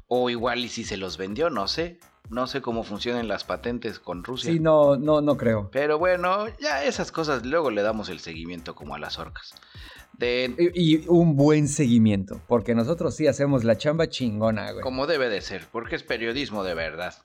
o 0.07 0.31
igual 0.31 0.65
y 0.65 0.69
si 0.69 0.83
se 0.83 0.97
los 0.97 1.17
vendió, 1.17 1.51
no 1.51 1.67
sé. 1.67 1.99
No 2.29 2.47
sé 2.47 2.59
cómo 2.61 2.83
funcionan 2.83 3.27
las 3.27 3.43
patentes 3.43 3.99
con 3.99 4.23
Rusia. 4.23 4.51
Sí, 4.51 4.59
no, 4.59 4.95
no, 4.95 5.21
no 5.21 5.37
creo. 5.37 5.69
Pero 5.71 5.99
bueno, 5.99 6.47
ya 6.59 6.83
esas 6.85 7.11
cosas 7.11 7.45
luego 7.45 7.69
le 7.69 7.83
damos 7.83 8.09
el 8.09 8.19
seguimiento 8.19 8.73
como 8.73 8.95
a 8.95 8.99
las 8.99 9.19
orcas. 9.19 9.53
De, 10.17 10.53
Y, 10.75 10.97
y 10.97 11.05
un 11.07 11.35
buen 11.35 11.67
seguimiento, 11.67 12.41
porque 12.47 12.75
nosotros 12.75 13.15
sí 13.15 13.27
hacemos 13.27 13.63
la 13.63 13.77
chamba 13.77 14.07
chingona, 14.07 14.71
güey. 14.71 14.83
como 14.83 15.07
debe 15.07 15.29
de 15.29 15.41
ser, 15.41 15.65
porque 15.71 15.95
es 15.95 16.03
periodismo 16.03 16.63
de 16.63 16.75
verdad. 16.75 17.15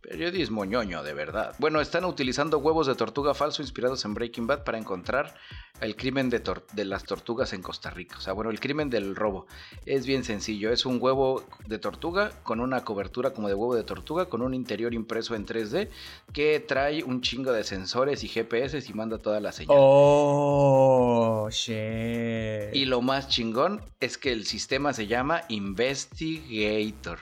Periodismo 0.00 0.64
ñoño 0.64 1.02
de 1.02 1.12
verdad. 1.12 1.54
Bueno, 1.58 1.80
están 1.80 2.04
utilizando 2.04 2.58
huevos 2.58 2.86
de 2.86 2.94
tortuga 2.94 3.34
falso 3.34 3.62
inspirados 3.62 4.04
en 4.04 4.14
Breaking 4.14 4.46
Bad 4.46 4.62
para 4.62 4.78
encontrar 4.78 5.34
el 5.80 5.96
crimen 5.96 6.30
de, 6.30 6.40
las 6.84 7.04
tortugas 7.04 7.52
en 7.52 7.62
Costa 7.62 7.90
Rica. 7.90 8.16
O 8.16 8.20
sea, 8.20 8.32
bueno, 8.32 8.50
el 8.50 8.60
crimen 8.60 8.90
del 8.90 9.16
robo. 9.16 9.46
Es 9.86 10.06
bien 10.06 10.22
sencillo. 10.22 10.72
Es 10.72 10.86
un 10.86 10.98
huevo 11.00 11.44
de 11.66 11.78
tortuga 11.78 12.30
con 12.44 12.60
una 12.60 12.84
cobertura 12.84 13.32
como 13.32 13.48
de 13.48 13.54
huevo 13.54 13.74
de 13.74 13.82
tortuga 13.82 14.26
con 14.26 14.42
un 14.42 14.54
interior 14.54 14.94
impreso 14.94 15.34
en 15.34 15.46
3D 15.46 15.88
que 16.32 16.60
trae 16.60 17.02
un 17.02 17.20
chingo 17.20 17.52
de 17.52 17.64
sensores 17.64 18.22
y 18.22 18.28
GPS 18.28 18.78
y 18.88 18.92
manda 18.94 19.18
toda 19.18 19.40
la 19.40 19.50
señal. 19.50 19.76
Oh, 19.80 21.48
shit. 21.50 22.72
Y 22.72 22.84
lo 22.84 23.02
más 23.02 23.28
chingón 23.28 23.82
es 24.00 24.16
que 24.16 24.30
el 24.30 24.46
sistema 24.46 24.92
se 24.92 25.08
llama 25.08 25.42
Investigator. 25.48 27.18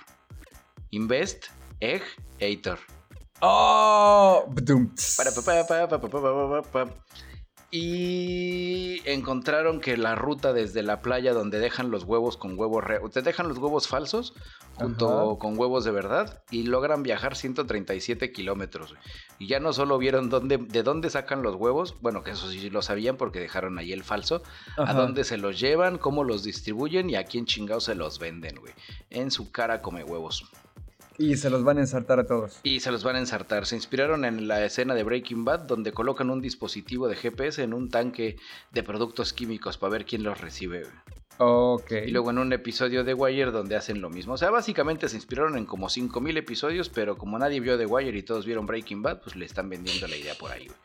Invest 0.91 1.47
Egg 1.81 2.03
Hator. 2.41 2.79
¡Oh! 3.41 4.45
Y 7.71 9.03
encontraron 9.05 9.81
que 9.81 9.97
la 9.97 10.15
ruta 10.15 10.53
desde 10.53 10.83
la 10.83 11.03
playa 11.03 11.35
donde 11.35 11.59
dejan 11.59 11.91
los 11.91 12.05
huevos 12.05 12.37
con 12.37 12.59
huevos 12.59 12.83
reales, 12.83 13.11
te 13.11 13.23
dejan 13.23 13.49
los 13.49 13.59
huevos 13.59 13.89
falsos 13.89 14.35
junto 14.77 15.37
con 15.39 15.59
huevos 15.59 15.85
de 15.85 15.91
verdad 15.91 16.43
y 16.51 16.63
logran 16.63 17.03
viajar 17.03 17.35
137 17.35 18.31
kilómetros. 18.31 18.95
Y 19.39 19.49
ya 19.49 19.59
no 19.59 19.73
solo 19.73 19.99
vieron 19.99 20.31
dónde, 20.31 20.59
de 20.59 20.83
dónde 20.83 21.11
sacan 21.11 21.43
los 21.43 21.57
huevos, 21.57 21.97
bueno, 22.01 22.23
que 22.23 22.31
eso 22.31 22.49
sí 22.49 22.71
lo 22.71 22.83
sabían 22.83 23.17
porque 23.17 23.41
dejaron 23.41 23.79
ahí 23.79 23.93
el 23.93 24.05
falso, 24.05 24.43
a 24.77 24.95
dónde 24.95 25.25
se 25.25 25.37
los 25.37 25.59
llevan, 25.59 25.99
cómo 25.99 26.25
los 26.25 26.45
distribuyen 26.45 27.11
y 27.11 27.17
a 27.17 27.25
quién 27.25 27.47
chingados 27.47 27.85
se 27.85 27.95
los 27.97 28.19
venden, 28.19 28.57
güey. 28.57 28.73
En 29.11 29.31
su 29.31 29.51
cara 29.51 29.83
come 29.83 30.05
huevos. 30.05 30.49
Y 31.19 31.37
se 31.37 31.51
los 31.51 31.65
van 31.65 31.79
a 31.79 31.81
ensartar 31.81 32.19
a 32.21 32.27
todos. 32.27 32.61
Y 32.63 32.81
se 32.81 32.91
los 32.91 33.05
van 33.05 33.17
a 33.17 33.21
ensartar. 33.21 33.67
Se 33.67 33.77
inspiraron 33.77 34.25
en 34.25 34.49
la 34.49 34.65
escena 34.65 34.95
de 34.95 35.03
Breaking 35.03 35.45
Bad, 35.45 35.61
donde 35.61 35.93
colocan 35.93 36.31
un 36.31 36.41
dispositivo 36.41 37.09
de 37.09 37.17
GPS 37.17 37.63
en 37.63 37.73
un 37.75 37.89
tanque 37.89 38.37
de 38.73 38.83
productos 38.83 39.33
químicos 39.33 39.79
para 39.79 39.93
ver 39.93 40.05
quién 40.05 40.23
los 40.23 40.41
recibe. 40.41 40.81
güey. 40.81 40.93
Ok. 41.39 41.93
Y 42.07 42.11
luego 42.11 42.31
en 42.31 42.39
un 42.39 42.53
episodio 42.53 43.05
de 43.05 43.15
Wire 43.15 43.51
donde 43.51 43.77
hacen 43.77 44.01
lo 44.01 44.11
mismo. 44.11 44.35
O 44.35 44.39
sea, 44.39 44.51
básicamente 44.51 45.09
se 45.09 45.17
inspiraron 45.17 45.57
en 45.57 45.67
como 45.67 45.89
5000 45.89 46.37
episodios, 46.37 46.89
pero 46.89 47.17
como 47.19 47.39
nadie 47.39 47.61
vio 47.61 47.77
The 47.77 47.87
Wire 47.87 48.17
y 48.17 48.23
todos 48.23 48.47
vieron 48.47 48.67
Breaking 48.67 49.03
Bad, 49.03 49.21
pues 49.23 49.37
le 49.37 49.45
están 49.45 49.69
vendiendo 49.69 50.07
la 50.09 50.17
idea 50.17 50.35
por 50.35 50.51
ahí. 50.51 50.67
güey. 50.67 50.79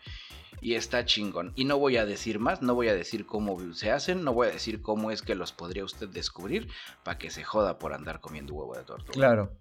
Y 0.64 0.76
está 0.76 1.06
chingón. 1.06 1.54
Y 1.56 1.66
no 1.66 1.80
voy 1.80 1.98
a 1.98 2.06
decir 2.06 2.38
más, 2.38 2.62
no 2.62 2.76
voy 2.76 2.88
a 2.90 2.94
decir 2.94 3.26
cómo 3.26 3.58
se 3.74 3.92
hacen, 3.92 4.24
no 4.24 4.34
voy 4.34 4.50
a 4.50 4.52
decir 4.52 4.82
cómo 4.82 5.10
es 5.10 5.24
que 5.24 5.34
los 5.34 5.52
podría 5.54 5.84
usted 5.84 6.08
descubrir 6.10 6.68
para 7.04 7.18
que 7.18 7.32
se 7.32 7.44
joda 7.44 7.80
por 7.80 7.94
andar 7.94 8.22
comiendo 8.22 8.54
huevo 8.54 8.76
de 8.76 8.84
tortuga. 8.84 9.14
Claro. 9.14 9.52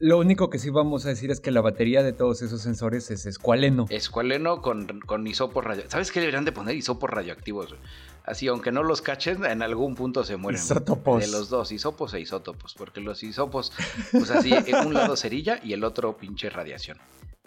Lo 0.00 0.18
único 0.18 0.48
que 0.50 0.58
sí 0.58 0.70
vamos 0.70 1.06
a 1.06 1.08
decir 1.08 1.30
es 1.30 1.40
que 1.40 1.50
la 1.50 1.60
batería 1.60 2.02
de 2.02 2.12
todos 2.12 2.42
esos 2.42 2.62
sensores 2.62 3.10
es 3.10 3.26
escualeno. 3.26 3.86
Escualeno 3.90 4.62
con, 4.62 5.00
con 5.00 5.26
isopos 5.26 5.64
radioactivos. 5.64 5.92
¿Sabes 5.92 6.12
qué 6.12 6.20
deberían 6.20 6.44
de 6.44 6.52
poner 6.52 6.76
isopos 6.76 7.10
radioactivos? 7.10 7.74
Así, 8.24 8.46
aunque 8.46 8.70
no 8.70 8.82
los 8.82 9.02
cachen, 9.02 9.44
en 9.44 9.62
algún 9.62 9.94
punto 9.94 10.22
se 10.22 10.36
mueren. 10.36 10.60
Isótopos. 10.60 11.20
De 11.24 11.28
los 11.28 11.48
dos, 11.48 11.72
isopos 11.72 12.14
e 12.14 12.20
isótopos. 12.20 12.74
Porque 12.74 13.00
los 13.00 13.22
isopos, 13.22 13.72
pues 14.12 14.30
así, 14.30 14.52
en 14.52 14.86
un 14.86 14.94
lado 14.94 15.16
cerilla 15.16 15.60
y 15.64 15.72
el 15.72 15.82
otro 15.82 16.16
pinche 16.16 16.50
radiación. 16.50 16.98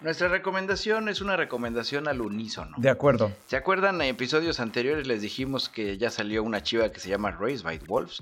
Nuestra 0.02 0.26
recomendación 0.26 1.08
es 1.08 1.20
una 1.20 1.36
recomendación 1.36 2.08
al 2.08 2.20
unísono. 2.20 2.74
De 2.76 2.90
acuerdo. 2.90 3.30
¿Se 3.46 3.54
acuerdan? 3.54 4.00
En 4.00 4.08
episodios 4.08 4.58
anteriores 4.58 5.06
les 5.06 5.22
dijimos 5.22 5.68
que 5.68 5.96
ya 5.96 6.10
salió 6.10 6.42
una 6.42 6.64
chiva 6.64 6.90
que 6.90 6.98
se 6.98 7.08
llama 7.08 7.30
Raised 7.30 7.62
by 7.64 7.78
Wolves, 7.86 8.20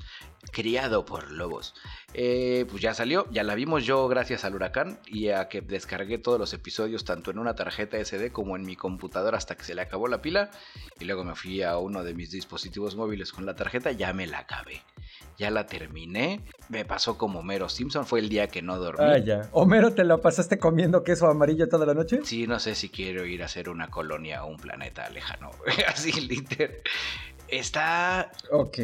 criado 0.52 1.06
por 1.06 1.32
lobos. 1.32 1.74
Eh, 2.12 2.66
pues 2.68 2.82
ya 2.82 2.92
salió, 2.92 3.26
ya 3.30 3.44
la 3.44 3.54
vimos 3.54 3.84
yo 3.84 4.08
gracias 4.08 4.44
al 4.44 4.56
huracán 4.56 4.98
y 5.06 5.28
a 5.28 5.48
que 5.48 5.60
descargué 5.60 6.18
todos 6.18 6.40
los 6.40 6.52
episodios 6.52 7.04
tanto 7.04 7.30
en 7.30 7.38
una 7.38 7.54
tarjeta 7.54 8.04
SD 8.04 8.32
como 8.32 8.56
en 8.56 8.64
mi 8.64 8.74
computadora 8.74 9.38
hasta 9.38 9.56
que 9.56 9.62
se 9.62 9.76
le 9.76 9.82
acabó 9.82 10.08
la 10.08 10.20
pila 10.20 10.50
y 10.98 11.04
luego 11.04 11.22
me 11.22 11.36
fui 11.36 11.62
a 11.62 11.78
uno 11.78 12.02
de 12.02 12.14
mis 12.14 12.32
dispositivos 12.32 12.96
móviles 12.96 13.32
con 13.32 13.46
la 13.46 13.54
tarjeta, 13.54 13.92
ya 13.92 14.12
me 14.12 14.26
la 14.26 14.40
acabé. 14.40 14.82
Ya 15.38 15.50
la 15.50 15.66
terminé, 15.66 16.40
me 16.68 16.84
pasó 16.84 17.16
como 17.16 17.42
Mero 17.42 17.68
Simpson, 17.68 18.04
fue 18.04 18.18
el 18.18 18.28
día 18.28 18.48
que 18.48 18.60
no 18.60 18.78
dormí. 18.78 19.04
Ah, 19.04 19.18
ya. 19.18 19.48
Homero, 19.52 19.94
¿te 19.94 20.04
la 20.04 20.18
pasaste 20.18 20.58
comiendo 20.58 21.02
queso 21.02 21.28
amarillo 21.28 21.68
toda 21.68 21.86
la 21.86 21.94
noche? 21.94 22.20
Sí, 22.24 22.46
no 22.46 22.58
sé 22.58 22.74
si 22.74 22.90
quiero 22.90 23.24
ir 23.24 23.42
a 23.42 23.46
hacer 23.46 23.70
una 23.70 23.88
colonia 23.88 24.44
o 24.44 24.50
un 24.50 24.58
planeta 24.58 25.08
lejano. 25.08 25.50
Así, 25.88 26.12
literal. 26.12 26.76
Está. 27.48 28.30
Ok. 28.50 28.78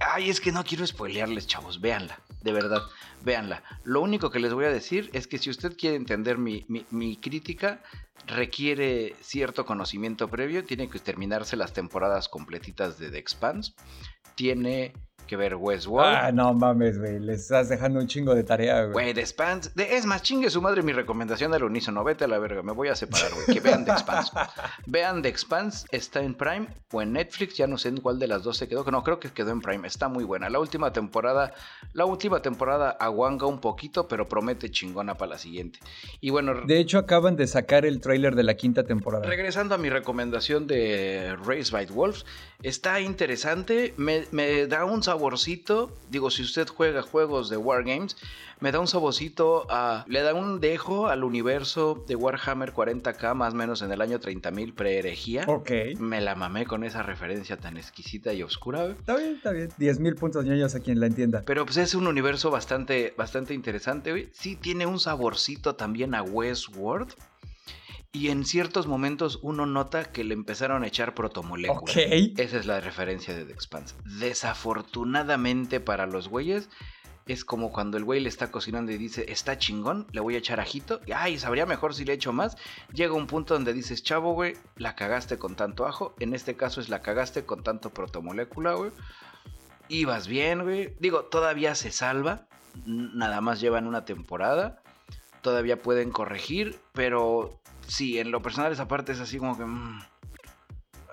Ay, 0.00 0.30
es 0.30 0.40
que 0.40 0.52
no 0.52 0.62
quiero 0.64 0.86
spoilearles, 0.86 1.46
chavos. 1.46 1.80
Véanla. 1.80 2.20
De 2.42 2.52
verdad, 2.52 2.82
véanla. 3.24 3.62
Lo 3.84 4.00
único 4.02 4.30
que 4.30 4.38
les 4.38 4.52
voy 4.52 4.66
a 4.66 4.70
decir 4.70 5.10
es 5.12 5.26
que 5.26 5.38
si 5.38 5.50
usted 5.50 5.76
quiere 5.76 5.96
entender 5.96 6.38
mi, 6.38 6.64
mi- 6.68 7.16
crítica, 7.16 7.82
requiere 8.26 9.16
cierto 9.20 9.64
conocimiento 9.64 10.28
previo. 10.28 10.64
Tiene 10.64 10.88
que 10.88 10.98
terminarse 10.98 11.56
las 11.56 11.72
temporadas 11.72 12.28
completitas 12.28 12.98
de 12.98 13.10
The 13.10 13.18
Expanse. 13.18 13.72
Tiene 14.34 14.92
que 15.26 15.36
ver 15.36 15.54
Westworld. 15.56 16.16
Ah, 16.16 16.32
no 16.32 16.54
mames, 16.54 16.98
güey. 16.98 17.18
Le 17.20 17.34
estás 17.34 17.68
dejando 17.68 18.00
un 18.00 18.06
chingo 18.06 18.34
de 18.34 18.44
tarea, 18.44 18.82
güey. 18.82 18.92
Güey, 18.92 19.14
The 19.14 19.20
Expanse. 19.20 19.70
de- 19.74 19.96
es 19.96 20.06
más, 20.06 20.22
chingue 20.22 20.48
su 20.50 20.62
madre 20.62 20.82
mi 20.82 20.92
recomendación 20.92 21.50
del 21.52 21.64
unísono. 21.64 22.02
Vete 22.04 22.24
a 22.24 22.28
la 22.28 22.38
verga, 22.38 22.62
me 22.62 22.72
voy 22.72 22.88
a 22.88 22.94
separar, 22.94 23.30
güey. 23.34 23.46
Que 23.46 23.60
vean 23.60 23.84
The 23.84 23.92
Expanse. 23.92 24.32
vean 24.86 25.22
The 25.22 25.28
Expanse, 25.28 25.86
está 25.90 26.22
en 26.22 26.34
Prime 26.34 26.68
o 26.92 27.02
en 27.02 27.12
Netflix. 27.12 27.56
Ya 27.56 27.66
no 27.66 27.76
sé 27.78 27.88
en 27.88 27.98
cuál 27.98 28.18
de 28.18 28.26
las 28.28 28.42
dos 28.42 28.56
se 28.56 28.68
quedó. 28.68 28.84
No, 28.90 29.02
creo 29.02 29.18
que 29.20 29.30
quedó 29.30 29.50
en 29.50 29.60
Prime. 29.60 29.86
Está 29.86 30.08
muy 30.08 30.24
buena. 30.24 30.48
La 30.48 30.58
última 30.60 30.92
temporada, 30.92 31.52
la 31.92 32.04
última 32.06 32.40
temporada 32.40 32.90
aguanga 32.90 33.46
un 33.46 33.60
poquito, 33.60 34.08
pero 34.08 34.28
promete 34.28 34.70
chingona 34.70 35.16
para 35.16 35.32
la 35.32 35.38
siguiente. 35.38 35.78
Y 36.20 36.30
bueno, 36.30 36.54
De 36.66 36.78
hecho, 36.78 36.98
acaban 36.98 37.36
de 37.36 37.46
sacar 37.46 37.84
el 37.84 38.00
tráiler 38.00 38.34
de 38.34 38.42
la 38.44 38.54
quinta 38.54 38.84
temporada. 38.84 39.26
Regresando 39.26 39.74
a 39.74 39.78
mi 39.78 39.90
recomendación 39.90 40.66
de 40.66 41.36
Race 41.44 41.70
by 41.72 41.86
Wolves, 41.86 42.24
está 42.62 43.00
interesante, 43.00 43.94
me, 43.96 44.24
me 44.30 44.66
da 44.66 44.84
un 44.84 45.02
saborcito, 45.16 45.90
digo, 46.10 46.30
si 46.30 46.42
usted 46.42 46.68
juega 46.68 47.00
juegos 47.00 47.48
de 47.48 47.56
Wargames, 47.56 48.16
me 48.60 48.70
da 48.70 48.80
un 48.80 48.86
saborcito, 48.86 49.66
a, 49.70 50.04
le 50.08 50.20
da 50.20 50.34
un 50.34 50.60
dejo 50.60 51.08
al 51.08 51.24
universo 51.24 52.04
de 52.06 52.16
Warhammer 52.16 52.72
40k, 52.72 53.34
más 53.34 53.54
o 53.54 53.56
menos 53.56 53.80
en 53.80 53.92
el 53.92 54.00
año 54.02 54.18
30.000 54.18 54.74
pre-herejía. 54.74 55.44
Ok. 55.46 55.70
Me 55.98 56.20
la 56.20 56.34
mamé 56.34 56.66
con 56.66 56.84
esa 56.84 57.02
referencia 57.02 57.56
tan 57.56 57.78
exquisita 57.78 58.32
y 58.34 58.42
oscura. 58.42 58.86
Está 58.86 59.16
bien, 59.16 59.36
está 59.36 59.52
bien. 59.52 59.70
10.000 59.78 60.18
puntos 60.18 60.44
ñoños 60.44 60.74
a 60.74 60.80
quien 60.80 61.00
la 61.00 61.06
entienda. 61.06 61.42
Pero 61.46 61.64
pues 61.64 61.78
es 61.78 61.94
un 61.94 62.06
universo 62.06 62.50
bastante, 62.50 63.14
bastante 63.16 63.54
interesante, 63.54 64.10
güey. 64.10 64.28
Sí 64.32 64.56
tiene 64.56 64.84
un 64.84 65.00
saborcito 65.00 65.76
también 65.76 66.14
a 66.14 66.22
Westworld. 66.22 67.14
Y 68.12 68.28
en 68.28 68.44
ciertos 68.44 68.86
momentos 68.86 69.38
uno 69.42 69.66
nota 69.66 70.04
que 70.04 70.24
le 70.24 70.34
empezaron 70.34 70.84
a 70.84 70.86
echar 70.86 71.14
protomoléculas. 71.14 71.96
Ok. 71.96 72.38
Esa 72.38 72.56
es 72.58 72.66
la 72.66 72.80
referencia 72.80 73.34
de 73.34 73.44
The 73.44 73.52
Expanse. 73.52 73.94
Desafortunadamente 74.18 75.80
para 75.80 76.06
los 76.06 76.28
güeyes, 76.28 76.70
es 77.26 77.44
como 77.44 77.72
cuando 77.72 77.96
el 77.98 78.04
güey 78.04 78.20
le 78.20 78.28
está 78.28 78.50
cocinando 78.50 78.92
y 78.92 78.98
dice, 78.98 79.26
está 79.28 79.58
chingón, 79.58 80.06
le 80.12 80.20
voy 80.20 80.36
a 80.36 80.38
echar 80.38 80.60
ajito. 80.60 81.00
Y, 81.06 81.12
ay, 81.12 81.38
sabría 81.38 81.66
mejor 81.66 81.92
si 81.94 82.04
le 82.04 82.12
echo 82.12 82.32
más. 82.32 82.56
Llega 82.92 83.14
un 83.14 83.26
punto 83.26 83.54
donde 83.54 83.72
dices, 83.72 84.02
chavo, 84.02 84.32
güey, 84.32 84.54
la 84.76 84.94
cagaste 84.94 85.36
con 85.36 85.56
tanto 85.56 85.86
ajo. 85.86 86.14
En 86.20 86.34
este 86.34 86.56
caso 86.56 86.80
es 86.80 86.88
la 86.88 87.02
cagaste 87.02 87.44
con 87.44 87.64
tanto 87.64 87.90
protomolécula, 87.90 88.74
güey. 88.74 88.92
Ibas 89.88 90.28
bien, 90.28 90.62
güey. 90.62 90.94
Digo, 91.00 91.24
todavía 91.24 91.74
se 91.74 91.90
salva. 91.90 92.46
Nada 92.84 93.40
más 93.40 93.60
llevan 93.60 93.88
una 93.88 94.04
temporada. 94.04 94.80
Todavía 95.46 95.80
pueden 95.80 96.10
corregir. 96.10 96.74
Pero 96.92 97.60
sí, 97.86 98.18
en 98.18 98.32
lo 98.32 98.42
personal 98.42 98.72
esa 98.72 98.88
parte 98.88 99.12
es 99.12 99.20
así 99.20 99.38
como 99.38 99.56
que... 99.56 99.64
mm, 99.64 100.00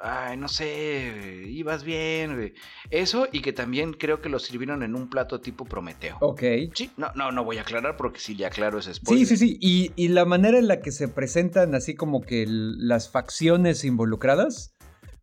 ay, 0.02 0.38
no 0.38 0.48
sé, 0.48 1.44
ibas 1.48 1.84
bien, 1.84 2.36
güey. 2.36 2.54
Eso 2.90 3.28
y 3.32 3.42
que 3.42 3.54
también 3.54 3.94
creo 3.94 4.22
que 4.22 4.30
lo 4.30 4.40
sirvieron 4.40 4.82
en 4.82 4.96
un 4.96 5.08
plato 5.08 5.40
tipo 5.40 5.66
Prometeo. 5.66 6.18
Ok. 6.20 6.42
Sí, 6.74 6.90
no, 6.98 7.12
no, 7.14 7.32
no 7.32 7.44
voy 7.44 7.60
a 7.60 7.62
aclarar 7.62 7.96
porque 7.96 8.20
si 8.20 8.36
ya 8.36 8.48
aclaro 8.48 8.80
es 8.80 8.86
Sí, 8.86 8.94
spoiler. 8.96 9.28
sí, 9.28 9.38
sí. 9.38 9.58
Y, 9.62 9.92
y 9.96 10.08
la 10.08 10.26
manera 10.26 10.58
en 10.58 10.68
la 10.68 10.82
que 10.82 10.92
se 10.92 11.08
presentan 11.08 11.76
así 11.76 11.94
como 11.94 12.22
que 12.22 12.46
las 12.50 13.10
facciones 13.12 13.86
involucradas 13.86 14.74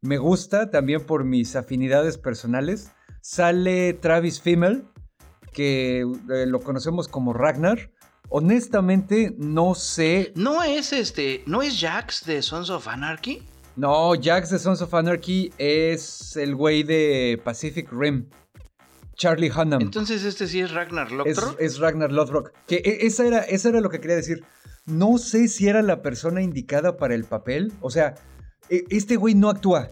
me 0.02 0.18
gusta 0.18 0.70
también 0.70 1.04
por 1.04 1.24
mis 1.24 1.56
afinidades 1.56 2.16
personales. 2.16 2.92
Sale 3.22 3.92
Travis 3.94 4.40
Fimmel, 4.40 4.84
que 5.52 5.98
eh, 6.00 6.46
lo 6.46 6.60
conocemos 6.60 7.08
como 7.08 7.32
Ragnar. 7.34 7.90
Honestamente, 8.30 9.34
no 9.38 9.74
sé. 9.74 10.32
No 10.36 10.62
es 10.62 10.92
este, 10.92 11.42
no 11.46 11.62
es 11.62 11.78
Jax 11.80 12.24
de 12.24 12.42
Sons 12.42 12.70
of 12.70 12.86
Anarchy. 12.86 13.42
No, 13.76 14.12
Jax 14.20 14.50
de 14.50 14.58
Sons 14.58 14.80
of 14.82 14.94
Anarchy 14.94 15.52
es 15.58 16.36
el 16.36 16.54
güey 16.54 16.84
de 16.84 17.40
Pacific 17.42 17.88
Rim. 17.92 18.28
Charlie 19.16 19.50
Hunnam. 19.50 19.82
Entonces 19.82 20.24
este 20.24 20.46
sí 20.46 20.60
es 20.60 20.70
Ragnar 20.70 21.08
es, 21.08 21.12
Lothbrok. 21.12 21.56
es 21.60 21.78
Ragnar 21.78 22.10
Lothbrok. 22.12 22.52
Que 22.66 22.76
e- 22.76 23.06
esa 23.06 23.26
era, 23.26 23.40
esa 23.40 23.68
era 23.68 23.80
lo 23.80 23.90
que 23.90 24.00
quería 24.00 24.16
decir. 24.16 24.44
No 24.86 25.18
sé 25.18 25.48
si 25.48 25.68
era 25.68 25.82
la 25.82 26.00
persona 26.00 26.40
indicada 26.40 26.96
para 26.96 27.14
el 27.14 27.24
papel. 27.24 27.72
O 27.82 27.90
sea, 27.90 28.14
e- 28.70 28.84
este 28.90 29.16
güey 29.16 29.34
no 29.34 29.50
actúa. 29.50 29.90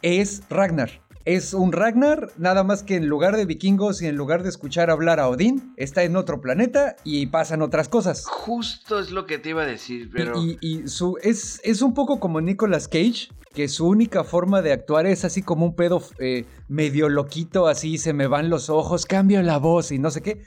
Es 0.00 0.42
Ragnar. 0.48 1.03
Es 1.24 1.54
un 1.54 1.72
Ragnar, 1.72 2.32
nada 2.36 2.64
más 2.64 2.82
que 2.82 2.96
en 2.96 3.06
lugar 3.06 3.36
de 3.36 3.46
vikingos 3.46 4.02
y 4.02 4.06
en 4.06 4.14
lugar 4.16 4.42
de 4.42 4.50
escuchar 4.50 4.90
hablar 4.90 5.20
a 5.20 5.28
Odín, 5.28 5.72
está 5.78 6.02
en 6.02 6.16
otro 6.16 6.42
planeta 6.42 6.96
y 7.02 7.26
pasan 7.28 7.62
otras 7.62 7.88
cosas. 7.88 8.26
Justo 8.26 8.98
es 8.98 9.10
lo 9.10 9.24
que 9.24 9.38
te 9.38 9.48
iba 9.50 9.62
a 9.62 9.66
decir, 9.66 10.02
Y- 10.02 10.08
pero 10.08 10.38
Y, 10.42 10.58
y 10.60 10.86
su, 10.88 11.16
es, 11.22 11.60
es 11.64 11.80
un 11.80 11.94
poco 11.94 12.20
como 12.20 12.42
Nicolas 12.42 12.88
Cage, 12.88 13.28
que 13.54 13.68
su 13.68 13.88
única 13.88 14.22
forma 14.22 14.60
de 14.60 14.72
actuar 14.72 15.06
es 15.06 15.24
así 15.24 15.40
como 15.40 15.64
un 15.64 15.74
pedo 15.76 16.02
eh, 16.18 16.44
medio 16.68 17.08
loquito, 17.08 17.68
así 17.68 17.96
se 17.96 18.12
me 18.12 18.26
van 18.26 18.50
los 18.50 18.68
ojos, 18.68 19.06
cambio 19.06 19.40
la 19.42 19.56
voz 19.58 19.92
y 19.92 19.98
no 19.98 20.10
sé 20.10 20.20
qué. 20.20 20.42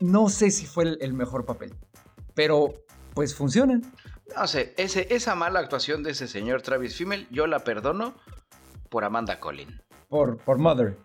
No 0.00 0.28
sé 0.28 0.50
si 0.50 0.66
fue 0.66 0.84
el, 0.84 0.98
el 1.00 1.14
mejor 1.14 1.46
papel, 1.46 1.74
pero 2.34 2.74
pues 3.14 3.34
funciona. 3.34 3.80
no 4.36 4.46
sé, 4.46 4.74
ese, 4.76 5.06
esa 5.10 5.34
mala 5.34 5.58
actuación 5.60 6.02
de 6.02 6.10
ese 6.10 6.28
señor 6.28 6.60
Travis 6.60 6.94
Fimmel, 6.96 7.26
yo 7.30 7.46
la 7.46 7.60
perdono 7.60 8.14
por 8.90 9.04
Amanda 9.04 9.40
Collin. 9.40 9.80
Por, 10.08 10.38
por 10.38 10.58
Mother. 10.58 10.96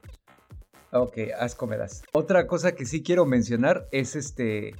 Ok, 0.91 1.17
asco 1.39 1.67
me 1.67 1.77
das. 1.77 2.03
Otra 2.13 2.47
cosa 2.47 2.73
que 2.73 2.85
sí 2.85 3.01
quiero 3.01 3.25
mencionar 3.25 3.87
es 3.91 4.15
este... 4.15 4.69
eh, 4.69 4.75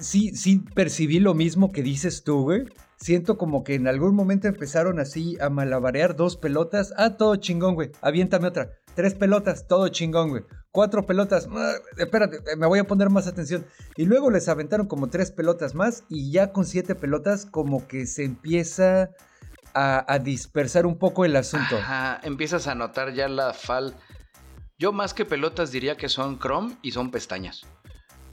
sí, 0.00 0.34
sí 0.36 0.60
percibí 0.74 1.18
lo 1.20 1.34
mismo 1.34 1.72
que 1.72 1.82
dices 1.82 2.22
tú, 2.22 2.42
güey. 2.42 2.64
Siento 2.96 3.36
como 3.36 3.64
que 3.64 3.74
en 3.74 3.88
algún 3.88 4.14
momento 4.14 4.48
empezaron 4.48 5.00
así 5.00 5.36
a 5.40 5.50
malabarear 5.50 6.16
dos 6.16 6.36
pelotas. 6.36 6.94
Ah, 6.96 7.16
todo 7.16 7.36
chingón, 7.36 7.74
güey. 7.74 7.90
Aviéntame 8.00 8.46
otra. 8.46 8.70
Tres 8.94 9.14
pelotas, 9.14 9.66
todo 9.66 9.88
chingón, 9.88 10.30
güey. 10.30 10.44
Cuatro 10.70 11.04
pelotas. 11.04 11.48
ah, 11.50 11.74
espérate, 11.98 12.36
eh, 12.36 12.56
me 12.56 12.66
voy 12.66 12.78
a 12.78 12.86
poner 12.86 13.10
más 13.10 13.26
atención. 13.26 13.66
Y 13.96 14.06
luego 14.06 14.30
les 14.30 14.48
aventaron 14.48 14.86
como 14.86 15.08
tres 15.08 15.32
pelotas 15.32 15.74
más. 15.74 16.04
Y 16.08 16.30
ya 16.30 16.52
con 16.52 16.64
siete 16.64 16.94
pelotas, 16.94 17.44
como 17.44 17.86
que 17.88 18.06
se 18.06 18.24
empieza 18.24 19.10
a, 19.74 20.18
dispersar 20.18 20.86
un 20.86 20.98
poco 20.98 21.24
el 21.24 21.36
asunto. 21.36 21.78
Empiezas 22.22 22.66
a 22.66 22.74
notar 22.74 23.12
ya 23.12 23.28
la 23.28 23.52
fal. 23.52 23.94
Yo 24.78 24.92
más 24.92 25.14
que 25.14 25.24
pelotas 25.24 25.70
diría 25.70 25.96
que 25.96 26.08
son 26.08 26.38
Chrome 26.38 26.76
y 26.82 26.92
son 26.92 27.10
pestañas. 27.10 27.66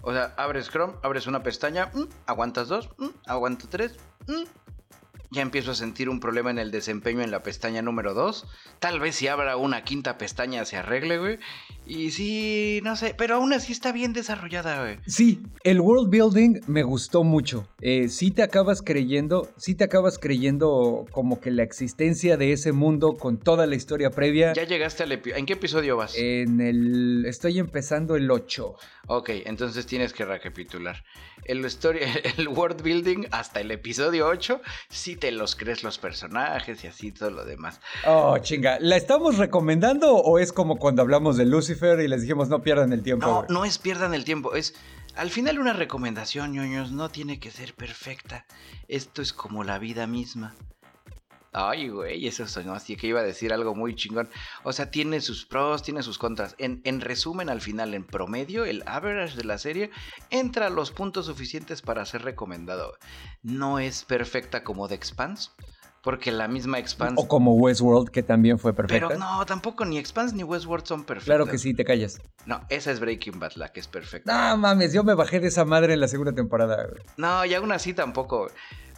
O 0.02 0.12
sea, 0.12 0.34
abres 0.38 0.70
Chrome, 0.70 0.96
abres 1.04 1.28
una 1.28 1.44
pestaña, 1.44 1.92
mm, 1.94 2.04
aguantas 2.26 2.68
dos, 2.68 2.90
mm, 2.98 3.10
aguanto 3.28 3.68
tres, 3.70 3.98
mm. 4.28 4.44
ya 5.30 5.42
empiezo 5.44 5.72
a 5.72 5.76
sentir 5.76 6.10
un 6.10 6.20
problema 6.20 6.50
en 6.50 6.58
el 6.58 6.72
desempeño 6.72 7.22
en 7.22 7.32
la 7.32 7.44
pestaña 7.44 7.82
número 7.82 8.14
2. 8.14 8.48
Tal 8.80 9.00
vez 9.00 9.16
si 9.16 9.28
abra 9.28 9.56
una 9.58 9.84
quinta 9.84 10.18
pestaña 10.18 10.66
se 10.66 10.78
arregle, 10.78 11.20
güey. 11.20 11.40
Y 11.94 12.12
sí, 12.12 12.80
no 12.84 12.96
sé, 12.96 13.14
pero 13.18 13.36
aún 13.36 13.52
así 13.52 13.74
está 13.74 13.92
bien 13.92 14.14
desarrollada, 14.14 14.80
güey. 14.80 15.00
Sí, 15.08 15.42
el 15.66 15.82
world 15.82 16.10
building 16.10 16.62
me 16.66 16.84
gustó 16.84 17.26
mucho. 17.26 17.68
Eh, 17.82 18.08
sí 18.08 18.32
te 18.32 18.44
acabas 18.44 18.82
creyendo, 18.82 19.50
sí 19.58 19.76
te 19.76 19.84
acabas 19.84 20.18
creyendo 20.18 21.06
como 21.12 21.42
que 21.42 21.52
la 21.52 21.64
existencia 21.64 22.38
de 22.38 22.54
ese 22.54 22.72
mundo 22.72 23.18
con 23.18 23.38
toda 23.38 23.68
la 23.68 23.76
historia 23.76 24.10
previa. 24.10 24.54
Ya 24.54 24.64
llegaste 24.64 25.04
al 25.04 25.12
episodio. 25.12 25.38
¿En 25.38 25.46
qué 25.46 25.54
episodio 25.54 25.98
vas? 25.98 26.16
En 26.16 26.62
el. 26.62 27.26
Estoy 27.26 27.60
empezando 27.60 28.16
el 28.16 28.32
8. 28.32 28.74
Ok, 29.08 29.30
entonces 29.44 29.86
tienes 29.86 30.14
que 30.14 30.24
recapitular. 30.24 31.04
El, 31.44 31.66
story, 31.66 32.00
el 32.38 32.48
world 32.48 32.84
building 32.84 33.26
hasta 33.32 33.60
el 33.60 33.70
episodio 33.70 34.28
8, 34.28 34.62
sí 34.88 35.18
te 35.18 35.32
los 35.34 35.58
crees 35.58 35.84
los 35.84 35.98
personajes 35.98 36.86
y 36.86 36.88
así 36.88 37.12
todo 37.12 37.32
lo 37.32 37.44
demás. 37.44 37.82
Oh, 38.08 38.38
chinga. 38.38 38.78
¿La 38.80 38.96
estamos 38.96 39.38
recomendando 39.38 40.16
o 40.16 40.40
es 40.40 40.54
como 40.54 40.78
cuando 40.78 41.02
hablamos 41.02 41.36
de 41.36 41.46
Lucifer 41.46 41.81
y 41.82 42.08
les 42.08 42.22
dijimos 42.22 42.50
no 42.50 42.62
pierdan 42.62 42.94
el 42.94 43.04
tiempo? 43.04 43.26
No, 43.26 43.46
no 43.50 43.66
es 43.66 43.78
pierdan 43.78 44.14
el 44.14 44.24
tiempo, 44.24 44.56
es... 44.56 44.76
Al 45.16 45.30
final 45.30 45.60
una 45.60 45.74
recomendación, 45.74 46.54
ñoños, 46.54 46.92
no 46.92 47.10
tiene 47.10 47.38
que 47.40 47.52
ser 47.52 47.74
perfecta. 47.74 48.46
Esto 48.88 49.22
es 49.22 49.34
como 49.34 49.66
la 49.66 49.78
vida 49.78 50.08
misma. 50.08 50.56
Ay, 51.54 51.90
güey, 51.90 52.28
eso 52.28 52.48
sonó 52.48 52.74
así 52.74 52.96
que 52.96 53.08
iba 53.08 53.20
a 53.20 53.24
decir 53.24 53.52
algo 53.52 53.76
muy 53.76 53.94
chingón. 53.94 54.30
O 54.64 54.72
sea, 54.72 54.90
tiene 54.90 55.20
sus 55.20 55.46
pros, 55.46 55.84
tiene 55.84 56.02
sus 56.02 56.18
contras. 56.18 56.56
En, 56.60 56.80
en 56.86 57.02
resumen, 57.02 57.50
al 57.50 57.60
final, 57.60 57.94
en 57.94 58.06
promedio, 58.06 58.64
el 58.64 58.84
average 58.86 59.36
de 59.36 59.44
la 59.44 59.58
serie 59.58 59.92
entra 60.30 60.68
a 60.68 60.70
los 60.70 60.92
puntos 60.92 61.26
suficientes 61.26 61.82
para 61.82 62.06
ser 62.06 62.22
recomendado. 62.22 62.94
No 63.44 63.80
es 63.80 64.06
perfecta 64.06 64.64
como 64.64 64.88
The 64.88 64.96
Expanse, 64.96 65.50
porque 66.02 66.32
la 66.32 66.48
misma 66.48 66.80
Expanse... 66.80 67.16
O 67.18 67.28
como 67.28 67.54
Westworld, 67.56 68.10
que 68.10 68.24
también 68.24 68.58
fue 68.58 68.74
perfecta. 68.74 69.08
Pero 69.08 69.20
no, 69.20 69.46
tampoco 69.46 69.86
ni 69.86 69.98
Expanse 69.98 70.36
ni 70.36 70.44
Westworld 70.44 70.86
son 70.86 71.04
perfectas. 71.04 71.26
Claro 71.26 71.46
que 71.46 71.58
sí, 71.58 71.74
te 71.74 71.86
callas. 71.86 72.20
No, 72.46 72.62
esa 72.70 72.92
es 72.92 73.00
Breaking 73.00 73.40
Bad, 73.40 73.54
la 73.56 73.72
que 73.72 73.80
es 73.80 73.88
perfecta. 73.88 74.50
No 74.52 74.58
mames, 74.58 74.94
yo 74.94 75.04
me 75.04 75.14
bajé 75.14 75.40
de 75.40 75.48
esa 75.48 75.66
madre 75.66 75.94
en 75.94 76.00
la 76.00 76.08
segunda 76.08 76.34
temporada. 76.34 76.88
güey. 76.88 77.04
No, 77.18 77.46
y 77.46 77.54
aún 77.54 77.72
así 77.72 77.94
tampoco. 77.94 78.50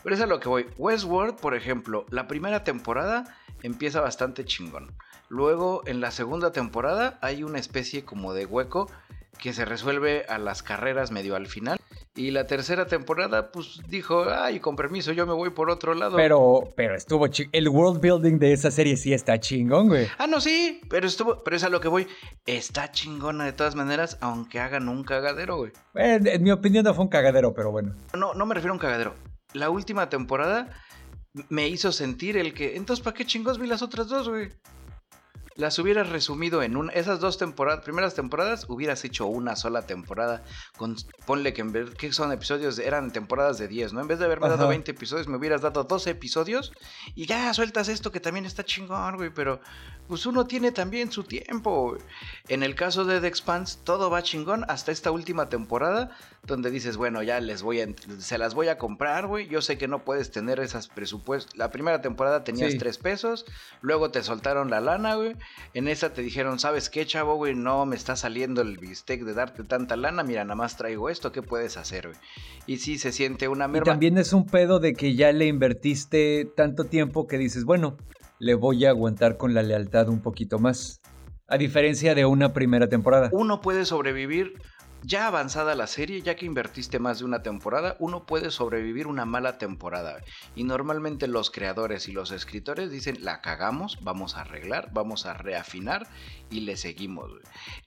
Pero 0.03 0.15
eso 0.15 0.23
es 0.23 0.29
a 0.29 0.33
lo 0.33 0.39
que 0.39 0.49
voy. 0.49 0.65
Westworld, 0.77 1.35
por 1.35 1.55
ejemplo, 1.55 2.05
la 2.09 2.27
primera 2.27 2.63
temporada 2.63 3.35
empieza 3.63 4.01
bastante 4.01 4.45
chingón. 4.45 4.95
Luego, 5.29 5.81
en 5.85 5.99
la 5.99 6.11
segunda 6.11 6.51
temporada, 6.51 7.17
hay 7.21 7.43
una 7.43 7.59
especie 7.59 8.05
como 8.05 8.33
de 8.33 8.45
hueco 8.45 8.89
que 9.39 9.51
se 9.51 9.65
resuelve 9.65 10.25
a 10.29 10.37
las 10.37 10.63
carreras 10.63 11.11
medio 11.11 11.35
al 11.35 11.47
final. 11.47 11.79
Y 12.15 12.29
la 12.29 12.45
tercera 12.45 12.85
temporada, 12.85 13.51
pues 13.51 13.81
dijo, 13.87 14.25
ay, 14.29 14.59
con 14.59 14.75
permiso, 14.75 15.11
yo 15.13 15.25
me 15.25 15.33
voy 15.33 15.49
por 15.49 15.71
otro 15.71 15.95
lado. 15.95 16.15
Pero, 16.15 16.71
pero 16.75 16.95
estuvo 16.95 17.27
El 17.51 17.69
world 17.69 17.99
building 18.01 18.37
de 18.37 18.53
esa 18.53 18.69
serie 18.69 18.97
sí 18.97 19.13
está 19.13 19.39
chingón, 19.39 19.87
güey. 19.87 20.07
Ah, 20.19 20.27
no, 20.27 20.39
sí, 20.39 20.79
pero 20.91 21.07
estuvo, 21.07 21.43
pero 21.43 21.55
es 21.55 21.63
a 21.63 21.69
lo 21.69 21.81
que 21.81 21.87
voy. 21.87 22.07
Está 22.45 22.91
chingona 22.91 23.45
de 23.45 23.53
todas 23.53 23.73
maneras, 23.73 24.19
aunque 24.21 24.59
hagan 24.59 24.89
un 24.89 25.03
cagadero, 25.03 25.57
güey. 25.57 25.71
en 25.95 26.43
mi 26.43 26.51
opinión 26.51 26.83
no 26.83 26.93
fue 26.93 27.03
un 27.03 27.09
cagadero, 27.09 27.55
pero 27.55 27.71
bueno. 27.71 27.93
No, 28.15 28.35
no 28.35 28.45
me 28.45 28.53
refiero 28.53 28.73
a 28.73 28.75
un 28.75 28.79
cagadero. 28.79 29.15
La 29.53 29.71
última 29.71 30.09
temporada 30.09 30.69
me 31.49 31.67
hizo 31.67 31.91
sentir 31.91 32.37
el 32.37 32.53
que, 32.53 32.75
entonces, 32.75 33.03
¿para 33.03 33.15
qué 33.15 33.25
chingos 33.25 33.57
vi 33.57 33.65
las 33.65 33.81
otras 33.81 34.07
dos, 34.07 34.29
güey? 34.29 34.49
Las 35.55 35.77
hubieras 35.79 36.09
resumido 36.09 36.63
en 36.63 36.77
una, 36.77 36.91
esas 36.93 37.19
dos 37.19 37.37
temporadas, 37.37 37.83
primeras 37.83 38.15
temporadas, 38.15 38.65
hubieras 38.69 39.03
hecho 39.05 39.27
una 39.27 39.55
sola 39.55 39.83
temporada. 39.83 40.43
Con, 40.77 40.95
ponle 41.25 41.53
que 41.53 41.61
en 41.61 41.71
vez 41.71 41.91
que 41.91 42.11
son 42.11 42.31
episodios, 42.31 42.79
eran 42.79 43.11
temporadas 43.11 43.57
de 43.57 43.67
10, 43.67 43.93
¿no? 43.93 44.01
En 44.01 44.07
vez 44.07 44.19
de 44.19 44.25
haberme 44.25 44.49
dado 44.49 44.67
20 44.67 44.91
episodios, 44.91 45.27
me 45.27 45.37
hubieras 45.37 45.61
dado 45.61 45.83
12 45.83 46.09
episodios 46.09 46.73
y 47.15 47.25
ya 47.25 47.53
sueltas 47.53 47.87
esto 47.87 48.11
que 48.11 48.19
también 48.19 48.45
está 48.45 48.63
chingón, 48.63 49.17
güey, 49.17 49.29
pero 49.29 49.59
pues 50.07 50.25
uno 50.25 50.45
tiene 50.45 50.71
también 50.71 51.11
su 51.11 51.23
tiempo. 51.23 51.97
En 52.49 52.63
el 52.63 52.75
caso 52.75 53.05
de 53.05 53.21
The 53.21 53.27
Expanse, 53.27 53.79
todo 53.83 54.09
va 54.09 54.21
chingón 54.21 54.65
hasta 54.67 54.91
esta 54.91 55.11
última 55.11 55.49
temporada, 55.49 56.11
donde 56.45 56.71
dices, 56.71 56.97
bueno, 56.97 57.23
ya 57.23 57.39
les 57.39 57.63
voy 57.63 57.81
a, 57.81 57.87
se 58.19 58.37
las 58.37 58.53
voy 58.53 58.67
a 58.67 58.77
comprar, 58.77 59.27
güey. 59.27 59.47
Yo 59.47 59.61
sé 59.61 59.77
que 59.77 59.87
no 59.87 60.03
puedes 60.03 60.31
tener 60.31 60.59
esas 60.59 60.87
presupuestos. 60.87 61.55
La 61.55 61.71
primera 61.71 62.01
temporada 62.01 62.43
tenías 62.43 62.77
3 62.77 62.97
pesos, 62.97 63.45
luego 63.81 64.11
te 64.11 64.23
soltaron 64.23 64.69
la 64.69 64.81
lana, 64.81 65.15
güey. 65.15 65.35
En 65.73 65.87
esa 65.87 66.13
te 66.13 66.21
dijeron, 66.21 66.59
¿sabes 66.59 66.89
qué, 66.89 67.05
chavo, 67.05 67.35
güey? 67.35 67.55
No 67.55 67.85
me 67.85 67.95
está 67.95 68.15
saliendo 68.15 68.61
el 68.61 68.77
bistec 68.77 69.23
de 69.23 69.33
darte 69.33 69.63
tanta 69.63 69.95
lana, 69.95 70.23
mira, 70.23 70.43
nada 70.43 70.55
más 70.55 70.77
traigo 70.77 71.09
esto, 71.09 71.31
¿qué 71.31 71.41
puedes 71.41 71.77
hacer, 71.77 72.09
güey? 72.09 72.19
Y 72.65 72.77
sí, 72.77 72.97
se 72.97 73.11
siente 73.11 73.47
una 73.47 73.67
merma. 73.67 73.85
Y 73.85 73.91
también 73.91 74.17
es 74.17 74.33
un 74.33 74.45
pedo 74.45 74.79
de 74.79 74.93
que 74.93 75.15
ya 75.15 75.31
le 75.31 75.47
invertiste 75.47 76.49
tanto 76.55 76.85
tiempo 76.85 77.27
que 77.27 77.37
dices, 77.37 77.65
bueno, 77.65 77.97
le 78.43 78.55
voy 78.55 78.83
a 78.83 78.89
aguantar 78.89 79.37
con 79.37 79.53
la 79.53 79.63
lealtad 79.63 80.09
un 80.09 80.21
poquito 80.21 80.59
más. 80.59 81.01
A 81.47 81.57
diferencia 81.57 82.13
de 82.13 82.25
una 82.25 82.51
primera 82.51 82.89
temporada. 82.89 83.29
Uno 83.31 83.61
puede 83.61 83.85
sobrevivir 83.85 84.53
ya 85.05 85.27
avanzada 85.27 85.75
la 85.75 85.87
serie, 85.87 86.21
ya 86.21 86.35
que 86.35 86.45
invertiste 86.45 86.99
más 86.99 87.19
de 87.19 87.25
una 87.25 87.41
temporada, 87.41 87.97
uno 87.99 88.25
puede 88.25 88.51
sobrevivir 88.51 89.07
una 89.07 89.25
mala 89.25 89.57
temporada. 89.57 90.21
Y 90.55 90.63
normalmente 90.63 91.27
los 91.27 91.51
creadores 91.51 92.07
y 92.07 92.13
los 92.13 92.31
escritores 92.31 92.89
dicen, 92.89 93.17
la 93.23 93.41
cagamos, 93.41 93.99
vamos 94.01 94.35
a 94.35 94.41
arreglar, 94.41 94.91
vamos 94.93 95.25
a 95.25 95.33
reafinar 95.33 96.07
y 96.53 96.61
le 96.61 96.77
seguimos. 96.77 97.31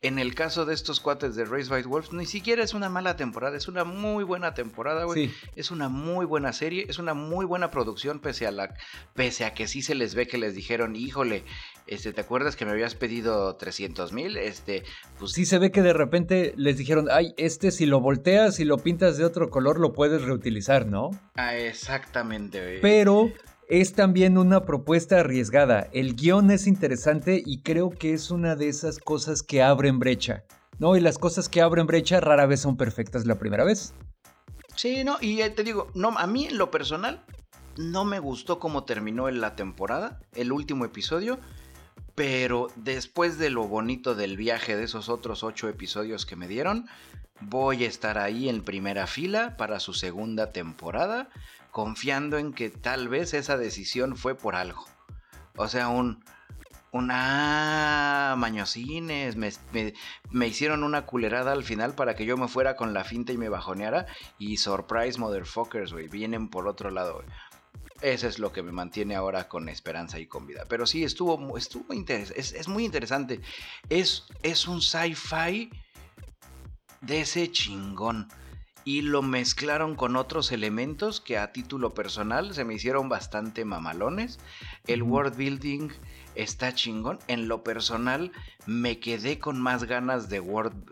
En 0.02 0.18
el 0.18 0.34
caso 0.34 0.66
de 0.66 0.74
estos 0.74 1.00
cuates 1.00 1.36
de 1.36 1.44
Race 1.44 1.70
by 1.70 1.82
Wolves, 1.84 2.12
ni 2.12 2.26
siquiera 2.26 2.62
es 2.62 2.74
una 2.74 2.88
mala 2.88 3.16
temporada, 3.16 3.56
es 3.56 3.68
una 3.68 3.84
muy 3.84 4.24
buena 4.24 4.54
temporada, 4.54 5.04
güey. 5.04 5.30
Es 5.54 5.70
una 5.70 5.88
muy 5.88 6.26
buena 6.26 6.52
serie, 6.52 6.86
es 6.88 6.98
una 6.98 7.14
muy 7.14 7.46
buena 7.46 7.70
producción, 7.70 8.20
pese 8.20 8.46
a, 8.46 8.50
la, 8.50 8.74
pese 9.14 9.44
a 9.44 9.54
que 9.54 9.68
sí 9.68 9.82
se 9.82 9.94
les 9.94 10.14
ve 10.14 10.26
que 10.26 10.38
les 10.38 10.54
dijeron, 10.54 10.96
híjole, 10.96 11.44
este, 11.86 12.12
¿te 12.12 12.20
acuerdas 12.20 12.56
que 12.56 12.64
me 12.64 12.72
habías 12.72 12.94
pedido 12.94 13.54
300 13.54 14.12
mil? 14.12 14.36
Este, 14.36 14.82
pues... 15.18 15.32
Sí 15.32 15.46
se 15.46 15.58
ve 15.58 15.70
que 15.70 15.82
de 15.82 15.92
repente 15.92 16.52
les 16.56 16.76
dijeron, 16.76 17.06
ay, 17.10 17.32
este 17.36 17.70
si 17.70 17.86
lo 17.86 18.00
volteas 18.00 18.58
y 18.58 18.64
lo 18.64 18.78
pintas 18.78 19.16
de 19.16 19.24
otro 19.24 19.48
color 19.50 19.78
lo 19.78 19.92
puedes 19.92 20.22
reutilizar, 20.22 20.86
¿no? 20.86 21.10
Ah, 21.36 21.56
exactamente. 21.56 22.80
Pero 22.82 23.30
es 23.68 23.94
también 23.94 24.38
una 24.38 24.64
propuesta 24.64 25.20
arriesgada. 25.20 25.88
El 25.92 26.14
guion 26.14 26.50
es 26.50 26.66
interesante 26.66 27.42
y 27.44 27.62
creo 27.62 27.90
que 27.90 28.12
es 28.12 28.30
una 28.30 28.54
de 28.54 28.68
esas 28.68 28.98
cosas 28.98 29.42
que 29.42 29.62
abren 29.62 29.98
brecha. 29.98 30.44
¿No? 30.78 30.94
Y 30.94 31.00
las 31.00 31.18
cosas 31.18 31.48
que 31.48 31.62
abren 31.62 31.86
brecha 31.86 32.20
rara 32.20 32.46
vez 32.46 32.60
son 32.60 32.76
perfectas 32.76 33.26
la 33.26 33.38
primera 33.38 33.64
vez. 33.64 33.94
Sí, 34.74 35.04
no, 35.04 35.16
y 35.22 35.38
te 35.50 35.64
digo, 35.64 35.88
no, 35.94 36.10
a 36.18 36.26
mí 36.26 36.46
en 36.46 36.58
lo 36.58 36.70
personal 36.70 37.24
no 37.78 38.04
me 38.04 38.18
gustó 38.18 38.58
cómo 38.58 38.84
terminó 38.84 39.30
la 39.30 39.56
temporada, 39.56 40.20
el 40.34 40.52
último 40.52 40.84
episodio. 40.84 41.38
Pero 42.16 42.68
después 42.76 43.38
de 43.38 43.50
lo 43.50 43.68
bonito 43.68 44.14
del 44.14 44.38
viaje 44.38 44.74
de 44.74 44.84
esos 44.84 45.10
otros 45.10 45.44
ocho 45.44 45.68
episodios 45.68 46.24
que 46.24 46.34
me 46.34 46.48
dieron, 46.48 46.88
voy 47.40 47.84
a 47.84 47.88
estar 47.88 48.16
ahí 48.16 48.48
en 48.48 48.64
primera 48.64 49.06
fila 49.06 49.58
para 49.58 49.80
su 49.80 49.92
segunda 49.92 50.50
temporada, 50.50 51.28
confiando 51.70 52.38
en 52.38 52.54
que 52.54 52.70
tal 52.70 53.08
vez 53.08 53.34
esa 53.34 53.58
decisión 53.58 54.16
fue 54.16 54.34
por 54.34 54.56
algo. 54.56 54.86
O 55.56 55.68
sea, 55.68 55.88
un... 55.88 56.24
Una 56.92 58.36
mañosines, 58.38 59.36
me, 59.36 60.46
hicieron 60.46 60.82
una 60.82 61.04
culerada 61.04 61.52
al 61.52 61.62
final 61.62 61.94
para 61.94 62.14
que 62.14 62.24
yo 62.24 62.38
me 62.38 62.48
fuera 62.48 62.74
con 62.74 62.94
la 62.94 63.04
finta 63.04 63.34
y 63.34 63.36
me 63.36 63.50
bajoneara. 63.50 64.06
Y 64.38 64.56
surprise, 64.56 65.18
motherfuckers, 65.18 65.92
güey, 65.92 66.08
vienen 66.08 66.48
por 66.48 66.66
otro 66.66 66.90
lado, 66.90 67.22
eso 68.02 68.28
es 68.28 68.38
lo 68.38 68.52
que 68.52 68.62
me 68.62 68.72
mantiene 68.72 69.14
ahora 69.14 69.48
con 69.48 69.68
esperanza 69.68 70.18
y 70.18 70.26
con 70.26 70.46
vida. 70.46 70.64
Pero 70.68 70.86
sí, 70.86 71.04
estuvo, 71.04 71.56
estuvo 71.56 71.92
es, 71.92 72.52
es, 72.52 72.68
muy 72.68 72.84
interesante. 72.84 73.40
Es, 73.88 74.24
es 74.42 74.66
un 74.68 74.82
sci-fi 74.82 75.70
de 77.00 77.20
ese 77.20 77.50
chingón. 77.50 78.28
Y 78.84 79.02
lo 79.02 79.20
mezclaron 79.20 79.96
con 79.96 80.14
otros 80.14 80.52
elementos 80.52 81.20
que 81.20 81.38
a 81.38 81.52
título 81.52 81.92
personal 81.92 82.54
se 82.54 82.64
me 82.64 82.74
hicieron 82.74 83.08
bastante 83.08 83.64
mamalones. 83.64 84.38
El 84.86 85.02
world 85.02 85.36
building 85.36 85.90
está 86.36 86.74
chingón. 86.74 87.18
En 87.28 87.48
lo 87.48 87.62
personal, 87.62 88.32
me 88.66 88.98
quedé 88.98 89.38
con 89.38 89.60
más 89.60 89.84
ganas 89.84 90.28
de, 90.28 90.40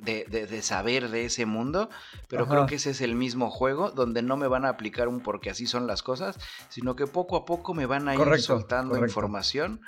de, 0.03 0.63
saber 0.63 1.11
de 1.11 1.27
ese 1.27 1.47
mundo, 1.47 1.91
pero 2.29 2.47
creo 2.47 2.67
que 2.67 2.77
ese 2.77 2.91
es 2.91 3.01
el 3.01 3.15
mismo 3.15 3.51
juego 3.51 3.91
donde 3.91 4.23
no 4.23 4.37
me 4.37 4.49
van 4.49 4.65
a 4.65 4.71
aplicar 4.71 5.09
un 5.09 5.21
porque 5.21 5.51
así 5.51 5.67
son 5.67 5.87
las 5.87 6.03
cosas, 6.03 6.39
sino 6.69 6.97
que 6.97 7.07
poco 7.07 7.37
a 7.37 7.45
poco 7.45 7.75
me 7.75 7.87
van 7.87 8.09
a 8.09 8.15
ir 8.15 8.41
soltando 8.41 8.97
información 8.99 9.81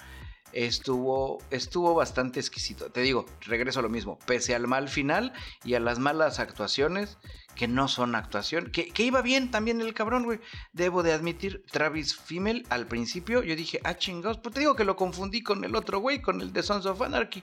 estuvo, 0.56 1.38
estuvo 1.50 1.94
bastante 1.94 2.40
exquisito. 2.40 2.90
Te 2.90 3.02
digo, 3.02 3.26
regreso 3.42 3.80
a 3.80 3.82
lo 3.82 3.90
mismo, 3.90 4.18
pese 4.26 4.54
al 4.54 4.66
mal 4.66 4.88
final 4.88 5.32
y 5.64 5.74
a 5.74 5.80
las 5.80 5.98
malas 5.98 6.38
actuaciones, 6.38 7.18
que 7.54 7.68
no 7.68 7.88
son 7.88 8.14
actuación, 8.14 8.70
que, 8.70 8.90
iba 9.02 9.22
bien 9.22 9.50
también 9.50 9.80
el 9.80 9.94
cabrón, 9.94 10.24
güey. 10.24 10.40
Debo 10.72 11.02
de 11.02 11.12
admitir, 11.12 11.62
Travis 11.70 12.16
Fimmel, 12.16 12.66
al 12.70 12.86
principio 12.86 13.42
yo 13.42 13.54
dije, 13.54 13.80
ah, 13.84 13.96
chingados, 13.96 14.38
pues 14.38 14.54
te 14.54 14.60
digo 14.60 14.74
que 14.74 14.84
lo 14.84 14.96
confundí 14.96 15.42
con 15.42 15.64
el 15.64 15.76
otro 15.76 15.98
güey, 15.98 16.22
con 16.22 16.40
el 16.40 16.52
de 16.52 16.62
Sons 16.62 16.86
of 16.86 17.02
Anarchy. 17.02 17.42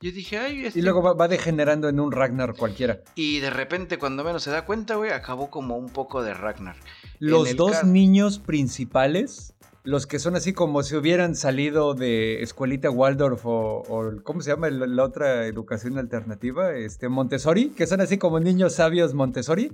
Yo 0.00 0.12
dije, 0.12 0.38
ay, 0.38 0.66
este... 0.66 0.80
Y 0.80 0.82
luego 0.82 1.14
va, 1.14 1.28
degenerando 1.28 1.88
en 1.88 1.98
un 1.98 2.12
Ragnar 2.12 2.54
cualquiera. 2.54 3.00
Y 3.14 3.38
de 3.38 3.48
repente, 3.48 3.98
cuando 3.98 4.22
menos 4.22 4.42
se 4.42 4.50
da 4.50 4.66
cuenta, 4.66 4.96
güey, 4.96 5.12
acabó 5.12 5.50
como 5.50 5.76
un 5.76 5.88
poco 5.88 6.22
de 6.22 6.34
Ragnar. 6.34 6.76
Los 7.20 7.56
dos 7.56 7.84
niños 7.84 8.38
principales 8.38 9.53
los 9.84 10.06
que 10.06 10.18
son 10.18 10.34
así 10.34 10.54
como 10.54 10.82
si 10.82 10.96
hubieran 10.96 11.36
salido 11.36 11.92
de 11.94 12.42
escuelita 12.42 12.90
Waldorf 12.90 13.42
o, 13.44 13.82
¿cómo 14.24 14.40
se 14.40 14.50
llama 14.50 14.70
la, 14.70 15.04
otra 15.04 15.46
educación 15.46 15.98
alternativa? 15.98 16.72
Este, 16.72 17.10
Montessori, 17.10 17.68
que 17.68 17.86
son 17.86 18.00
así 18.00 18.16
como 18.16 18.40
niños 18.40 18.76
sabios 18.76 19.12
Montessori. 19.12 19.72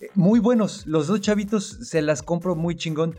Eh, 0.00 0.08
muy 0.14 0.40
buenos, 0.40 0.86
los 0.86 1.06
dos 1.06 1.20
chavitos 1.20 1.66
se 1.82 2.00
las 2.00 2.22
compro 2.22 2.56
muy 2.56 2.76
chingón. 2.76 3.18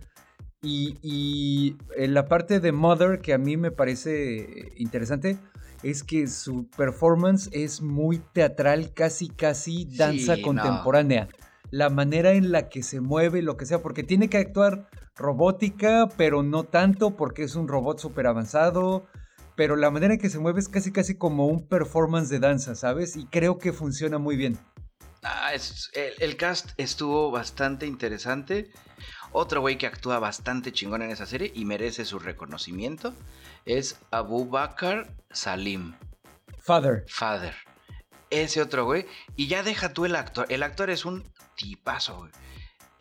Y, 0.64 0.98
y 1.04 1.78
en 1.98 2.16
la 2.16 2.26
parte 2.26 2.60
de 2.60 2.72
Mother 2.72 3.20
que 3.20 3.34
a 3.34 3.38
mí 3.38 3.56
me 3.56 3.70
parece 3.70 4.72
interesante 4.78 5.38
es 5.84 6.04
que 6.04 6.28
su 6.28 6.68
performance 6.70 7.50
es 7.52 7.82
muy 7.82 8.20
teatral, 8.34 8.94
casi 8.94 9.30
casi 9.30 9.86
danza 9.86 10.42
contemporánea. 10.42 11.28
La 11.70 11.90
manera 11.90 12.32
en 12.32 12.52
la 12.52 12.70
que 12.70 12.82
se 12.82 13.02
mueve, 13.02 13.42
lo 13.42 13.58
que 13.58 13.66
sea, 13.66 13.84
porque 13.84 14.04
tiene 14.04 14.30
que 14.30 14.38
actuar 14.38 14.88
robótica, 15.16 16.10
pero 16.18 16.44
no 16.44 16.64
tanto 16.64 17.16
porque 17.16 17.44
es 17.44 17.56
un 17.56 17.68
robot 17.68 18.00
súper 18.00 18.28
avanzado. 18.28 19.08
Pero 19.56 19.76
la 19.76 19.92
manera 19.92 20.16
en 20.16 20.20
que 20.20 20.30
se 20.30 20.40
mueve 20.40 20.60
es 20.60 20.68
casi 20.68 20.92
casi 20.92 21.16
como 21.16 21.46
un 21.46 21.68
performance 21.68 22.30
de 22.30 22.40
danza, 22.40 22.74
¿sabes? 22.74 23.16
Y 23.16 23.26
creo 23.28 23.60
que 23.60 23.72
funciona 23.72 24.18
muy 24.18 24.36
bien. 24.36 24.58
Ah, 25.22 25.52
el, 25.94 26.38
cast 26.38 26.72
estuvo 26.78 27.32
bastante 27.32 27.86
interesante. 27.86 28.72
Otro 29.32 29.62
güey 29.62 29.78
que 29.78 29.88
actúa 29.88 30.20
bastante 30.20 30.74
chingón 30.74 31.02
en 31.04 31.12
esa 31.12 31.26
serie 31.26 31.52
y 31.56 31.66
merece 31.66 32.04
su 32.04 32.20
reconocimiento 32.20 33.14
es 33.66 34.00
Abu 34.12 34.50
Bakar 34.50 35.14
Salim. 35.32 35.94
Father. 36.60 37.06
Father. 37.08 37.56
Ese 38.32 38.62
otro 38.62 38.86
güey. 38.86 39.06
Y 39.36 39.48
ya 39.48 39.62
deja 39.62 39.94
tú 39.94 40.06
el 40.06 40.16
actor. 40.16 40.48
El 40.50 40.64
actor 40.64 40.90
es 40.90 41.06
un 41.06 41.32
tipazo, 41.56 42.18
güey 42.18 42.32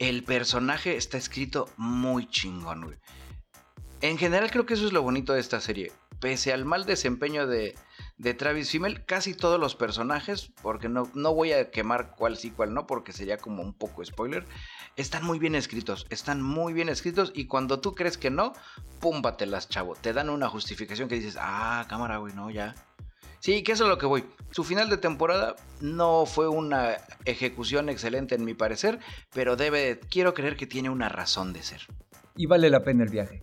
el 0.03 0.25
personaje 0.25 0.97
está 0.97 1.17
escrito 1.17 1.69
muy 1.77 2.29
chingón. 2.29 2.99
En 4.01 4.19
general 4.19 4.51
creo 4.51 4.67
que 4.67 4.75
eso 4.75 4.85
es 4.85 4.93
lo 4.93 5.01
bonito 5.01 5.33
de 5.33 5.39
esta 5.39 5.61
serie. 5.61 5.93
Pese 6.21 6.53
al 6.53 6.65
mal 6.65 6.87
desempeño 6.87 7.47
de, 7.47 7.77
Travis 8.37 8.71
Fimmel, 8.71 9.05
casi 9.05 9.33
todos 9.33 9.61
los 9.61 9.77
personajes, 9.77 10.51
porque 10.61 10.89
no, 10.89 11.09
no 11.15 11.35
voy 11.35 11.53
a 11.53 11.71
quemar 11.71 12.17
cuál 12.17 12.37
sí, 12.37 12.51
cuál 12.51 12.75
no, 12.75 12.85
porque 12.85 13.13
sería 13.13 13.39
como 13.39 13.63
un 13.63 13.75
poco 13.75 14.05
spoiler, 14.05 14.45
están 14.97 15.25
muy 15.25 15.39
bien 15.39 15.55
escritos, 15.55 16.09
están 16.11 16.43
muy 16.43 16.73
bien 16.73 16.89
escritos 16.89 17.31
y 17.33 17.47
cuando 17.47 17.79
tú 17.79 17.95
crees 17.95 18.19
que 18.19 18.31
no, 18.31 18.55
púmbatelas, 18.99 19.69
chavo. 19.69 19.95
Te 19.95 20.13
dan 20.13 20.31
una 20.31 20.49
justificación 20.49 21.09
que 21.09 21.15
dices, 21.15 21.37
ah, 21.39 21.87
cámara, 21.89 22.17
güey, 22.17 22.35
no, 22.35 22.51
ya. 22.51 22.75
Sí, 23.43 23.65
que 23.65 23.73
eso 23.73 23.85
es 23.85 23.91
lo 23.91 23.99
que 23.99 24.07
voy. 24.07 24.25
Su 24.53 24.63
final 24.63 24.89
de 24.89 24.99
temporada 24.99 25.57
no 25.81 26.27
fue 26.27 26.47
una 26.47 26.99
ejecución 27.25 27.89
excelente 27.89 28.37
en 28.37 28.45
mi 28.45 28.55
parecer, 28.55 29.01
pero 29.35 29.57
debe, 29.57 29.99
quiero 30.09 30.33
creer 30.33 30.55
que 30.55 30.69
tiene 30.69 30.91
una 30.91 31.09
razón 31.09 31.53
de 31.53 31.65
ser. 31.65 31.81
Y 32.37 32.47
vale 32.47 32.71
la 32.71 32.85
pena 32.85 33.03
el 33.03 33.11
viaje. 33.11 33.43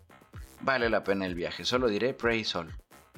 Vale 0.61 0.89
la 0.89 1.03
pena 1.03 1.25
el 1.25 1.35
viaje, 1.35 1.65
solo 1.65 1.89
diré 1.89 2.13
Pray 2.13 2.45
Sol. 2.45 2.73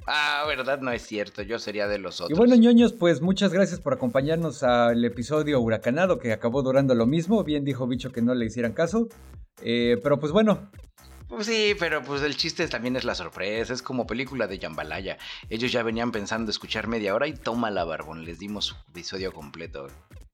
Ah, 0.07 0.43
verdad, 0.47 0.81
no 0.81 0.91
es 0.91 1.03
cierto, 1.03 1.43
yo 1.43 1.59
sería 1.59 1.87
de 1.87 1.99
los 1.99 2.19
otros. 2.19 2.35
Y 2.35 2.39
bueno, 2.39 2.55
ñoños, 2.55 2.93
pues 2.93 3.21
muchas 3.21 3.53
gracias 3.53 3.79
por 3.79 3.93
acompañarnos 3.93 4.63
al 4.63 5.05
episodio 5.05 5.61
huracanado 5.61 6.17
que 6.17 6.33
acabó 6.33 6.63
durando 6.63 6.95
lo 6.95 7.05
mismo. 7.05 7.43
Bien 7.43 7.63
dijo 7.63 7.85
Bicho 7.85 8.09
que 8.09 8.23
no 8.23 8.33
le 8.33 8.47
hicieran 8.47 8.73
caso. 8.73 9.07
Eh, 9.61 9.97
pero 10.01 10.19
pues 10.19 10.31
bueno, 10.31 10.71
pues 11.31 11.47
sí, 11.47 11.75
pero 11.79 12.03
pues 12.03 12.21
el 12.21 12.35
chiste 12.35 12.67
también 12.67 12.97
es 12.97 13.05
la 13.05 13.15
sorpresa, 13.15 13.73
es 13.73 13.81
como 13.81 14.05
película 14.05 14.47
de 14.47 14.59
Jambalaya. 14.59 15.17
Ellos 15.49 15.71
ya 15.71 15.81
venían 15.81 16.11
pensando 16.11 16.51
escuchar 16.51 16.87
media 16.87 17.15
hora 17.15 17.27
y 17.27 17.33
toma 17.33 17.71
la 17.71 17.85
barbón, 17.85 18.25
les 18.25 18.37
dimos 18.37 18.65
su 18.65 18.75
episodio 18.89 19.31
completo. 19.31 19.87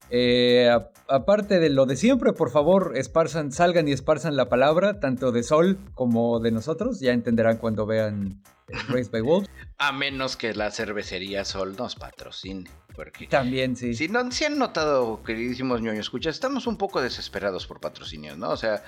Eh, 0.09 0.69
aparte 1.07 1.59
de 1.59 1.69
lo 1.69 1.85
de 1.85 1.97
siempre, 1.97 2.33
por 2.33 2.49
favor, 2.49 2.93
esparzan, 2.95 3.51
salgan 3.51 3.87
y 3.87 3.91
esparzan 3.91 4.35
la 4.35 4.49
palabra, 4.49 4.99
tanto 4.99 5.31
de 5.31 5.43
Sol 5.43 5.77
como 5.93 6.39
de 6.39 6.51
nosotros. 6.51 6.99
Ya 6.99 7.11
entenderán 7.11 7.57
cuando 7.57 7.85
vean 7.85 8.41
Race 8.87 9.09
by 9.11 9.21
Wolves. 9.21 9.49
A 9.77 9.91
menos 9.91 10.35
que 10.35 10.53
la 10.53 10.71
cervecería 10.71 11.45
Sol 11.45 11.75
nos 11.77 11.95
patrocine. 11.95 12.69
Porque 12.95 13.27
También, 13.27 13.75
sí. 13.75 13.93
Si, 13.93 14.07
no, 14.07 14.31
si 14.31 14.45
han 14.45 14.57
notado, 14.57 15.21
queridísimos 15.21 15.81
ñoño 15.81 15.99
escucha, 15.99 16.31
estamos 16.31 16.65
un 16.65 16.77
poco 16.77 16.99
desesperados 16.99 17.67
por 17.67 17.79
patrocinios, 17.79 18.39
¿no? 18.39 18.49
O 18.49 18.57
sea, 18.57 18.83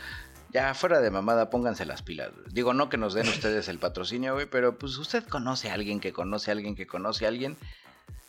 ya 0.51 0.73
fuera 0.73 0.99
de 0.99 1.11
mamada, 1.11 1.49
pónganse 1.49 1.85
las 1.85 2.01
pilas. 2.01 2.31
Digo, 2.51 2.73
no 2.73 2.89
que 2.89 2.97
nos 2.97 3.13
den 3.13 3.27
ustedes 3.27 3.67
el 3.67 3.79
patrocinio, 3.79 4.33
güey, 4.33 4.45
pero 4.45 4.77
pues 4.77 4.97
usted 4.97 5.23
conoce 5.27 5.69
a 5.69 5.73
alguien 5.73 5.99
que 5.99 6.13
conoce 6.13 6.51
a 6.51 6.53
alguien 6.53 6.75
que 6.75 6.87
conoce 6.87 7.25
a 7.25 7.29
alguien. 7.29 7.57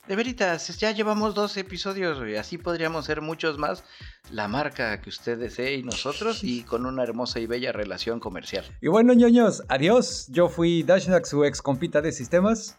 De 0.07 0.17
veritas, 0.17 0.77
ya 0.79 0.91
llevamos 0.91 1.35
dos 1.35 1.57
episodios, 1.57 2.19
güey. 2.19 2.37
Así 2.37 2.59
podríamos 2.59 3.05
ser 3.05 3.21
muchos 3.21 3.59
más. 3.59 3.85
La 4.33 4.49
marca 4.49 5.01
que 5.01 5.09
usted 5.09 5.39
desee 5.39 5.75
y 5.75 5.83
nosotros, 5.83 6.43
y 6.43 6.63
con 6.65 6.85
una 6.85 7.05
hermosa 7.05 7.39
y 7.39 7.47
bella 7.47 7.71
relación 7.71 8.19
comercial. 8.19 8.65
Y 8.81 8.89
bueno, 8.89 9.13
ñoños, 9.13 9.63
adiós. 9.69 10.27
Yo 10.29 10.49
fui 10.49 10.83
Dashnak, 10.83 11.27
su 11.27 11.45
ex 11.45 11.63
compita 11.63 12.01
de 12.01 12.11
sistemas. 12.11 12.77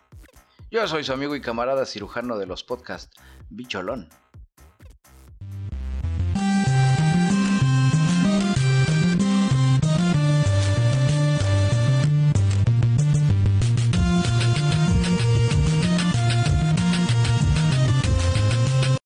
Yo 0.72 0.86
soy 0.88 1.04
su 1.04 1.14
amigo 1.14 1.36
y 1.36 1.42
camarada 1.42 1.86
cirujano 1.86 2.38
de 2.38 2.48
los 2.48 2.64
podcasts, 2.64 3.16
Bicholón. 3.50 4.10